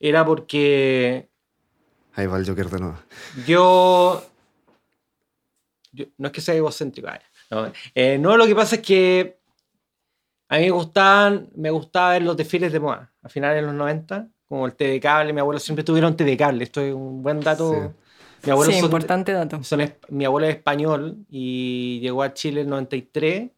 era 0.00 0.24
porque 0.24 1.28
Ahí 2.16 2.26
va 2.26 2.36
el 2.38 2.46
Joker 2.46 2.68
de 2.68 2.78
nuevo. 2.80 2.96
yo, 3.46 4.22
yo- 5.92 6.06
no 6.18 6.26
es 6.28 6.32
que 6.32 6.40
sea 6.40 6.54
egocéntrico, 6.54 7.08
ay, 7.08 7.18
no, 7.50 7.72
Eh, 7.94 8.18
no, 8.18 8.36
lo 8.36 8.46
que 8.46 8.54
pasa 8.54 8.76
es 8.76 8.82
que 8.82 9.38
a 10.48 10.56
mí 10.58 10.64
me 10.64 10.70
gustaban, 10.70 11.48
me 11.54 11.70
gustaba 11.70 12.12
ver 12.12 12.22
los 12.22 12.36
desfiles 12.36 12.72
de 12.72 12.80
moda 12.80 13.12
a 13.22 13.28
finales 13.28 13.56
de 13.56 13.66
los 13.66 13.74
90, 13.74 14.28
como 14.48 14.66
el 14.66 14.74
té 14.74 14.88
de 14.88 15.00
cable, 15.00 15.32
mi 15.32 15.40
abuelo 15.40 15.60
siempre 15.60 15.84
tuvieron 15.84 16.16
té 16.16 16.24
de 16.24 16.36
cable, 16.36 16.64
esto 16.64 16.80
es 16.80 16.92
un 16.92 17.22
buen 17.22 17.40
dato. 17.40 17.72
Sí. 17.74 17.80
Mi 18.46 18.52
abuelo 18.52 18.72
sí, 18.72 18.78
son- 18.78 18.86
importante 18.86 19.32
dato. 19.32 19.62
son 19.62 19.80
es- 19.82 19.94
mi 20.08 20.24
abuelo 20.24 20.46
es 20.48 20.56
español 20.56 21.18
y 21.28 22.00
llegó 22.00 22.22
a 22.22 22.32
Chile 22.34 22.62
en 22.62 22.66
el 22.66 22.70
93 22.70 23.50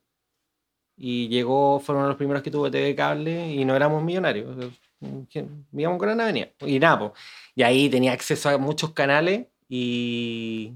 y 0.97 1.29
llegó, 1.29 1.81
fueron 1.81 2.07
los 2.09 2.17
primeros 2.17 2.43
que 2.43 2.51
tuvo 2.51 2.71
TV 2.71 2.95
cable 2.95 3.53
y 3.55 3.65
no 3.65 3.75
éramos 3.75 4.03
millonarios. 4.03 4.55
Vivíamos 5.71 5.99
con 5.99 6.09
una 6.11 6.25
avenida. 6.25 6.49
Y 6.61 6.79
nada, 6.79 6.99
po. 6.99 7.15
y 7.55 7.63
ahí 7.63 7.89
tenía 7.89 8.13
acceso 8.13 8.49
a 8.51 8.59
muchos 8.59 8.91
canales 8.93 9.47
y... 9.69 10.73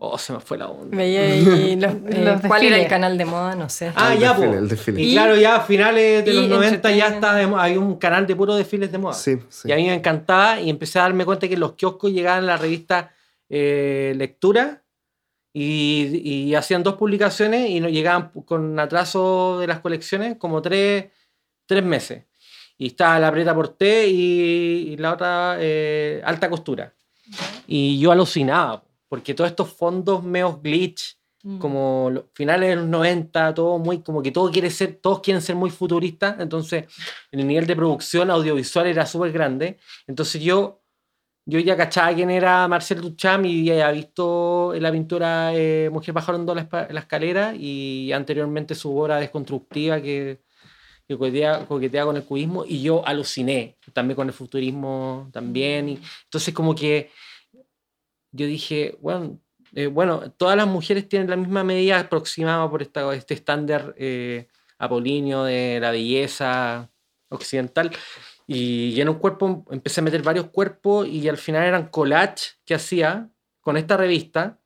Oh, 0.00 0.16
se 0.16 0.32
me 0.32 0.38
fue 0.38 0.56
la 0.58 0.68
onda. 0.68 0.96
Veía 0.96 1.22
ahí 1.22 1.74
los, 1.80 1.92
eh, 1.92 2.22
Los 2.24 2.40
cuál 2.42 2.64
era 2.64 2.78
el 2.78 2.86
canal 2.86 3.18
de 3.18 3.24
moda, 3.24 3.56
no 3.56 3.68
sé. 3.68 3.92
Ah, 3.96 4.14
el 4.14 4.20
ya, 4.20 4.28
desfile, 4.28 4.48
po. 4.52 4.58
el 4.58 4.68
desfile. 4.68 5.02
Y, 5.02 5.10
Y- 5.10 5.12
claro, 5.14 5.34
ya 5.36 5.56
a 5.56 5.60
finales 5.62 6.24
de 6.24 6.32
los 6.34 6.48
90 6.48 6.90
ya 6.92 7.08
está, 7.08 7.34
de 7.34 7.52
hay 7.56 7.76
un 7.76 7.96
canal 7.96 8.24
de 8.26 8.36
puros 8.36 8.56
desfiles 8.56 8.92
de 8.92 8.98
moda. 8.98 9.14
Sí, 9.14 9.38
sí. 9.48 9.68
Y 9.68 9.72
a 9.72 9.76
mí 9.76 9.86
me 9.86 9.94
encantaba 9.94 10.60
y 10.60 10.70
empecé 10.70 11.00
a 11.00 11.02
darme 11.02 11.24
cuenta 11.24 11.48
que 11.48 11.54
en 11.54 11.60
los 11.60 11.72
kioscos 11.72 12.12
llegaban 12.12 12.46
las 12.46 12.60
revistas 12.60 13.06
eh, 13.48 14.12
lectura 14.16 14.84
y, 15.52 16.20
y 16.22 16.54
hacían 16.54 16.84
dos 16.84 16.94
publicaciones 16.94 17.68
y 17.70 17.80
nos 17.80 17.90
llegaban 17.90 18.30
con 18.44 18.78
atraso 18.78 19.58
de 19.58 19.66
las 19.66 19.80
colecciones 19.80 20.36
como 20.38 20.62
tres, 20.62 21.06
tres 21.66 21.82
meses. 21.82 22.22
Y 22.76 22.86
estaba 22.88 23.18
la 23.18 23.32
Preta 23.32 23.52
Porté 23.52 24.06
y, 24.06 24.90
y 24.92 24.96
la 24.98 25.14
otra 25.14 25.56
eh, 25.58 26.22
Alta 26.24 26.48
Costura. 26.48 26.92
Y 27.66 27.98
yo 27.98 28.12
alucinaba, 28.12 28.84
porque 29.08 29.34
todos 29.34 29.50
estos 29.50 29.72
fondos 29.72 30.22
meos 30.22 30.62
glitch, 30.62 31.18
Mm. 31.42 31.58
como 31.58 32.10
los 32.10 32.24
finales 32.34 32.70
de 32.70 32.76
los 32.76 32.86
90, 32.86 33.54
todo 33.54 33.78
muy, 33.78 34.02
como 34.02 34.22
que 34.22 34.32
todo 34.32 34.50
quiere 34.50 34.70
ser, 34.70 34.98
todos 35.00 35.20
quieren 35.20 35.40
ser 35.40 35.54
muy 35.54 35.70
futuristas, 35.70 36.36
entonces 36.40 36.86
el 37.30 37.46
nivel 37.46 37.66
de 37.66 37.76
producción 37.76 38.30
audiovisual 38.30 38.86
era 38.88 39.06
súper 39.06 39.32
grande. 39.32 39.78
Entonces 40.08 40.42
yo, 40.42 40.82
yo 41.46 41.60
ya 41.60 41.76
cachaba 41.76 42.12
quién 42.14 42.30
era 42.30 42.66
Marcel 42.68 43.00
Duchamp 43.00 43.46
y 43.46 43.64
ya 43.64 43.74
había 43.74 43.90
visto 43.92 44.74
la 44.78 44.90
pintura 44.90 45.54
eh, 45.54 45.88
Mujer 45.92 46.12
Pájaro 46.12 46.38
en 46.38 46.46
la, 46.46 46.88
la 46.90 47.00
escalera 47.00 47.54
y 47.54 48.12
anteriormente 48.12 48.74
su 48.74 48.96
obra 48.96 49.18
desconstructiva 49.18 50.00
que, 50.02 50.40
que 51.06 51.16
coquetea, 51.16 51.66
coquetea 51.66 52.04
con 52.04 52.16
el 52.16 52.24
cubismo 52.24 52.64
y 52.66 52.82
yo 52.82 53.06
aluciné 53.06 53.78
también 53.92 54.16
con 54.16 54.26
el 54.28 54.34
futurismo 54.34 55.30
también. 55.32 55.88
Y, 55.88 56.00
entonces 56.24 56.52
como 56.52 56.74
que 56.74 57.10
yo 58.32 58.46
dije, 58.46 58.96
bueno, 59.00 59.40
eh, 59.74 59.86
bueno, 59.86 60.30
todas 60.32 60.56
las 60.56 60.66
mujeres 60.66 61.08
tienen 61.08 61.28
la 61.30 61.36
misma 61.36 61.62
medida 61.64 61.98
aproximada 62.00 62.68
por 62.70 62.82
esta, 62.82 63.14
este 63.14 63.34
estándar 63.34 63.94
eh, 63.98 64.48
apolíneo 64.78 65.44
de 65.44 65.78
la 65.80 65.90
belleza 65.90 66.90
occidental. 67.28 67.90
Y, 68.46 68.98
en 69.00 69.08
un 69.10 69.16
cuerpo 69.16 69.66
empecé 69.70 70.00
a 70.00 70.04
meter 70.04 70.22
varios 70.22 70.46
cuerpos 70.46 71.06
y 71.06 71.28
al 71.28 71.36
final 71.36 71.64
eran 71.64 71.88
collage 71.88 72.52
que 72.64 72.74
hacía 72.74 73.28
con 73.60 73.76
esta 73.76 73.96
revista, 73.98 74.58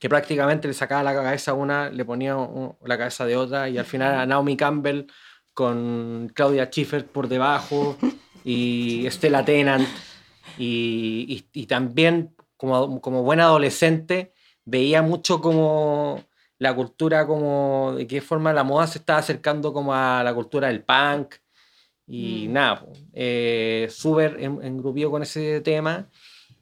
que 0.00 0.08
prácticamente 0.08 0.66
le 0.66 0.74
sacaba 0.74 1.04
la 1.04 1.14
cabeza 1.14 1.52
a 1.52 1.54
una, 1.54 1.90
le 1.90 2.04
ponía 2.04 2.36
un- 2.36 2.74
la 2.84 2.98
cabeza 2.98 3.24
de 3.24 3.36
otra, 3.36 3.68
y 3.68 3.78
al 3.78 3.84
final 3.84 4.14
a 4.16 4.26
Naomi 4.26 4.56
Campbell 4.56 5.06
con 5.52 6.32
Claudia 6.34 6.66
Schiffer 6.66 7.06
por 7.06 7.28
debajo 7.28 7.96
y 8.44 9.06
Stella 9.08 9.44
Tennant. 9.44 9.86
Y, 10.58 11.46
y- 11.52 11.60
y 11.62 11.66
también, 11.66 12.33
como, 12.64 13.00
como 13.00 13.22
buen 13.22 13.40
adolescente, 13.40 14.32
veía 14.64 15.02
mucho 15.02 15.40
como 15.40 16.22
la 16.58 16.74
cultura, 16.74 17.26
como 17.26 17.94
de 17.96 18.06
qué 18.06 18.20
forma 18.20 18.52
la 18.52 18.64
moda 18.64 18.86
se 18.86 18.98
estaba 18.98 19.18
acercando 19.18 19.72
como 19.72 19.92
a 19.94 20.22
la 20.24 20.34
cultura 20.34 20.68
del 20.68 20.82
punk. 20.82 21.34
Y 22.06 22.46
Mm. 22.48 22.52
nada, 22.52 22.86
eh, 23.14 23.88
súper 23.90 24.36
en- 24.40 24.62
engrupido 24.62 25.10
con 25.10 25.22
ese 25.22 25.60
tema. 25.62 26.08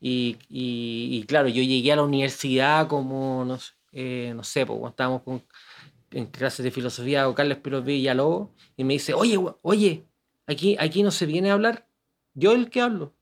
Y, 0.01 0.37
y- 0.49 1.09
y 1.19 1.25
claro, 1.25 1.49
yo 1.49 1.63
llegué 1.63 1.93
a 1.93 1.97
la 1.97 2.03
universidad 2.05 2.87
como, 2.89 3.45
no 3.45 3.59
sé, 3.59 3.73
eh, 3.93 4.33
no 4.35 4.43
sé, 4.45 4.65
pues, 4.67 4.79
cuando 4.79 4.91
estábamos 4.91 5.23
con- 5.23 5.43
en 6.13 6.27
clases 6.27 6.63
de 6.65 6.71
filosofía 6.71 7.25
con 7.25 7.35
Carlos 7.35 7.59
Pérez 7.59 7.85
Villalobos, 7.85 8.49
y 8.77 8.85
me 8.85 8.95
dice, 8.95 9.15
oye, 9.15 9.39
oye, 9.63 10.05
aquí, 10.47 10.77
aquí 10.79 11.03
no 11.03 11.11
se 11.11 11.27
viene 11.27 11.51
a 11.51 11.55
hablar, 11.55 11.87
yo 12.35 12.53
el 12.53 12.69
que 12.71 12.81
hablo. 12.81 13.15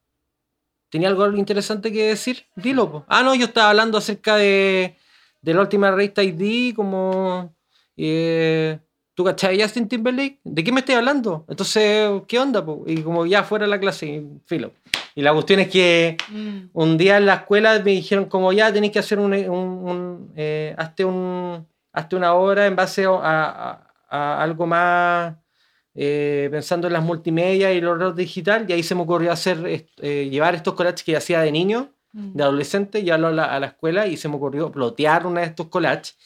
¿Tenía 0.90 1.08
algo 1.08 1.26
interesante 1.36 1.92
que 1.92 2.08
decir? 2.08 2.46
Dilo, 2.56 2.90
po. 2.90 3.04
Ah, 3.08 3.22
no, 3.22 3.34
yo 3.34 3.46
estaba 3.46 3.70
hablando 3.70 3.96
acerca 3.98 4.36
de, 4.36 4.96
de 5.40 5.54
la 5.54 5.60
última 5.60 5.90
revista 5.90 6.22
ID, 6.22 6.74
como... 6.74 7.54
eh, 7.96 8.78
¿Tú 9.14 9.24
cachai 9.24 9.60
Justin 9.60 9.86
Timberlake? 9.88 10.40
¿De 10.44 10.64
qué 10.64 10.72
me 10.72 10.80
estoy 10.80 10.94
hablando? 10.94 11.44
Entonces, 11.48 12.08
¿qué 12.26 12.38
onda? 12.38 12.64
po? 12.64 12.84
Y 12.86 13.02
como 13.02 13.26
ya 13.26 13.42
fuera 13.44 13.66
la 13.66 13.78
clase, 13.78 14.06
y 14.06 14.26
filo. 14.46 14.72
Y 15.14 15.22
la 15.22 15.32
cuestión 15.34 15.60
es 15.60 15.68
que 15.68 16.16
Mm. 16.30 16.58
un 16.72 16.96
día 16.96 17.18
en 17.18 17.26
la 17.26 17.34
escuela 17.34 17.74
me 17.84 17.90
dijeron 17.90 18.24
como 18.26 18.52
ya 18.52 18.72
tenéis 18.72 18.92
que 18.92 19.00
hacer 19.00 19.18
un, 19.18 19.32
un- 19.34 19.88
un, 19.90 20.32
eh, 20.36 20.74
hazte 20.78 21.04
un 21.04 21.66
hazte 21.92 22.14
una 22.16 22.34
obra 22.34 22.66
en 22.66 22.76
base 22.76 23.04
a, 23.04 23.10
a- 23.10 23.92
a 24.08 24.42
algo 24.42 24.66
más 24.66 25.34
eh, 25.94 26.48
pensando 26.50 26.86
en 26.86 26.92
las 26.92 27.02
multimedia 27.02 27.72
y 27.72 27.78
el 27.78 27.86
horror 27.86 28.14
digital 28.14 28.64
y 28.68 28.72
ahí 28.72 28.82
se 28.82 28.94
me 28.94 29.02
ocurrió 29.02 29.32
hacer 29.32 29.86
eh, 29.98 30.28
llevar 30.30 30.54
estos 30.54 30.74
collages 30.74 31.02
que 31.02 31.16
hacía 31.16 31.40
de 31.40 31.52
niño 31.52 31.90
Mm. 32.12 32.32
de 32.34 32.42
adolescente 32.42 33.04
llevarlo 33.04 33.28
a 33.28 33.30
la, 33.30 33.44
a 33.44 33.60
la 33.60 33.66
escuela 33.68 34.08
y 34.08 34.16
se 34.16 34.28
me 34.28 34.34
ocurrió 34.34 34.72
plotear 34.72 35.28
uno 35.28 35.38
de 35.38 35.46
estos 35.46 35.68
collages 35.68 36.16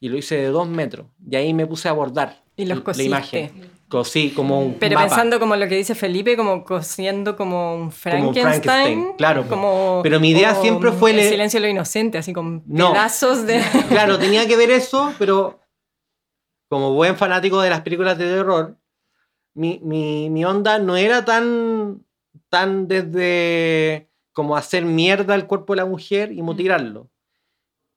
y 0.00 0.08
lo 0.08 0.16
hice 0.16 0.36
de 0.36 0.46
dos 0.46 0.66
metros 0.66 1.08
y 1.30 1.36
ahí 1.36 1.52
me 1.52 1.66
puse 1.66 1.86
a 1.86 1.92
bordar 1.92 2.42
Y 2.56 2.64
los 2.64 2.82
la 2.96 3.02
imagen 3.02 3.50
cosí 3.90 4.30
como 4.30 4.58
un 4.60 4.74
Pero 4.78 4.94
mapa. 4.94 5.08
pensando 5.08 5.38
como 5.38 5.54
lo 5.54 5.68
que 5.68 5.76
dice 5.76 5.94
Felipe, 5.94 6.34
como 6.34 6.64
cosiendo 6.64 7.36
como 7.36 7.76
un 7.76 7.92
Frankenstein. 7.92 8.62
Frankenstein, 8.62 9.12
claro. 9.18 9.46
Como, 9.46 10.00
Pero 10.02 10.18
mi 10.18 10.30
idea 10.30 10.54
siempre 10.54 10.90
fue 10.92 11.10
El 11.10 11.18
le- 11.18 11.28
silencio 11.28 11.60
de 11.60 11.66
lo 11.66 11.70
inocente, 11.70 12.16
así 12.16 12.32
con 12.32 12.62
No. 12.66 12.92
pedazos 12.92 13.46
de. 13.46 13.60
Claro, 13.90 14.18
tenía 14.18 14.48
que 14.48 14.56
ver 14.56 14.70
eso, 14.70 15.12
pero 15.18 15.60
como 16.70 16.94
buen 16.94 17.16
fanático 17.16 17.60
de 17.60 17.68
las 17.70 17.82
películas 17.82 18.16
de 18.18 18.24
terror, 18.24 18.76
mi, 19.54 19.80
mi, 19.82 20.30
mi 20.30 20.44
onda 20.44 20.78
no 20.78 20.96
era 20.96 21.24
tan, 21.24 22.04
tan 22.48 22.88
desde 22.88 24.08
como 24.32 24.56
hacer 24.56 24.84
mierda 24.84 25.34
al 25.34 25.46
cuerpo 25.46 25.72
de 25.74 25.78
la 25.78 25.86
mujer 25.86 26.32
y 26.32 26.42
mutilarlo. 26.42 27.08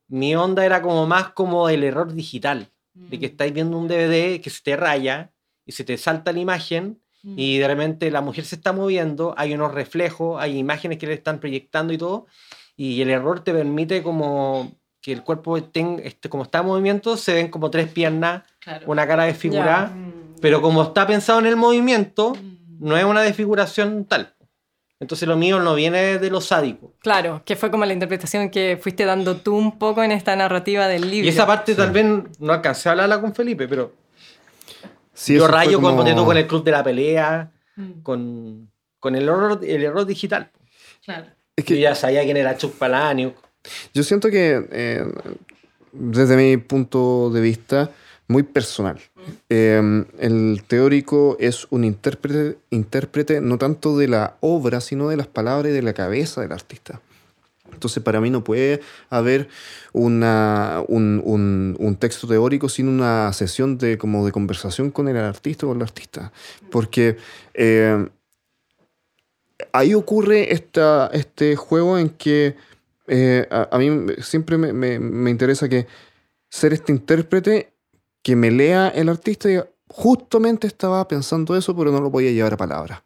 Mi 0.08 0.36
onda 0.36 0.66
era 0.66 0.82
como 0.82 1.05
más 1.08 1.30
como 1.30 1.68
el 1.70 1.84
error 1.84 2.14
digital, 2.14 2.70
de 2.93 3.20
que 3.20 3.26
estáis 3.28 3.53
viendo 3.53 3.78
un 3.78 3.88
DVD 3.88 4.39
que 4.41 4.49
se 4.49 4.62
te 4.64 4.76
raya 4.76 5.32
y 5.66 5.72
se 5.74 5.84
te 5.84 5.97
salta 5.97 6.32
la 6.32 6.39
imagen 6.39 6.99
Mm. 7.24 7.34
y 7.36 7.58
de 7.58 7.68
repente 7.68 8.12
la 8.12 8.22
mujer 8.22 8.45
se 8.45 8.55
está 8.55 8.74
moviendo, 8.74 9.34
hay 9.38 9.51
unos 9.55 9.74
reflejos, 9.74 10.39
hay 10.39 10.55
imágenes 10.60 10.99
que 10.99 11.08
le 11.08 11.14
están 11.14 11.39
proyectando 11.39 11.91
y 11.91 11.97
todo, 11.97 12.28
y 12.76 13.01
el 13.01 13.10
error 13.10 13.43
te 13.43 13.53
permite 13.53 14.03
como 14.03 14.72
que 15.01 15.14
el 15.14 15.24
cuerpo 15.24 15.62
tenga, 15.64 16.03
este, 16.03 16.30
como 16.30 16.43
está 16.43 16.60
en 16.60 16.68
movimiento, 16.68 17.18
se 17.18 17.34
ven 17.34 17.47
como 17.49 17.72
tres 17.72 17.88
piernas, 17.91 18.43
Claro. 18.60 18.86
una 18.91 19.08
cara 19.08 19.24
desfigurada, 19.26 19.88
Mm. 19.88 20.16
Pero 20.41 20.61
como 20.61 20.83
está 20.83 21.05
pensado 21.07 21.39
en 21.39 21.45
el 21.47 21.55
movimiento, 21.55 22.33
Mm. 22.35 22.57
no 22.88 22.97
es 22.97 23.03
una 23.05 23.21
desfiguración 23.21 24.05
tal. 24.05 24.33
Entonces 24.99 25.27
lo 25.27 25.38
mío 25.38 25.59
no 25.59 25.75
viene 25.75 26.17
de 26.17 26.29
lo 26.31 26.41
sádico. 26.41 26.93
Claro, 26.99 27.43
que 27.45 27.55
fue 27.55 27.69
como 27.69 27.85
la 27.85 27.93
interpretación 27.93 28.49
que 28.49 28.79
fuiste 28.81 29.05
dando 29.05 29.38
tú 29.38 29.55
un 29.55 29.77
poco 29.77 30.01
en 30.03 30.11
esta 30.11 30.35
narrativa 30.35 30.88
del 30.88 31.09
libro. 31.09 31.25
Y 31.27 31.29
esa 31.29 31.45
parte 31.45 31.75
tal 31.75 31.91
vez 31.91 32.05
no 32.39 32.51
alcancé 32.53 32.89
a 32.89 32.93
hablarla 32.93 33.21
con 33.21 33.33
Felipe, 33.35 33.67
pero 33.67 33.93
Sí, 35.13 35.35
yo 35.35 35.47
rayo 35.47 35.79
con, 35.81 35.95
como- 35.97 36.15
tú, 36.15 36.25
con 36.25 36.38
el 36.38 36.47
club 36.47 36.63
de 36.63 36.71
la 36.71 36.83
pelea, 36.83 37.51
Mm. 37.75 38.01
con, 38.01 38.71
con 38.99 39.15
el, 39.15 39.23
error, 39.23 39.59
el 39.63 39.83
error 39.83 40.05
digital. 40.05 40.49
Claro. 41.05 41.27
Es 41.55 41.65
Yo 41.65 41.75
ya 41.75 41.93
sabía 41.95 42.23
quién 42.23 42.38
era 42.38 42.57
Chuck 42.57 42.73
Palahniuk. 42.75 43.35
yo 43.93 44.03
siento 44.03 44.29
que, 44.29 44.67
eh, 44.71 45.03
desde 45.91 46.35
mi 46.38 46.57
punto 46.57 47.29
de 47.31 47.41
vista, 47.41 47.91
muy 48.28 48.43
personal, 48.43 48.99
eh, 49.49 50.05
el 50.19 50.63
teórico 50.67 51.38
es 51.39 51.67
un 51.69 51.84
intérprete, 51.86 52.57
intérprete 52.71 53.39
no 53.41 53.57
tanto 53.57 53.97
de 53.97 54.07
la 54.07 54.36
obra, 54.41 54.82
sino 54.82 55.07
de 55.09 55.17
las 55.17 55.28
palabras 55.28 55.71
y 55.71 55.73
de 55.73 55.82
la 55.82 55.93
cabeza 55.93 56.41
del 56.41 56.51
artista. 56.51 57.01
Entonces, 57.71 58.01
para 58.01 58.19
mí 58.21 58.30
no 58.30 58.43
puede 58.43 58.82
haber 59.09 59.49
una, 59.93 60.82
un, 60.88 61.21
un- 61.25 61.95
texto 61.97 62.28
teórico 62.28 62.69
sin 62.69 62.88
una 62.88 63.32
sesión 63.34 63.78
de, 63.78 63.97
como 63.97 64.25
de 64.25 64.32
conversación 64.32 64.89
con 64.89 65.07
el 65.07 65.17
artista 65.17 65.65
o 65.65 65.69
con 65.69 65.78
el 65.78 65.84
artista. 65.84 66.32
Porque 66.71 67.17
eh, 67.53 68.07
ahí 69.73 69.93
ocurre 69.93 70.53
esta, 70.53 71.09
este 71.13 71.55
juego 71.55 71.97
en 71.97 72.09
que 72.09 72.55
eh, 73.07 73.47
a, 73.51 73.78
mí 73.78 74.13
siempre 74.21 74.57
me- 74.57 74.73
me 74.99 75.30
interesa 75.30 75.69
que 75.69 75.88
ser 76.49 76.73
este 76.73 76.91
intérprete 76.91 77.71
que 78.28 78.36
me 78.36 78.51
lea 78.51 78.89
el 78.89 79.07
artista 79.07 79.47
y 79.47 79.51
diga, 79.51 79.69
justamente 79.88 80.67
estaba 80.67 81.07
pensando 81.07 81.55
eso, 81.55 81.73
pero 81.78 81.93
no 81.93 82.01
lo 82.01 82.11
podía 82.11 82.30
llevar 82.34 82.55
a 82.55 82.57
palabras. 82.57 83.01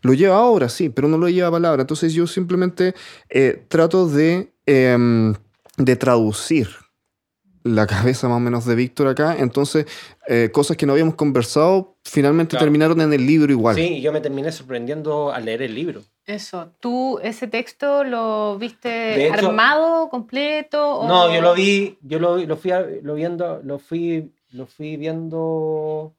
Lo 0.00 0.14
lleva 0.14 0.36
ahora, 0.38 0.70
sí, 0.70 0.88
pero 0.88 1.06
no 1.06 1.18
lo 1.18 1.28
lleva 1.28 1.48
a 1.48 1.50
palabra. 1.50 1.82
Entonces 1.82 2.14
yo 2.14 2.26
simplemente 2.26 2.94
eh, 3.28 3.62
trato 3.68 4.08
de, 4.08 4.50
em, 4.64 5.34
de 5.76 5.96
traducir 5.96 6.68
la 7.62 7.86
cabeza 7.86 8.26
más 8.28 8.38
o 8.38 8.40
menos 8.40 8.64
de 8.64 8.74
Víctor 8.74 9.08
acá. 9.08 9.36
Entonces, 9.38 9.84
eh, 10.28 10.48
cosas 10.50 10.78
que 10.78 10.86
no 10.86 10.92
habíamos 10.94 11.16
conversado 11.16 11.96
finalmente 12.04 12.52
Claro. 12.52 12.64
terminaron 12.64 13.00
en 13.02 13.12
el 13.12 13.26
libro 13.26 13.52
igual. 13.52 13.76
Sí, 13.76 13.96
y 13.96 14.00
yo 14.00 14.10
me 14.12 14.22
terminé 14.22 14.50
sorprendiendo 14.50 15.30
al 15.30 15.44
leer 15.44 15.60
el 15.60 15.74
libro. 15.74 16.00
Eso. 16.24 16.70
¿Tú 16.80 17.18
ese 17.22 17.48
texto 17.48 18.02
lo 18.04 18.56
viste 18.58 19.26
hecho- 19.26 19.48
armado, 19.48 20.08
completo? 20.08 21.00
o- 21.00 21.08
No, 21.08 21.34
yo 21.34 21.42
lo 21.42 21.52
vi, 21.54 21.98
yo 22.00 22.18
lo, 22.18 22.38
lo 22.38 22.56
fui 22.56 22.70
a- 22.70 22.86
lo 23.02 23.14
viendo, 23.14 23.60
lo 23.62 23.78
fui, 23.78 24.30
lo 24.58 24.66
fui 24.66 24.96
viendo, 24.96 26.14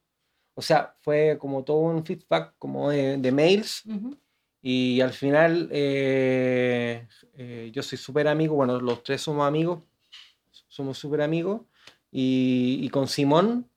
o 0.56 0.62
sea, 0.62 0.96
fue 1.02 1.38
como 1.40 1.64
todo 1.64 1.78
un 1.78 2.04
feedback 2.04 2.54
como 2.58 2.90
de, 2.90 3.18
de 3.18 3.32
mails 3.32 3.84
Ujú. 3.86 4.18
y 4.62 5.02
al 5.02 5.12
final 5.14 5.70
eh, 5.72 7.08
eh, 7.36 7.70
yo 7.74 7.84
soy 7.84 7.98
súper 7.98 8.28
amigo, 8.28 8.56
bueno, 8.56 8.80
los 8.80 9.04
tres 9.04 9.22
somos 9.22 9.48
amigos, 9.48 9.80
somos 10.68 10.98
súper 10.98 11.22
amigos 11.22 11.62
y, 12.12 12.80
y 12.82 12.90
con 12.90 13.08
Simón 13.08 13.70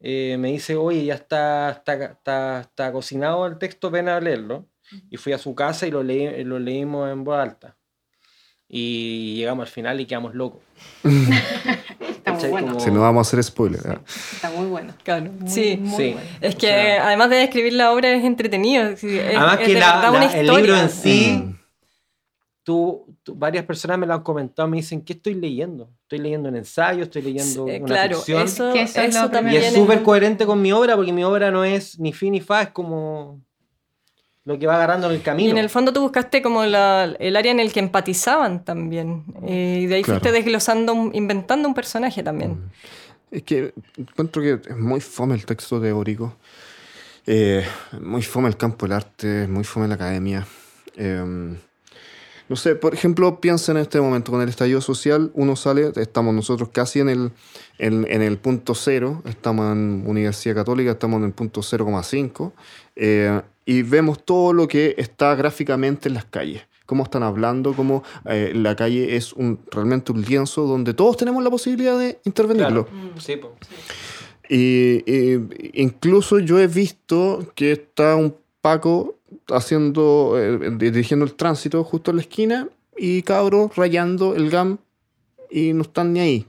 eh, 0.00 0.36
me 0.38 0.52
dice, 0.52 0.76
oye, 0.76 1.04
ya 1.04 1.14
está, 1.14 1.70
está, 1.70 2.04
está, 2.04 2.60
está 2.60 2.92
cocinado 2.92 3.46
el 3.46 3.58
texto, 3.58 3.90
ven 3.90 4.08
a 4.08 4.20
leerlo. 4.20 4.66
Y 5.10 5.16
fui 5.16 5.32
a 5.32 5.38
su 5.38 5.52
casa 5.54 5.86
y 5.86 5.90
lo, 5.90 6.02
leí, 6.02 6.44
lo 6.44 6.60
leímos 6.60 7.10
en 7.10 7.24
voz 7.24 7.38
alta. 7.38 7.76
Y 8.68 9.36
llegamos 9.36 9.66
al 9.68 9.72
final 9.72 10.00
y 10.00 10.06
quedamos 10.06 10.34
locos. 10.34 10.60
Está 11.04 12.32
muy 12.32 12.48
bueno. 12.48 12.68
Como- 12.68 12.80
Si 12.80 12.90
no 12.90 13.00
vamos 13.00 13.26
a 13.26 13.28
hacer 13.28 13.42
spoiler. 13.44 13.80
¿eh? 13.86 13.98
Está 14.34 14.50
muy 14.50 14.66
bueno. 14.66 14.92
Claro, 15.04 15.30
Muy, 15.38 15.48
sí. 15.50 15.76
muy 15.80 15.96
Sí. 15.96 16.12
bueno. 16.12 16.28
Es 16.40 16.54
que 16.56 16.66
O 16.66 16.70
sea- 16.70 17.06
además 17.06 17.30
de 17.30 17.42
escribir 17.44 17.72
la 17.74 17.92
obra 17.92 18.10
es 18.12 18.24
entretenido. 18.24 18.96
sí, 18.96 19.18
es- 19.18 19.36
Además 19.36 19.60
es 19.60 19.66
que 19.66 19.74
la- 19.74 20.10
la- 20.10 20.32
el 20.40 20.46
libro 20.46 20.76
en 20.76 20.90
sí- 20.90 21.42
Mm. 21.44 21.56
Tú, 22.64 23.06
tú- 23.22 23.32
varias 23.36 23.64
personas 23.64 23.96
me 23.96 24.06
lo 24.08 24.14
han 24.14 24.22
comentado, 24.24 24.66
me 24.66 24.78
dicen, 24.78 25.00
¿qué 25.00 25.12
estoy 25.12 25.34
leyendo? 25.34 25.88
Estoy 26.02 26.18
leyendo 26.18 26.48
un 26.48 26.56
ensayo, 26.56 27.04
estoy 27.04 27.22
leyendo 27.22 27.68
Eh, 27.68 27.76
una 27.78 27.86
claro, 27.86 28.16
ficción. 28.16 28.42
eso, 28.42 28.72
Que 28.72 28.82
eso 28.82 29.00
es 29.02 29.14
eso 29.14 29.30
también 29.30 29.62
Y 29.62 29.66
es- 29.66 29.72
súper 29.74 30.02
coherente 30.02 30.44
con 30.46 30.60
mi 30.60 30.72
obra, 30.72 30.96
porque 30.96 31.12
mi 31.12 31.22
obra 31.22 31.52
no 31.52 31.62
es 31.62 31.96
ni 32.00 32.12
fin 32.12 32.32
ni 32.32 32.40
fa, 32.40 32.62
es 32.62 32.70
como 32.70 33.40
lo 34.46 34.58
que 34.58 34.66
va 34.66 34.76
agarrando 34.76 35.08
en 35.08 35.12
el 35.14 35.18
Y 35.20 35.22
camino. 35.22 35.50
en 35.50 35.58
el 35.58 35.68
fondo 35.68 35.92
tú 35.92 36.00
buscaste 36.00 36.40
como 36.40 36.64
la- 36.64 37.14
el 37.18 37.36
área 37.36 37.52
en 37.52 37.60
el 37.60 37.72
que 37.72 37.80
empatizaban 37.80 38.64
también. 38.64 39.24
eh, 39.46 39.80
y 39.82 39.86
de 39.86 39.96
ahí 39.96 40.02
Claro. 40.02 40.20
fuiste 40.20 40.32
desglosando, 40.36 41.10
inventando 41.12 41.68
un 41.68 41.74
personaje 41.74 42.22
también. 42.22 42.70
Es 43.30 43.42
que 43.42 43.74
encuentro 43.98 44.40
que 44.40 44.52
es 44.70 44.76
muy 44.76 45.00
fome 45.00 45.34
el 45.34 45.44
texto 45.44 45.80
teórico. 45.80 46.36
Eh, 47.26 47.64
muy 48.00 48.22
fome 48.22 48.48
el 48.48 48.56
campo 48.56 48.86
del 48.86 48.92
arte, 48.92 49.48
muy 49.48 49.64
fome 49.64 49.88
la 49.88 49.94
academia. 49.96 50.46
Eh, 50.96 51.56
no 52.48 52.54
sé, 52.54 52.76
por 52.76 52.94
ejemplo, 52.94 53.40
piensa 53.40 53.72
en 53.72 53.78
este 53.78 54.00
momento 54.00 54.30
con 54.30 54.40
el 54.40 54.48
estallido 54.48 54.80
social, 54.80 55.32
uno 55.34 55.56
sale, 55.56 55.90
estamos 55.96 56.32
nosotros 56.32 56.68
casi 56.72 57.00
en 57.00 57.08
el, 57.08 57.32
en, 57.78 58.06
en 58.08 58.22
el 58.22 58.38
punto 58.38 58.76
cero, 58.76 59.22
estamos 59.26 59.72
en 59.72 60.04
Universidad 60.06 60.54
Católica, 60.54 60.92
estamos 60.92 61.18
en 61.18 61.24
el 61.24 61.32
punto 61.32 61.62
0,5, 61.62 62.52
eh, 62.94 63.40
y 63.66 63.82
vemos 63.82 64.24
todo 64.24 64.54
lo 64.54 64.66
que 64.66 64.94
está 64.96 65.34
gráficamente 65.34 66.08
en 66.08 66.14
las 66.14 66.24
calles. 66.24 66.62
Cómo 66.86 67.02
están 67.02 67.24
hablando, 67.24 67.74
cómo 67.74 68.04
eh, 68.26 68.52
la 68.54 68.74
calle 68.76 69.16
es 69.16 69.32
un, 69.32 69.58
realmente 69.72 70.12
un 70.12 70.22
lienzo 70.22 70.62
donde 70.66 70.94
todos 70.94 71.16
tenemos 71.16 71.42
la 71.44 71.50
posibilidad 71.50 71.98
de 71.98 72.20
intervenirlo. 72.24 72.86
Claro. 72.86 73.10
Sí, 73.18 73.36
po. 73.36 73.52
Y, 74.48 75.02
y- 75.04 75.70
incluso 75.82 76.38
yo 76.38 76.60
he 76.60 76.68
visto 76.68 77.52
que 77.56 77.72
está 77.72 78.14
un 78.16 78.36
Paco 78.60 79.16
haciendo, 79.48 80.34
eh, 80.36 80.70
dirigiendo 80.78 81.24
el 81.24 81.34
tránsito 81.34 81.82
justo 81.84 82.10
en 82.12 82.16
la 82.18 82.22
esquina 82.22 82.68
y 82.96 83.22
cabros 83.22 83.74
rayando 83.76 84.34
el 84.36 84.50
GAM 84.50 84.78
y 85.50 85.72
no 85.72 85.82
están 85.82 86.12
ni 86.12 86.20
ahí. 86.20 86.46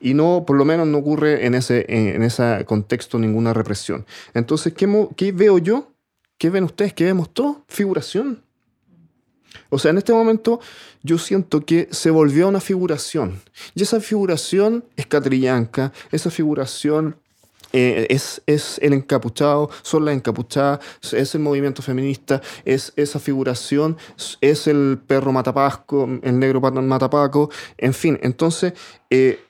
Y 0.00 0.14
no, 0.14 0.44
por 0.46 0.56
lo 0.56 0.64
menos 0.64 0.86
no 0.86 0.98
ocurre 0.98 1.44
en 1.46 1.54
ese, 1.54 1.84
en, 1.88 2.08
en 2.14 2.22
ese 2.22 2.64
contexto 2.66 3.18
ninguna 3.18 3.52
represión. 3.52 4.06
Entonces, 4.34 4.72
¿qué, 4.74 4.88
qué 5.16 5.32
veo 5.32 5.58
yo? 5.58 5.88
¿Qué 6.38 6.50
ven 6.50 6.64
ustedes? 6.64 6.94
¿Qué 6.94 7.04
vemos 7.04 7.34
todos? 7.34 7.58
Figuración. 7.66 8.42
O 9.70 9.78
sea, 9.78 9.90
en 9.90 9.98
este 9.98 10.12
momento 10.12 10.60
yo 11.02 11.18
siento 11.18 11.64
que 11.64 11.88
se 11.90 12.10
volvió 12.10 12.48
una 12.48 12.60
figuración. 12.60 13.40
Y 13.74 13.82
esa 13.82 14.00
figuración 14.00 14.84
es 14.96 15.06
catrillanca, 15.06 15.92
esa 16.12 16.30
figuración 16.30 17.16
eh, 17.72 18.06
es, 18.08 18.40
es 18.46 18.78
el 18.82 18.94
encapuchado, 18.94 19.68
son 19.82 20.04
las 20.04 20.14
encapuchadas, 20.14 20.80
es 21.12 21.34
el 21.34 21.42
movimiento 21.42 21.82
feminista, 21.82 22.40
es 22.64 22.92
esa 22.96 23.18
figuración, 23.18 23.98
es 24.40 24.66
el 24.66 24.98
perro 25.06 25.32
matapasco, 25.32 26.08
el 26.22 26.38
negro 26.38 26.60
matapaco, 26.60 27.50
en 27.76 27.92
fin. 27.92 28.18
Entonces, 28.22 28.72
eh, 29.10 29.40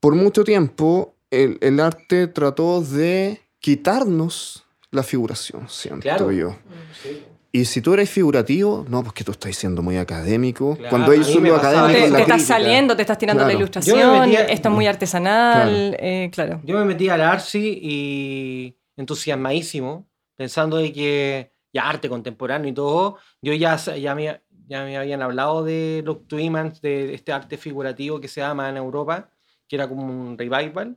por 0.00 0.14
mucho 0.14 0.42
tiempo 0.42 1.14
el, 1.30 1.58
el 1.60 1.78
arte 1.78 2.26
trató 2.26 2.80
de 2.80 3.40
quitarnos 3.60 4.64
la 4.90 5.02
figuración, 5.02 5.68
siento 5.68 6.00
Claro. 6.02 6.30
yo. 6.32 6.56
Sí. 7.02 7.22
Y 7.52 7.64
si 7.64 7.80
tú 7.80 7.94
eres 7.94 8.08
figurativo, 8.08 8.86
no, 8.88 9.02
pues 9.02 9.12
que 9.12 9.24
tú 9.24 9.32
estás 9.32 9.56
siendo 9.56 9.82
muy 9.82 9.96
académico. 9.96 10.76
Claro, 10.76 10.90
Cuando 10.90 11.12
ellos 11.12 11.26
son 11.28 11.42
los 11.42 11.58
académicos 11.58 11.92
te, 11.94 12.04
estás 12.06 12.24
crítica. 12.26 12.38
saliendo, 12.46 12.94
te 12.96 13.02
estás 13.02 13.18
tirando 13.18 13.40
Claro. 13.42 13.48
la 13.48 13.52
Yo 13.52 13.58
me 13.58 13.62
ilustración, 13.64 14.20
metía- 14.20 14.44
esto 14.44 14.68
es 14.68 14.74
muy 14.74 14.86
artesanal, 14.86 15.96
eh, 15.98 16.30
claro. 16.32 16.60
Yo 16.64 16.78
me 16.78 16.84
metí 16.84 17.08
al 17.08 17.20
Arsi 17.22 17.78
y 17.82 18.76
entusiasmadísimo, 18.96 20.08
pensando 20.36 20.76
de 20.78 20.92
que 20.92 21.52
ya 21.72 21.88
arte 21.88 22.08
contemporáneo 22.08 22.70
y 22.70 22.72
todo, 22.74 23.18
yo 23.42 23.52
ya, 23.54 23.76
ya, 23.76 24.14
me, 24.14 24.40
ya 24.68 24.84
me 24.84 24.96
habían 24.96 25.20
hablado 25.22 25.64
de 25.64 26.02
los 26.04 26.26
Twimans, 26.26 26.80
de 26.80 27.14
este 27.14 27.32
arte 27.32 27.56
figurativo 27.56 28.20
que 28.20 28.28
se 28.28 28.40
llama 28.40 28.68
en 28.68 28.76
Europa, 28.76 29.28
que 29.68 29.76
era 29.76 29.88
como 29.88 30.04
un 30.04 30.38
revival, 30.38 30.96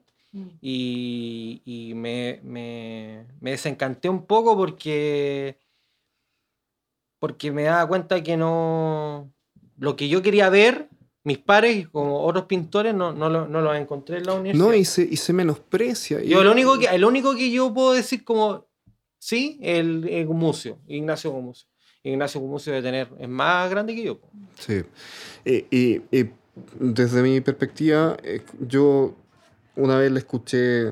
y, 0.62 1.62
y 1.66 1.94
me, 1.94 2.40
me, 2.44 3.26
me 3.40 3.52
desencanté 3.52 4.10
un 4.10 4.26
poco 4.26 4.58
porque, 4.58 5.58
porque 7.20 7.52
me 7.52 7.64
daba 7.64 7.88
cuenta 7.88 8.22
que 8.24 8.36
no, 8.38 9.32
lo 9.78 9.96
que 9.96 10.10
yo 10.10 10.22
quería 10.22 10.50
ver, 10.50 10.90
mis 11.24 11.38
pares, 11.38 11.88
como 11.88 12.22
otros 12.22 12.46
pintores, 12.46 12.94
no, 12.94 13.14
no, 13.14 13.30
lo, 13.30 13.48
no 13.48 13.62
los 13.62 13.78
encontré 13.78 14.18
en 14.18 14.26
la 14.26 14.34
universidad. 14.34 14.68
No, 14.68 14.74
y 14.74 14.84
se, 14.86 15.04
y 15.04 15.16
se 15.18 15.32
menosprecia. 15.34 16.22
y- 16.22 16.30
Yo 16.30 16.44
lo 16.44 16.52
único 16.52 16.78
que, 16.78 16.88
el 16.88 17.06
único 17.06 17.36
que 17.36 17.50
yo 17.52 17.74
puedo 17.74 17.94
decir 17.94 18.24
como 18.26 18.66
sí, 19.20 19.58
el, 19.62 20.08
el 20.10 20.26
Gumucio, 20.26 20.80
Ignacio 20.88 21.32
Gumucio. 21.32 21.68
Ignacio 22.06 22.42
Gumucio 22.42 22.74
debe 22.74 22.84
tener, 22.84 23.10
es 23.18 23.30
más 23.30 23.70
grande 23.70 23.96
que 23.96 24.04
yo. 24.04 24.20
Sí. 24.60 24.82
Y, 25.46 25.66
y- 25.72 26.02
y 26.12 26.30
desde 26.78 27.22
mi 27.24 27.40
perspectiva, 27.40 28.18
eh, 28.22 28.42
yo 28.60 29.16
una 29.76 29.98
vez 29.98 30.12
le 30.12 30.20
escuché 30.20 30.92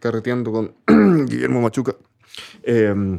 carreteando 0.00 0.52
con 0.52 0.74
Guillermo 1.26 1.60
Machuca. 1.60 1.94
eh, 2.62 3.18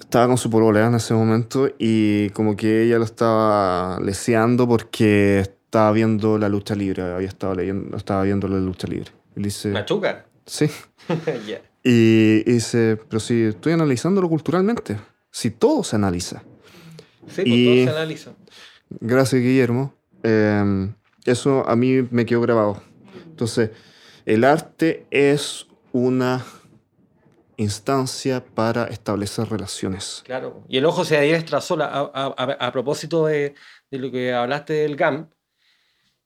estaba 0.00 0.26
con 0.26 0.38
su 0.38 0.48
polola 0.50 0.86
en 0.86 0.94
ese 0.94 1.12
momento 1.14 1.68
y 1.78 2.30
como 2.30 2.56
que 2.56 2.84
ella 2.84 2.98
lo 2.98 3.04
estaba 3.04 4.00
leseando 4.00 4.66
porque 4.66 5.40
estaba 5.40 5.92
viendo 5.92 6.38
la 6.38 6.48
lucha 6.48 6.74
libre, 6.74 7.02
había 7.02 7.28
estado 7.28 7.54
leyendo, 7.54 7.96
estaba 7.96 8.22
viendo 8.22 8.48
la 8.48 8.58
lucha 8.58 8.86
libre. 8.88 9.10
Y 9.36 9.42
dice, 9.42 9.68
Machuca. 9.68 10.26
sí. 10.46 10.70
Ya. 11.46 11.60
Y, 11.84 12.42
y 12.46 12.52
dice, 12.52 12.98
pero 13.08 13.20
si 13.20 13.42
estoy 13.44 13.72
analizándolo 13.72 14.28
culturalmente, 14.28 14.98
si 15.30 15.50
todo 15.50 15.82
se 15.84 15.96
analiza. 15.96 16.42
Sí, 17.28 17.42
pues 17.42 17.46
Y- 17.46 17.64
todo 17.84 17.92
se 17.94 17.98
analiza. 17.98 18.30
Gracias, 19.00 19.40
Guillermo. 19.42 19.94
Eh, 20.22 20.90
eso 21.24 21.66
a 21.68 21.76
mí 21.76 22.06
me 22.10 22.24
quedó 22.26 22.40
grabado. 22.40 22.82
Entonces, 23.38 23.70
el 24.26 24.42
arte 24.42 25.06
es 25.12 25.68
una 25.92 26.44
instancia 27.56 28.44
para 28.44 28.86
establecer 28.86 29.48
relaciones. 29.48 30.22
Claro. 30.24 30.64
Y 30.68 30.76
el 30.78 30.84
ojo 30.84 31.04
se 31.04 31.16
adiestra 31.16 31.60
sola. 31.60 31.86
A, 31.86 32.10
a- 32.12 32.66
a- 32.66 32.72
propósito 32.72 33.26
de, 33.26 33.54
de 33.92 33.98
lo 34.00 34.10
que 34.10 34.32
hablaste 34.34 34.72
del 34.72 34.96
GAMP, 34.96 35.30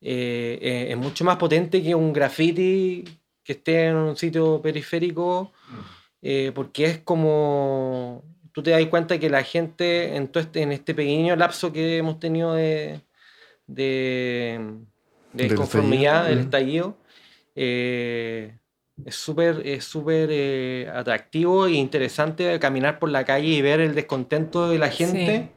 eh, 0.00 0.58
eh, 0.62 0.86
es 0.90 0.96
mucho 0.96 1.22
más 1.22 1.36
potente 1.36 1.82
que 1.82 1.94
un 1.94 2.14
graffiti 2.14 3.04
que 3.44 3.52
esté 3.52 3.88
en 3.88 3.96
un 3.96 4.16
sitio 4.16 4.62
periférico, 4.62 5.52
eh, 6.22 6.50
porque 6.54 6.86
es 6.86 6.98
como. 7.00 8.24
Tú 8.52 8.62
te 8.62 8.70
das 8.70 8.84
cuenta 8.86 9.18
que 9.18 9.28
la 9.28 9.42
gente, 9.42 10.16
en, 10.16 10.28
todo 10.28 10.42
este, 10.42 10.62
en 10.62 10.72
este 10.72 10.94
pequeño 10.94 11.36
lapso 11.36 11.72
que 11.72 11.98
hemos 11.98 12.18
tenido 12.18 12.54
de, 12.54 13.00
de, 13.66 14.60
de 15.32 15.48
Del 16.28 16.38
estallido, 16.40 16.96
eh, 17.54 18.58
es 19.04 19.14
súper 19.14 19.62
es 19.66 19.84
súper 19.84 20.28
eh, 20.32 20.90
atractivo 20.94 21.66
e 21.66 21.72
interesante 21.72 22.58
caminar 22.60 22.98
por 22.98 23.08
la 23.10 23.24
calle 23.24 23.48
y 23.48 23.62
ver 23.62 23.80
el 23.80 23.94
descontento 23.94 24.68
de 24.68 24.78
la 24.78 24.90
gente. 24.90 25.50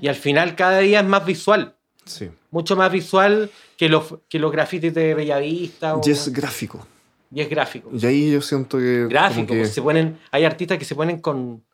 Y 0.00 0.08
al 0.08 0.14
final 0.14 0.54
cada 0.56 0.78
día 0.80 1.00
es 1.00 1.06
más 1.06 1.24
visual, 1.24 1.76
Sí. 2.04 2.30
mucho 2.50 2.76
más 2.76 2.90
visual 2.92 3.50
que 3.76 3.88
los, 3.88 4.18
que 4.28 4.38
los 4.38 4.52
grafitis 4.52 4.92
de 4.94 5.14
Bellavista. 5.14 5.96
o- 5.96 6.00
Y 6.04 6.10
es 6.10 6.32
gráfico. 6.32 6.86
y 7.32 7.40
es 7.40 7.48
gráfico. 7.50 7.90
Y 7.92 8.04
ahí 8.06 8.32
yo 8.32 8.40
siento 8.40 8.78
que... 8.78 9.06
Gráfico, 9.08 9.54
que- 9.54 9.60
pues, 9.60 9.72
se 9.74 9.82
ponen, 9.82 10.18
hay 10.30 10.44
artistas 10.44 10.78
que 10.78 10.84
se 10.84 10.94
ponen 10.94 11.20
con, 11.20 11.64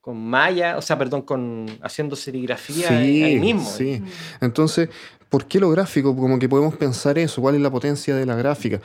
con 0.00 0.16
malla, 0.18 0.76
o 0.76 0.82
sea, 0.82 0.98
perdón, 0.98 1.22
con 1.22 1.66
haciendo 1.82 2.16
serigrafía 2.16 2.88
Sí, 2.88 3.22
ahí 3.22 3.40
mismo. 3.40 3.64
sí. 3.64 4.02
Entonces, 4.40 4.88
¿por 5.30 5.46
qué 5.46 5.58
lo 5.60 5.70
gráfico? 5.70 6.14
Como 6.14 6.38
que 6.38 6.48
podemos 6.48 6.76
pensar 6.76 7.18
eso, 7.18 7.40
¿cuál 7.40 7.54
es 7.54 7.60
la 7.62 7.70
potencia 7.70 8.14
de 8.14 8.26
la 8.26 8.34
gráfica? 8.36 8.80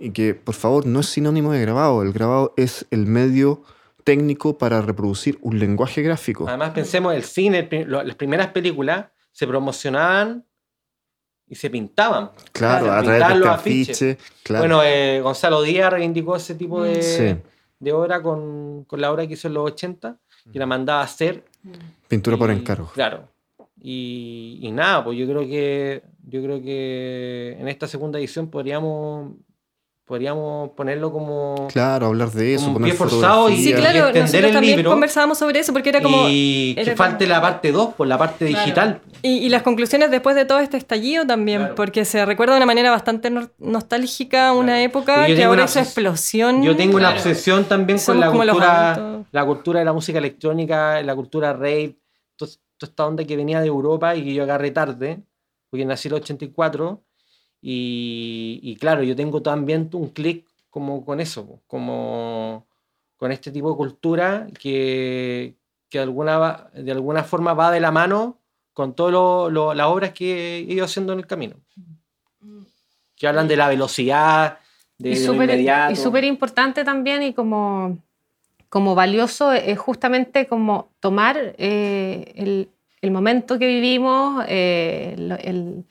Y 0.00 0.10
que, 0.12 0.34
por 0.34 0.54
favor, 0.54 0.86
no 0.86 1.00
es 1.00 1.06
sinónimo 1.06 1.52
de 1.52 1.60
grabado. 1.60 2.02
El 2.02 2.12
grabado 2.12 2.54
es 2.56 2.86
el 2.90 3.06
medio 3.06 3.62
técnico 4.04 4.56
para 4.56 4.80
reproducir 4.80 5.38
un 5.42 5.58
lenguaje 5.58 6.00
gráfico. 6.02 6.48
Además, 6.48 6.70
pensemos, 6.70 7.14
el 7.14 7.22
cine, 7.22 7.68
el 7.70 7.90
las 7.90 8.16
primeras 8.16 8.48
películas 8.48 9.06
se 9.30 9.46
promocionaban 9.46 10.44
y 11.46 11.54
se 11.54 11.68
pintaban. 11.68 12.30
claro, 12.52 12.90
a 12.92 13.02
través 13.02 13.28
del 13.28 13.40
los 13.40 13.48
afiche. 13.48 13.92
afiches. 14.12 14.18
Claro. 14.42 14.62
Bueno, 14.62 14.82
eh, 14.84 15.20
Gonzalo 15.20 15.62
Díaz 15.62 15.92
reivindicó 15.92 16.34
ese 16.36 16.54
tipo 16.54 16.82
de, 16.82 17.02
Sí. 17.02 17.36
de 17.78 17.92
obra 17.92 18.22
con, 18.22 18.84
con 18.84 19.00
la 19.00 19.10
obra 19.12 19.26
que 19.26 19.34
hizo 19.34 19.48
en 19.48 19.54
los 19.54 19.64
80, 19.72 20.16
que 20.50 20.58
la 20.58 20.66
mandaba 20.66 21.00
a 21.02 21.04
hacer. 21.04 21.44
Pintura 22.08 22.36
por 22.38 22.50
encargo. 22.50 22.90
Claro. 22.94 23.28
Y, 23.82 24.58
y 24.62 24.70
nada, 24.72 25.04
pues 25.04 25.18
yo 25.18 25.26
creo 25.26 25.42
que 25.42 26.02
yo 26.26 26.42
creo 26.42 26.62
que 26.62 27.56
en 27.58 27.68
esta 27.68 27.86
segunda 27.88 28.18
edición 28.18 28.48
podríamos 28.50 29.32
podríamos 30.10 30.70
ponerlo 30.70 31.12
como... 31.12 31.68
Claro, 31.72 32.06
hablar 32.06 32.32
de 32.32 32.54
eso, 32.56 32.72
poner 32.72 32.90
pie 32.90 32.98
forzado 32.98 33.48
y- 33.48 33.56
Sí, 33.62 33.72
claro, 33.72 34.08
extender 34.08 34.20
nosotros 34.22 34.44
el 34.48 34.52
también 34.52 34.76
libro. 34.78 34.90
conversábamos 34.90 35.38
sobre 35.38 35.60
eso 35.60 35.72
porque 35.72 35.90
era 35.90 36.02
como... 36.02 36.26
y 36.28 36.74
que 36.74 36.80
era 36.82 36.96
falte 36.96 37.26
como- 37.26 37.34
la 37.36 37.40
parte 37.40 37.70
2, 37.70 37.94
por 37.94 38.08
la 38.08 38.18
parte 38.18 38.44
digital. 38.46 39.00
Y, 39.22 39.38
y 39.38 39.48
las 39.50 39.62
conclusiones 39.62 40.10
después 40.10 40.34
de 40.34 40.44
todo 40.44 40.58
este 40.58 40.76
estallido 40.76 41.24
también, 41.26 41.60
Claro. 41.60 41.74
porque 41.76 42.04
se 42.04 42.26
recuerda 42.26 42.54
de 42.54 42.58
una 42.58 42.66
manera 42.66 42.90
bastante 42.90 43.30
no- 43.30 43.48
nostálgica 43.58 44.52
una 44.52 44.72
Claro. 44.72 44.80
época 44.80 45.26
que 45.26 45.34
tengo 45.36 45.50
ahora 45.50 45.64
obses- 45.66 45.82
explosión. 45.82 46.62
Yo 46.64 46.74
tengo 46.74 46.96
una 46.96 47.10
Claro. 47.12 47.16
obsesión 47.20 47.64
también 47.66 47.98
con 47.98 48.04
Somos 48.06 48.20
la 48.20 48.26
como 48.32 48.44
los 48.44 48.54
cultura, 48.56 49.22
la 49.30 49.44
cultura 49.46 49.78
de 49.78 49.84
la 49.84 49.92
música 49.92 50.18
electrónica, 50.18 51.00
la 51.02 51.14
cultura 51.14 51.52
rave, 51.52 51.96
to- 52.34 52.46
toda 52.46 52.90
esta 52.90 53.06
onda 53.06 53.22
que 53.24 53.36
venía 53.36 53.60
de 53.60 53.68
Europa 53.68 54.16
y 54.16 54.24
que 54.24 54.34
yo 54.34 54.42
agarré 54.42 54.72
tarde, 54.72 55.20
porque 55.70 55.84
nací 55.84 56.08
en 56.08 56.14
el 56.16 56.20
84. 56.22 57.00
Y, 57.62 58.60
y 58.62 58.76
claro, 58.76 59.02
yo 59.02 59.14
tengo 59.14 59.42
también 59.42 59.90
un 59.92 60.08
clic 60.08 60.46
como 60.70 61.04
con 61.04 61.20
eso, 61.20 61.60
como 61.66 62.66
con 63.16 63.32
este 63.32 63.50
tipo 63.50 63.70
de 63.70 63.76
cultura 63.76 64.46
que, 64.58 65.54
que 65.90 65.98
de, 65.98 66.02
alguna, 66.04 66.68
de 66.72 66.90
alguna 66.92 67.22
forma 67.22 67.52
va 67.54 67.70
de 67.70 67.80
la 67.80 67.90
mano 67.90 68.38
con 68.72 68.94
todas 68.94 69.52
las 69.76 69.86
obras 69.86 70.12
que 70.12 70.58
he 70.58 70.60
ido 70.60 70.84
haciendo 70.86 71.12
en 71.12 71.18
el 71.18 71.26
camino. 71.26 71.56
Que 73.16 73.26
hablan 73.26 73.48
de 73.48 73.56
la 73.56 73.68
velocidad, 73.68 74.58
de, 74.96 75.10
y 75.10 75.16
súper 75.16 75.50
inmediato. 75.50 75.92
y 75.92 75.96
súper 75.96 76.24
importante 76.24 76.84
también 76.84 77.22
y 77.22 77.34
como, 77.34 77.98
como 78.70 78.94
valioso 78.94 79.52
es 79.52 79.78
justamente 79.78 80.46
como 80.46 80.88
tomar 81.00 81.54
eh, 81.58 82.32
el, 82.36 82.70
el 83.02 83.10
momento 83.10 83.58
que 83.58 83.66
vivimos, 83.66 84.44
eh, 84.48 85.14
lo- 85.18 85.36
el- 85.36 85.84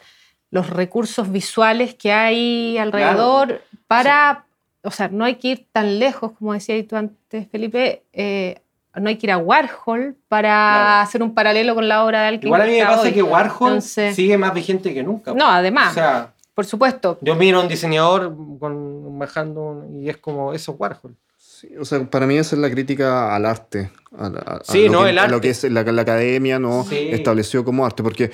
los 0.51 0.69
recursos 0.69 1.31
visuales 1.31 1.93
que 1.95 2.11
hay 2.11 2.77
alrededor 2.77 3.61
para, 3.87 4.45
o 4.83 4.91
sea, 4.91 5.07
no 5.09 5.25
hay 5.25 5.35
que 5.35 5.47
ir 5.49 5.65
tan 5.71 5.99
lejos, 5.99 6.31
como 6.37 6.53
decías 6.53 6.85
tú 6.87 6.95
antes, 6.95 7.47
Felipe, 7.51 8.03
eh, 8.13 8.59
no 8.95 9.07
hay 9.09 9.17
que 9.17 9.27
ir 9.27 9.31
a 9.31 9.37
Warhol 9.37 10.15
para 10.27 10.49
Claro. 10.49 11.01
hacer 11.03 11.23
un 11.23 11.33
paralelo 11.33 11.75
con 11.75 11.87
la 11.87 12.03
obra 12.03 12.21
de 12.21 12.27
alguien 12.29 12.47
Igual 12.47 12.61
a 12.61 12.65
mí 12.65 12.79
me 12.79 12.85
pasa 12.85 13.01
hoy. 13.03 13.11
que 13.13 13.23
Warhol 13.23 13.67
Entonces- 13.69 14.15
sigue 14.15 14.37
más 14.37 14.53
vigente 14.53 14.93
que 14.93 15.03
nunca. 15.03 15.33
No, 15.33 15.47
además, 15.47 15.91
O 15.91 15.93
sea, 15.93 16.33
por 16.55 16.65
supuesto, 16.65 17.17
yo 17.21 17.35
miro 17.35 17.59
a 17.59 17.61
un 17.61 17.67
diseñador 17.69 18.35
con, 18.59 19.17
bajando 19.19 19.85
y 19.93 20.09
es 20.09 20.17
como 20.17 20.53
eso 20.53 20.73
Warhol. 20.73 21.15
Sí, 21.37 21.69
o 21.79 21.85
sea, 21.85 22.03
para 22.05 22.25
mí 22.25 22.37
esa 22.37 22.55
es 22.55 22.61
la 22.61 22.69
crítica 22.71 23.35
al 23.35 23.45
arte. 23.45 23.91
a 24.17 24.27
la- 24.27 24.39
a- 24.39 24.55
a 24.55 24.63
Sí, 24.63 24.87
lo 24.87 24.91
no, 24.93 25.03
que, 25.03 25.09
el 25.11 25.19
a 25.19 25.27
lo 25.27 25.35
arte. 25.35 25.41
que 25.47 25.49
es 25.51 25.63
la, 25.65 25.83
la 25.83 26.01
academia 26.01 26.57
no 26.57 26.83
Sí. 26.83 27.09
estableció 27.11 27.63
como 27.63 27.85
arte. 27.85 28.01
Porque 28.01 28.31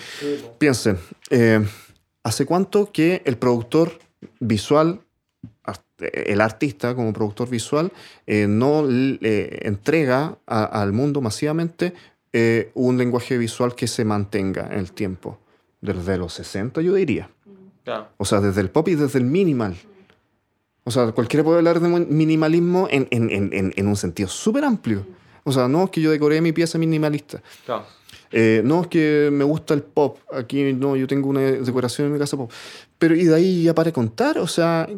piensen, 0.57 0.97
eh, 1.29 1.59
¿hace 2.25 2.45
cuánto 2.45 2.91
que 2.91 3.21
el 3.25 3.37
productor 3.37 3.99
visual, 4.39 4.99
el 5.99 6.41
artista 6.41 6.93
como 6.95 7.13
productor 7.13 7.49
visual, 7.49 7.91
eh, 8.27 8.47
no 8.49 8.83
le 8.85 9.65
entrega 9.67 10.37
a- 10.45 10.65
al 10.81 10.91
mundo 10.91 11.21
masivamente 11.21 11.93
eh, 12.33 12.71
un 12.73 12.97
lenguaje 12.97 13.37
visual 13.37 13.75
que 13.75 13.87
se 13.87 14.03
mantenga 14.03 14.67
en 14.71 14.79
el 14.79 14.91
tiempo? 14.91 15.39
Desde 15.79 16.17
los 16.17 16.33
60, 16.33 16.81
yo 16.81 16.93
diría. 16.95 17.29
Claro. 17.85 18.07
O 18.17 18.25
sea, 18.25 18.41
desde 18.41 18.59
el 18.61 18.69
pop 18.71 18.87
y 18.89 18.95
desde 18.95 19.19
el 19.19 19.25
minimal. 19.25 19.75
O 20.83 20.91
sea, 20.91 21.11
cualquiera 21.13 21.43
puede 21.43 21.59
hablar 21.59 21.79
de 21.79 21.87
minimalismo 21.87 22.87
en, 22.91 23.07
en- 23.11 23.29
en- 23.29 23.53
en- 23.53 23.73
en 23.75 23.87
un 23.87 23.95
sentido 23.95 24.27
súper 24.27 24.65
amplio. 24.65 25.05
O 25.43 25.51
sea, 25.51 25.67
no 25.67 25.83
es 25.85 25.89
que 25.91 26.01
yo 26.01 26.09
decoré 26.11 26.41
mi 26.41 26.51
pieza 26.51 26.77
minimalista. 26.79 27.41
claro. 27.65 27.85
Eh, 28.37 28.61
no 28.65 28.81
es 28.81 28.87
que 28.87 29.29
me 29.31 29.45
gusta 29.45 29.73
el 29.73 29.81
pop. 29.81 30.19
Aquí 30.33 30.73
no, 30.73 30.97
yo 30.97 31.07
tengo 31.07 31.29
una 31.29 31.39
decoración 31.39 32.07
en 32.07 32.13
mi 32.13 32.19
casa 32.19 32.35
pop. 32.35 32.51
Pero 32.97 33.15
y 33.15 33.23
de 33.23 33.33
ahí 33.33 33.63
ya 33.63 33.73
para 33.73 33.93
contar. 33.93 34.39
O 34.39 34.47
sea, 34.47 34.89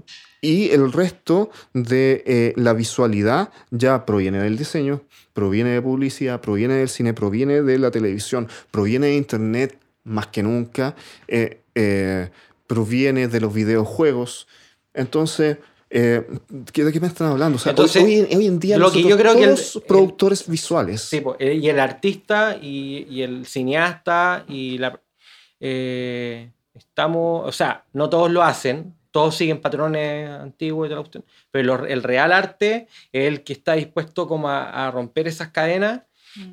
y 0.42 0.72
el 0.72 0.92
resto 0.92 1.52
de 1.72 2.24
eh, 2.26 2.54
la 2.56 2.74
visualidad 2.74 3.52
ya 3.70 4.08
proviene 4.08 4.40
del 4.40 4.58
diseño, 4.58 5.04
proviene 5.34 5.70
de 5.70 5.84
publicidad, 5.84 6.42
proviene 6.42 6.74
del 6.78 6.90
cine, 6.90 7.14
proviene 7.14 7.62
de 7.62 7.78
la 7.78 7.92
televisión, 7.92 8.48
proviene 8.72 9.08
de 9.08 9.18
internet 9.18 9.78
más 10.04 10.26
que 10.28 10.42
nunca, 10.42 10.96
eh, 11.28 12.32
proviene 12.66 13.28
de 13.28 13.40
los 13.40 13.54
videojuegos. 13.54 14.48
Entonces, 14.96 15.58
eh, 15.90 16.28
¿qué- 16.74 16.84
¿de 16.84 16.92
qué 16.92 17.00
me 17.00 17.08
están 17.08 17.32
hablando? 17.32 17.56
O 17.56 17.60
sea, 17.60 17.70
hoy- 17.72 17.74
Entonces, 17.74 18.04
hoy, 18.04 18.16
en- 18.30 18.38
hoy 18.38 18.46
en 18.48 18.60
día 18.60 18.78
lo 18.78 18.92
que 18.92 19.04
yo 19.04 19.18
creo 19.18 19.36
que 19.36 19.44
el- 19.44 19.56
todos 19.56 19.84
productores 19.88 20.48
visuales. 20.48 21.02
Sí, 21.02 21.22
eh, 21.40 21.54
y 21.54 21.70
el 21.70 21.80
artista 21.80 22.58
y, 22.62 23.08
y 23.10 23.22
el 23.22 23.46
cineasta 23.46 24.44
y 24.48 24.78
la 24.78 25.00
eh, 25.60 26.52
estamos, 26.74 27.48
o 27.48 27.52
sea, 27.52 27.86
no 27.94 28.10
todos 28.10 28.30
lo 28.32 28.44
hacen, 28.44 28.94
todos 29.12 29.36
siguen 29.36 29.60
patrones 29.62 30.30
antiguos 30.30 30.86
y 30.86 30.90
toda 30.90 30.98
la 31.02 31.04
cuestión, 31.04 31.26
pero 31.50 31.78
lo- 31.78 31.86
el 31.88 32.04
real 32.04 32.32
arte 32.32 32.88
es 33.12 33.28
el 33.28 33.44
que 33.44 33.54
está 33.54 33.74
dispuesto 33.74 34.28
como 34.28 34.50
a, 34.50 34.88
a 34.88 34.92
romper 34.92 35.28
esas 35.28 35.50
cadenas 35.50 36.02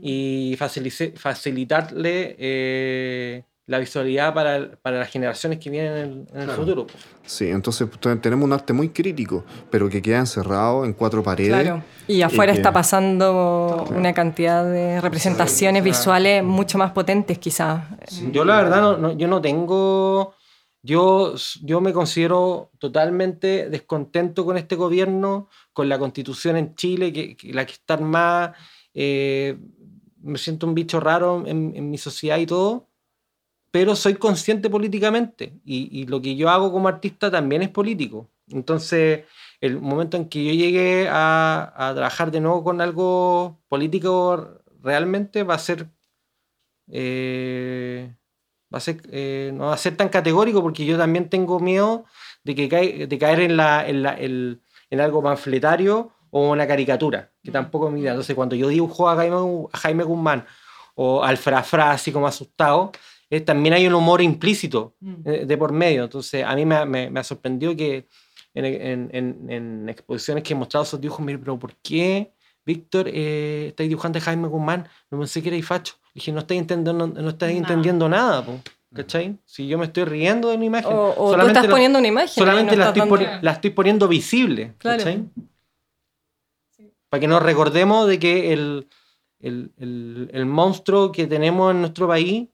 y 0.01 0.57
facilice- 0.59 1.13
facilitarle 1.15 2.37
eh, 2.39 3.43
la 3.67 3.79
visualidad 3.79 4.35
para, 4.35 4.73
para 4.83 4.99
las 4.99 5.09
generaciones 5.11 5.59
que 5.59 5.71
vienen 5.71 5.97
en, 5.97 6.05
en 6.35 6.39
el 6.41 6.45
Claro. 6.45 6.55
futuro. 6.55 6.87
po. 6.87 6.93
Sí, 7.25 7.49
entonces 7.49 7.89
tenemos 8.21 8.45
un 8.45 8.53
arte 8.53 8.73
muy 8.75 8.91
crítico, 8.91 9.43
pero 9.71 9.89
que 9.89 10.03
queda 10.03 10.19
encerrado 10.19 10.85
en 10.85 10.93
cuatro 10.93 11.23
paredes. 11.23 11.63
Claro. 11.63 11.83
Y 12.07 12.21
afuera 12.21 12.53
que- 12.53 12.59
está 12.59 12.73
pasando 12.73 13.87
una 13.91 14.13
cantidad 14.13 14.65
de 14.71 15.01
representaciones 15.01 15.83
Sí, 15.83 15.89
visuales 15.89 16.45
mucho 16.45 16.77
más 16.77 16.93
potentes, 16.93 17.39
quizás. 17.39 17.85
Yo 18.33 18.45
la 18.45 18.57
verdad, 18.59 18.81
no, 18.83 18.97
no- 18.99 19.13
yo 19.17 19.29
no 19.29 19.41
tengo, 19.41 20.35
yo, 20.83 21.35
yo 21.63 21.81
me 21.81 21.95
considero 21.95 22.71
totalmente 22.79 23.71
descontento 23.71 24.45
con 24.45 24.59
este 24.59 24.77
gobierno, 24.77 25.49
con 25.73 25.89
la 25.89 25.99
constitución 25.99 26.59
en 26.59 26.75
Chile, 26.75 27.15
que, 27.15 27.35
que 27.35 27.55
la 27.55 27.65
que 27.65 27.73
está 27.73 27.97
más, 27.97 28.51
eh, 28.93 29.57
me 30.21 30.37
siento 30.37 30.67
un 30.67 30.75
bicho 30.75 31.01
raro 31.01 31.45
en, 31.47 31.73
en 31.75 31.91
mi 31.91 31.97
sociedad 31.97 32.37
y 32.37 32.45
todo, 32.47 32.89
pero 33.75 33.97
soy 33.97 34.15
consciente 34.15 34.71
políticamente 34.71 35.59
y, 35.65 35.89
y 36.01 36.07
lo 36.07 36.23
que 36.23 36.37
yo 36.37 36.49
hago 36.49 36.71
como 36.71 36.87
artista 36.87 37.29
también 37.29 37.61
es 37.63 37.71
político. 37.71 38.31
Entonces, 38.49 39.25
el 39.61 39.81
momento 39.81 40.17
en 40.17 40.29
que 40.29 40.45
yo 40.45 40.53
llegue 40.55 41.09
a, 41.11 41.73
a 41.77 41.93
trabajar 41.93 42.31
de 42.31 42.41
nuevo 42.41 42.63
con 42.63 42.81
algo 42.81 43.59
político 43.69 44.61
realmente 44.81 45.43
va 45.43 45.55
a 45.57 45.59
ser 45.59 45.89
eh, 46.91 48.15
va 48.73 48.79
a 48.79 48.81
ser, 48.81 49.01
eh, 49.11 49.51
no 49.55 49.67
va 49.67 49.75
a 49.75 49.79
ser 49.79 49.97
tan 49.97 50.09
categórico 50.09 50.63
porque 50.63 50.85
yo 50.85 50.99
también 50.99 51.29
tengo 51.29 51.61
miedo 51.61 52.05
de, 52.45 52.55
que 52.55 52.69
cae- 52.69 53.07
de 53.07 53.19
caer 53.19 53.41
en, 53.41 53.57
la, 53.57 53.87
en, 53.89 54.03
la- 54.03 54.19
en 54.19 55.01
algo 55.01 55.23
panfletario 55.23 56.13
o 56.31 56.51
una 56.51 56.67
caricatura, 56.67 57.33
que 57.43 57.51
tampoco 57.51 57.89
es 57.89 57.95
mi 57.95 58.01
idea. 58.01 58.13
Entonces, 58.13 58.35
cuando 58.37 58.57
yo 58.57 58.69
dibujo 58.69 59.09
a 59.09 59.17
Jaime, 59.17 59.37
a 59.73 59.79
Jaime 59.79 60.05
Guzmán 60.05 60.47
o 60.97 61.23
al 61.25 61.37
Frafra 61.37 61.93
así 61.93 62.13
como 62.13 62.27
asustado, 62.27 62.93
eh, 63.31 63.41
también 63.41 63.75
hay 63.75 63.87
un 63.87 63.95
humor 63.95 64.21
implícito 64.23 64.95
eh, 65.25 65.45
de 65.47 65.57
por 65.59 65.73
medio. 65.73 66.05
Entonces, 66.05 66.45
a 66.45 66.55
mí 66.55 66.65
me, 66.65 66.85
me- 66.87 67.11
me 67.11 67.21
ha 67.21 67.25
sorprendido 67.25 67.75
que 67.77 68.07
en, 68.55 68.65
en- 68.65 69.11
en- 69.13 69.51
en 69.51 69.89
exposiciones 69.89 70.45
que 70.45 70.53
he 70.53 70.57
mostrado 70.57 70.85
esos 70.85 71.01
dibujos, 71.01 71.25
mire, 71.25 71.39
pero 71.39 71.59
¿por 71.59 71.75
qué, 71.77 72.33
Víctor, 72.65 73.09
eh, 73.09 73.67
estáis 73.69 73.89
dibujando 73.89 74.19
a 74.19 74.23
Jaime 74.23 74.49
Guzmán? 74.49 74.89
No 75.11 75.19
pensé 75.19 75.43
que 75.43 75.49
erais 75.49 75.67
facho. 75.67 75.95
Le 76.15 76.21
dije, 76.21 76.33
no 76.33 76.39
estáis 76.41 76.61
entendiendo, 76.61 77.07
no, 77.07 77.29
estáis 77.29 77.55
No. 77.55 77.59
entendiendo 77.61 78.09
nada, 78.09 78.45
po, 78.47 78.61
¿cachai? 78.95 79.37
Si 79.45 79.67
yo 79.67 79.77
me 79.79 79.87
estoy 79.87 80.05
riendo 80.05 80.49
de 80.51 80.57
una 80.57 80.65
imagen. 80.65 80.93
O, 80.93 81.11
o 81.11 81.15
tú 81.15 81.31
solamente 81.33 81.53
estás 81.53 81.65
lo- 81.67 81.71
poniendo 81.71 81.99
una 81.99 82.09
imagen. 82.09 82.29
solamente 82.29 82.77
no 82.77 82.83
la, 82.85 82.89
estoy 82.91 83.03
poni- 83.09 83.41
la 83.43 83.51
estoy 83.53 83.71
poniendo 83.71 84.07
visible. 84.09 84.75
Claro. 84.79 84.99
¿cachai? 84.99 85.25
Para 87.09 87.21
que 87.21 87.29
nos 87.29 87.43
recordemos 87.43 88.09
de 88.09 88.19
que 88.19 88.53
el, 88.53 88.89
el- 89.41 89.73
el- 89.79 90.31
el 90.33 90.47
monstruo 90.47 91.13
que 91.13 91.27
tenemos 91.27 91.73
en 91.73 91.81
nuestro 91.81 92.09
país 92.09 92.49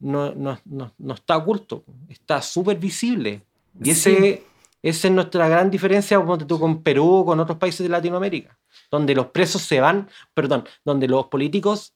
no, 0.00 0.34
no- 0.34 0.58
no- 0.64 0.92
no 0.98 1.14
está 1.14 1.36
oculto, 1.36 1.84
está 2.08 2.40
súper 2.42 2.78
visible. 2.78 3.42
Y 3.82 3.90
ese, 3.90 4.10
Sí. 4.16 4.42
esa 4.82 5.08
es 5.08 5.14
nuestra 5.14 5.48
gran 5.48 5.70
diferencia 5.70 6.20
con 6.20 6.82
Perú 6.82 7.10
o 7.16 7.24
con 7.26 7.40
otros 7.40 7.58
países 7.58 7.80
de 7.84 7.88
Latinoamérica, 7.88 8.56
donde 8.90 9.14
los 9.14 9.26
presos 9.26 9.62
se 9.62 9.80
van, 9.80 10.08
perdón, 10.34 10.64
donde 10.84 11.08
los 11.08 11.26
políticos 11.26 11.94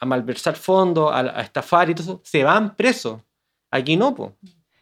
a 0.00 0.06
malversar 0.06 0.56
fondos, 0.56 1.12
a, 1.12 1.20
a 1.20 1.40
estafar 1.42 1.88
y 1.90 1.94
todo 1.94 2.02
eso, 2.04 2.20
se 2.24 2.42
van 2.44 2.74
presos. 2.76 3.20
Aquí 3.70 3.96
no, 3.96 4.14
po. 4.14 4.34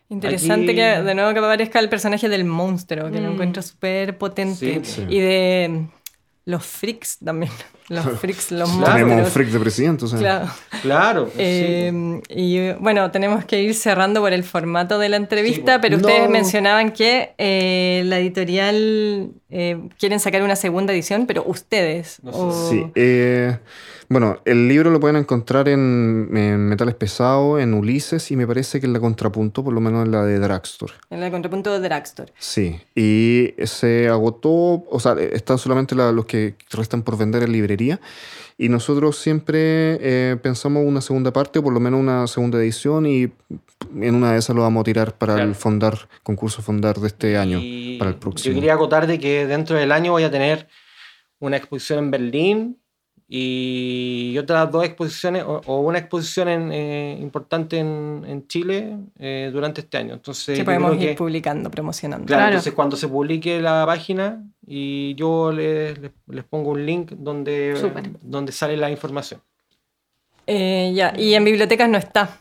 Interesante 0.08 0.66
Aquí- 0.72 0.74
que 0.76 1.02
de 1.02 1.14
nuevo 1.14 1.32
que 1.32 1.38
aparezca 1.38 1.78
el 1.80 1.88
personaje 1.88 2.28
del 2.28 2.44
monstruo, 2.44 3.10
que 3.10 3.20
lo 3.20 3.28
Mm. 3.30 3.32
encuentro 3.32 3.62
súper 3.62 4.18
potente. 4.18 4.80
Sí. 4.84 4.84
Sí. 4.84 5.06
Y 5.08 5.20
de 5.20 5.86
los 6.44 6.64
freaks 6.66 7.18
también. 7.24 7.52
Los 7.88 8.06
freaks, 8.20 8.50
los 8.52 8.70
Claro. 8.70 8.84
Tenemos 8.94 9.02
un 9.02 9.08
monstruos. 9.18 9.32
freak 9.34 9.48
de 9.50 9.60
presidente, 9.60 10.04
o 10.06 10.08
sea. 10.08 10.18
Claro. 10.18 10.48
Claro. 10.80 11.24
sí, 11.26 11.32
po. 11.32 11.38
Eh, 11.42 12.20
y 12.30 12.56
eh, 12.56 12.76
bueno, 12.80 13.10
tenemos 13.10 13.44
que 13.44 13.60
ir 13.60 13.74
cerrando 13.74 14.20
por 14.22 14.32
el 14.32 14.44
formato 14.44 14.98
de 14.98 15.10
la 15.10 15.16
entrevista, 15.18 15.74
Sí, 15.74 15.78
pero 15.82 15.98
no. 15.98 16.06
ustedes 16.06 16.30
mencionaban 16.30 16.92
que 16.92 17.34
eh, 17.36 18.02
la 18.06 18.18
editorial 18.18 19.32
eh, 19.50 19.88
quieren 19.98 20.20
sacar 20.20 20.42
una 20.42 20.56
segunda 20.56 20.94
edición, 20.94 21.26
pero 21.26 21.44
ustedes. 21.46 22.18
No 22.22 22.32
sé. 22.32 22.38
o- 22.38 22.70
Sí. 22.70 22.86
Eh, 24.12 24.18
Bueno, 24.18 24.38
el 24.44 24.68
libro 24.68 24.90
lo 24.90 25.00
pueden 25.00 25.16
encontrar 25.16 25.68
en, 25.68 26.28
en 26.34 26.68
Metales 26.68 26.94
Pesados, 26.94 27.60
en 27.60 27.74
Ulises 27.74 28.30
y 28.30 28.36
me 28.36 28.46
parece 28.46 28.78
que 28.80 28.86
en 28.86 28.92
la 28.92 29.00
Contrapunto, 29.00 29.64
por 29.64 29.72
lo 29.72 29.80
menos 29.80 30.04
en 30.04 30.12
la 30.12 30.24
de 30.24 30.38
Dragstore. 30.38 30.92
En 31.10 31.22
el 31.22 31.30
contrapunto 31.30 31.72
de 31.72 31.80
Dragstore. 31.80 32.32
Sí, 32.38 32.78
y 32.94 33.54
se 33.64 34.08
agotó, 34.08 34.50
o 34.88 35.00
sea, 35.00 35.12
están 35.14 35.58
solamente 35.58 35.94
la- 35.94 36.12
los 36.12 36.26
que 36.26 36.54
restan 36.70 37.02
por 37.02 37.16
vender 37.16 37.42
en 37.42 37.52
librería. 37.52 38.00
Y 38.58 38.68
nosotros 38.68 39.16
siempre 39.18 39.58
eh, 40.00 40.36
pensamos 40.42 40.84
una 40.86 41.00
segunda 41.00 41.32
parte, 41.32 41.58
o 41.58 41.62
por 41.62 41.72
lo 41.72 41.80
menos 41.80 41.98
una 41.98 42.26
segunda 42.26 42.58
edición, 42.58 43.06
y 43.06 43.32
en 44.00 44.14
una 44.14 44.32
de 44.32 44.38
esas 44.38 44.54
lo 44.54 44.62
vamos 44.62 44.82
a 44.82 44.84
tirar 44.84 45.14
para 45.16 45.34
Claro. 45.34 45.48
el 45.48 45.54
fondar, 45.54 46.08
concurso 46.22 46.62
fondar 46.62 46.96
de 46.98 47.08
este 47.08 47.36
año, 47.38 47.58
Y 47.60 47.96
para 47.98 48.10
el 48.10 48.16
próximo. 48.16 48.52
Yo 48.52 48.60
quería 48.60 48.74
acotar 48.74 49.06
de 49.06 49.18
que 49.18 49.46
dentro 49.46 49.76
del 49.76 49.90
año 49.90 50.12
voy 50.12 50.22
a 50.24 50.30
tener 50.30 50.68
una 51.40 51.56
exposición 51.56 51.98
en 51.98 52.10
Berlín 52.12 52.78
y 53.34 54.36
otras 54.36 54.70
dos 54.70 54.84
exposiciones, 54.84 55.42
o, 55.44 55.62
o 55.64 55.80
una 55.80 55.98
exposición 55.98 56.48
en, 56.48 56.70
eh, 56.70 57.16
importante 57.18 57.78
en, 57.78 58.24
en 58.26 58.46
Chile 58.46 58.98
eh, 59.18 59.48
durante 59.52 59.80
este 59.80 59.96
año. 59.96 60.12
Entonces, 60.14 60.58
Que 60.58 60.64
podemos 60.64 60.92
ir 60.96 60.98
que- 61.10 61.14
publicando, 61.14 61.70
promocionando. 61.70 62.26
Claro, 62.26 62.40
Claro. 62.40 62.52
entonces 62.52 62.72
cuando 62.74 62.96
se 62.96 63.08
publique 63.08 63.60
la 63.62 63.84
página 63.86 64.44
y 64.66 65.14
yo 65.14 65.50
les, 65.50 65.98
les- 65.98 66.10
les 66.28 66.44
pongo 66.44 66.72
un 66.72 66.84
link 66.84 67.12
donde, 67.12 67.74
donde 68.20 68.52
sale 68.52 68.76
la 68.76 68.90
información. 68.90 69.40
Eh, 70.46 70.92
ya, 70.94 71.14
y 71.16 71.34
en 71.34 71.44
bibliotecas 71.44 71.88
no 71.88 71.98
está. 71.98 72.38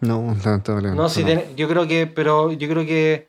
No. 0.00 0.34
No, 0.94 1.08
si 1.10 1.20
no. 1.20 1.26
ten- 1.26 1.44
yo 1.56 1.68
creo 1.68 1.86
que, 1.86 2.06
pero 2.06 2.52
yo 2.52 2.66
creo 2.68 2.86
que 2.86 3.28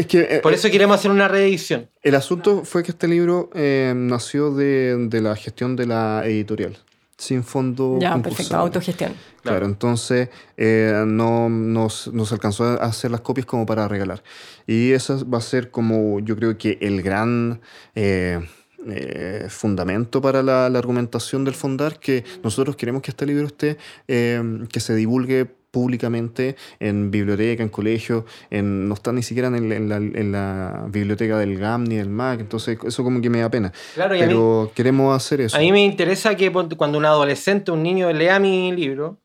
Es 0.00 0.06
que 0.06 0.20
eh, 0.20 0.40
por 0.42 0.52
eso 0.54 0.70
queremos 0.70 0.96
hacer 0.98 1.10
una 1.10 1.28
reedición. 1.28 1.88
el 2.02 2.14
asunto 2.14 2.64
fue 2.64 2.82
que 2.82 2.92
este 2.92 3.06
libro 3.06 3.50
eh, 3.54 3.92
nació 3.94 4.50
de, 4.54 4.96
de 5.08 5.20
la 5.20 5.36
gestión 5.36 5.76
de 5.76 5.86
la 5.86 6.22
editorial, 6.24 6.78
sin 7.18 7.42
fondo. 7.44 7.98
Ya, 8.00 8.16
perfecto, 8.22 8.56
autogestión. 8.56 9.12
Claro, 9.12 9.58
Claro. 9.58 9.66
entonces 9.66 10.28
eh, 10.56 11.04
no 11.06 11.48
nos, 11.50 12.08
nos 12.12 12.32
alcanzó 12.32 12.64
a 12.64 12.74
hacer 12.76 13.10
las 13.10 13.20
copias 13.20 13.46
como 13.46 13.66
para 13.66 13.88
regalar. 13.88 14.22
Y 14.66 14.92
esa 14.92 15.16
va 15.24 15.38
a 15.38 15.42
ser 15.42 15.70
como 15.70 16.20
yo 16.20 16.34
creo 16.36 16.56
que 16.56 16.78
el 16.80 17.02
gran 17.02 17.60
eh, 17.94 18.40
eh, 18.88 19.46
fundamento 19.50 20.22
para 20.22 20.42
la, 20.42 20.70
la 20.70 20.78
argumentación 20.78 21.44
del 21.44 21.54
Fondar, 21.54 21.98
que 21.98 22.24
nosotros 22.42 22.76
queremos 22.76 23.02
que 23.02 23.10
este 23.10 23.26
libro 23.26 23.46
esté, 23.46 23.76
eh, 24.08 24.42
que 24.72 24.80
se 24.80 24.94
divulgue 24.94 25.59
públicamente 25.70 26.56
en 26.78 27.10
biblioteca, 27.10 27.62
en 27.62 27.68
colegio, 27.68 28.26
en, 28.50 28.88
no 28.88 28.94
está 28.94 29.12
ni 29.12 29.22
siquiera 29.22 29.48
en, 29.48 29.72
en 29.72 29.88
la, 29.88 29.96
en 29.96 30.32
la 30.32 30.86
biblioteca 30.88 31.38
del 31.38 31.58
GAM 31.58 31.84
ni 31.84 31.96
del 31.96 32.08
MAC, 32.08 32.40
entonces 32.40 32.78
eso 32.84 33.04
como 33.04 33.20
que 33.20 33.30
me 33.30 33.40
da 33.40 33.50
pena. 33.50 33.72
Claro, 33.94 34.14
mí, 34.14 34.20
Pero 34.20 34.72
queremos 34.74 35.14
hacer 35.16 35.40
eso. 35.40 35.56
a 35.56 35.60
mí 35.60 35.72
me 35.72 35.84
interesa 35.84 36.36
que 36.36 36.52
cuando 36.52 36.98
un 36.98 37.04
adolescente, 37.04 37.70
un 37.70 37.82
niño 37.82 38.12
lea 38.12 38.38
mi 38.38 38.72
libro, 38.72 39.18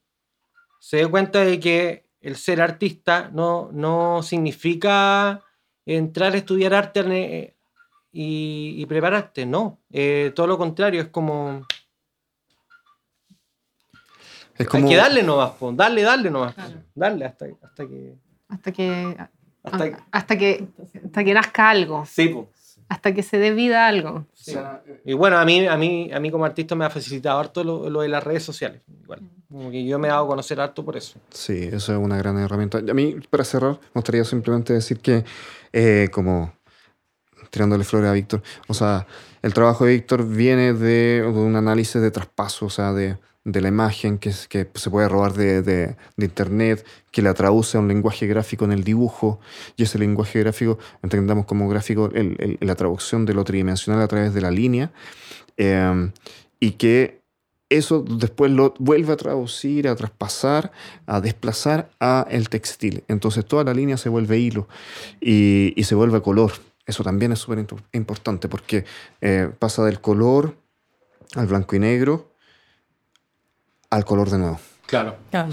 se 0.79 0.97
dé 0.97 1.07
cuenta 1.07 1.43
de 1.43 1.59
que 1.59 2.05
el 2.21 2.35
ser 2.35 2.61
artista 2.61 3.29
no, 3.33 3.69
no 3.71 4.21
significa 4.23 5.41
entrar 5.85 6.33
a 6.33 6.37
estudiar 6.37 6.73
arte 6.73 7.01
eh, 7.07 7.55
y, 8.11 8.75
y 8.77 8.85
prepararte, 8.85 9.45
no. 9.45 9.79
Eh, 9.91 10.31
todo 10.35 10.47
lo 10.47 10.57
contrario, 10.57 11.01
es 11.01 11.07
como... 11.07 11.65
es 14.57 14.67
como, 14.67 14.83
Hay 14.85 14.89
que 14.91 14.97
darle 14.97 15.23
nomás, 15.23 15.51
po, 15.51 15.71
darle, 15.71 16.01
darle 16.03 16.29
nomás. 16.31 16.53
Claro. 16.53 16.73
Darle 16.93 17.25
hasta, 17.25 17.45
hasta 17.61 17.87
que... 17.87 18.15
Hasta 18.47 18.71
que, 18.71 19.17
Hasta 19.63 19.89
que- 19.89 19.97
hasta 20.11 20.37
que, 20.37 20.67
hasta 21.05 21.23
que 21.23 21.33
nazca 21.33 21.69
algo, 21.71 22.05
Sí, 22.05 22.27
po. 22.29 22.49
hasta 22.87 23.13
que 23.13 23.23
se 23.23 23.39
dé 23.39 23.51
vida 23.51 23.85
a 23.85 23.87
algo. 23.87 24.25
Sí. 24.33 24.55
Y 25.05 25.13
bueno, 25.13 25.37
a 25.37 25.45
mí, 25.45 25.65
a 25.65 25.75
mí, 25.75 26.11
a 26.13 26.19
mí 26.19 26.29
como 26.29 26.45
artista 26.45 26.75
me 26.75 26.85
ha 26.85 26.89
facilitado 26.91 27.39
harto 27.39 27.63
lo, 27.63 27.89
lo 27.89 28.01
de 28.01 28.07
las 28.09 28.23
redes 28.23 28.43
sociales. 28.43 28.81
Igual. 29.03 29.21
Como 29.49 29.71
que 29.71 29.83
yo 29.85 29.97
me 29.97 30.07
he 30.07 30.11
dado 30.11 30.25
a 30.25 30.27
conocer 30.27 30.59
harto 30.61 30.85
por 30.85 30.95
eso. 30.95 31.17
Sí, 31.31 31.69
eso 31.71 31.93
es 31.93 31.97
una 31.99 32.17
gran 32.17 32.37
herramienta. 32.37 32.77
A 32.77 32.81
mí, 32.93 33.15
para 33.29 33.43
cerrar, 33.43 33.71
me 33.71 33.79
gustaría 33.95 34.23
simplemente 34.23 34.73
decir 34.73 34.99
que, 34.99 35.23
eh, 35.73 36.09
como 36.11 36.53
tirándole 37.55 37.85
flores 37.85 38.09
a 38.09 38.11
Víctor, 38.11 38.43
o 38.67 38.73
sea, 38.73 39.07
el 39.41 39.53
trabajo 39.53 39.85
de 39.85 39.93
Víctor 39.93 40.27
viene 40.27 40.73
de, 40.73 41.23
un 41.25 41.55
análisis 41.55 42.01
de 42.01 42.11
traspaso, 42.11 42.65
o 42.65 42.69
sea, 42.69 42.91
de, 42.91 43.17
la 43.45 43.67
imagen 43.69 44.17
que, 44.17 44.33
se 44.33 44.89
puede 44.89 45.07
robar 45.07 45.31
de, 45.31 45.95
internet, 46.17 46.85
que 47.11 47.21
la 47.21 47.33
traduce 47.33 47.77
a 47.77 47.79
un 47.79 47.87
lenguaje 47.87 48.27
gráfico 48.27 48.65
en 48.65 48.73
el 48.73 48.83
dibujo, 48.83 49.39
y 49.77 49.83
ese 49.83 49.99
lenguaje 49.99 50.41
gráfico 50.41 50.79
entendamos 51.01 51.45
como 51.45 51.69
gráfico 51.69 52.09
el- 52.13 52.57
la 52.59 52.75
traducción 52.75 53.25
de 53.25 53.33
lo 53.33 53.45
tridimensional 53.45 54.01
a 54.01 54.07
través 54.09 54.33
de 54.33 54.41
la 54.41 54.51
línea, 54.51 54.91
eh, 55.55 56.11
y 56.59 56.71
que 56.71 57.21
eso 57.69 58.01
después 58.01 58.51
lo 58.51 58.73
vuelve 58.79 59.13
a 59.13 59.15
traducir, 59.15 59.87
a 59.87 59.95
traspasar, 59.95 60.73
a 61.05 61.21
desplazar 61.21 61.89
a 62.01 62.27
el 62.29 62.49
textil. 62.49 63.05
Entonces 63.07 63.45
toda 63.45 63.63
la 63.63 63.73
línea 63.73 63.95
se 63.95 64.09
vuelve 64.09 64.39
hilo 64.39 64.67
y 65.21 65.81
se 65.81 65.95
vuelve 65.95 66.21
color. 66.21 66.51
Eso 66.85 67.03
también 67.03 67.31
es 67.31 67.39
súper 67.39 67.59
impo- 67.59 67.81
importante 67.93 68.47
porque 68.47 68.85
eh, 69.21 69.49
pasa 69.57 69.83
del 69.83 69.99
color 70.01 70.55
al 71.35 71.47
blanco 71.47 71.75
y 71.75 71.79
negro 71.79 72.31
al 73.89 74.05
color 74.05 74.29
de 74.29 74.37
nuevo. 74.37 74.59
Claro. 74.85 75.15
Claro. 75.31 75.49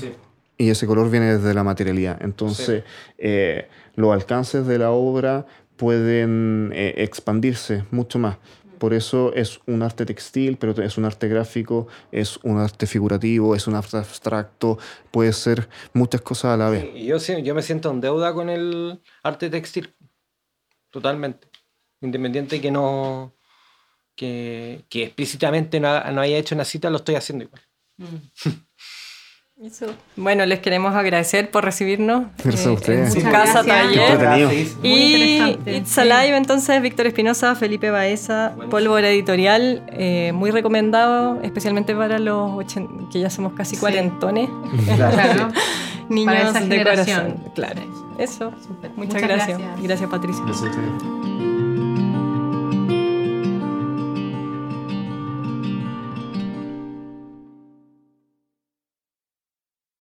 Y 0.59 0.71
ese 0.71 0.87
color 0.87 1.11
viene 1.11 1.37
desde 1.37 1.55
la 1.55 1.65
materialidad. 1.65 2.21
Entonces, 2.23 2.85
eh, 3.19 3.69
los 3.95 4.13
alcances 4.13 4.67
de 4.67 4.79
la 4.79 4.91
obra 4.91 5.47
pueden 5.77 6.71
eh, 6.75 6.95
expandirse 6.99 7.85
mucho 7.91 8.19
más. 8.19 8.37
Por 8.79 8.95
eso 8.95 9.33
es 9.35 9.61
un 9.67 9.83
arte 9.83 10.05
textil, 10.05 10.57
pero 10.59 10.73
es 10.83 10.99
un 10.99 11.05
arte 11.05 11.29
gráfico, 11.29 11.87
es 12.11 12.37
un 12.43 12.59
arte 12.59 12.87
figurativo, 12.87 13.55
es 13.55 13.67
un 13.69 13.77
arte 13.77 13.97
abstracto, 13.97 14.77
puede 15.13 15.33
ser 15.33 15.69
muchas 15.93 16.21
cosas 16.21 16.55
a 16.55 16.57
la 16.57 16.69
vez. 16.69 16.87
Y 16.95 17.07
yo, 17.07 17.17
yo 17.19 17.55
me 17.55 17.63
siento 17.63 17.91
en 17.93 18.01
deuda 18.01 18.35
con 18.35 18.49
el 18.51 19.01
arte 19.23 19.51
textil. 19.51 19.95
Totalmente. 20.93 21.49
Independiente 22.01 22.61
que 22.61 22.71
no. 22.71 23.33
que, 24.15 24.85
que 24.89 25.05
explícitamente 25.05 25.81
no, 25.81 25.89
ha- 25.89 26.11
no 26.13 26.21
haya 26.21 26.37
hecho 26.39 26.55
una 26.55 26.65
cita, 26.65 26.89
lo 26.91 26.99
estoy 26.99 27.17
haciendo 27.17 27.45
igual. 27.45 27.63
Eso. 29.63 29.87
Bueno, 30.17 30.45
les 30.45 30.59
queremos 30.59 30.93
agradecer 30.97 31.51
por 31.51 31.65
recibirnos 31.65 32.25
Gracias 32.43 32.67
a 32.67 32.71
eh, 32.71 32.73
ustedes. 32.73 33.15
en 33.15 33.23
su 33.23 33.31
casa 33.31 33.63
gracias. 33.63 34.19
Taller. 34.19 34.67
Muy 34.81 34.89
Y 34.91 35.13
interesante, 35.37 35.77
It's. 35.77 35.99
Alive, 35.99 36.37
entonces, 36.37 36.83
Víctor 36.83 37.07
Espinosa, 37.07 37.55
Felipe 37.55 37.91
Baeza, 37.91 38.49
Buenísimo. 38.49 38.71
Pólvora 38.71 39.09
Editorial, 39.11 39.85
eh, 39.93 40.33
muy 40.35 40.51
recomendado, 40.51 41.41
especialmente 41.43 41.95
para 41.95 42.19
los 42.19 42.51
ochen- 42.51 43.09
que 43.13 43.21
ya 43.21 43.31
somos 43.31 43.53
casi 43.53 43.77
Sí. 43.77 43.81
cuarentones, 43.81 44.49
Claro. 44.97 45.49
niños 46.09 46.35
esa 46.35 46.61
de 46.61 46.67
generación. 46.67 47.33
corazón. 47.33 47.53
Claro, 47.55 47.81
eso. 48.19 48.53
Muchas, 48.97 49.23
gracias. 49.23 49.59
gracias. 49.59 49.83
Gracias, 49.83 50.11
Patricia. 50.11 50.43
Gracias 50.45 50.77
a 50.77 50.81
ustedes. 50.81 51.22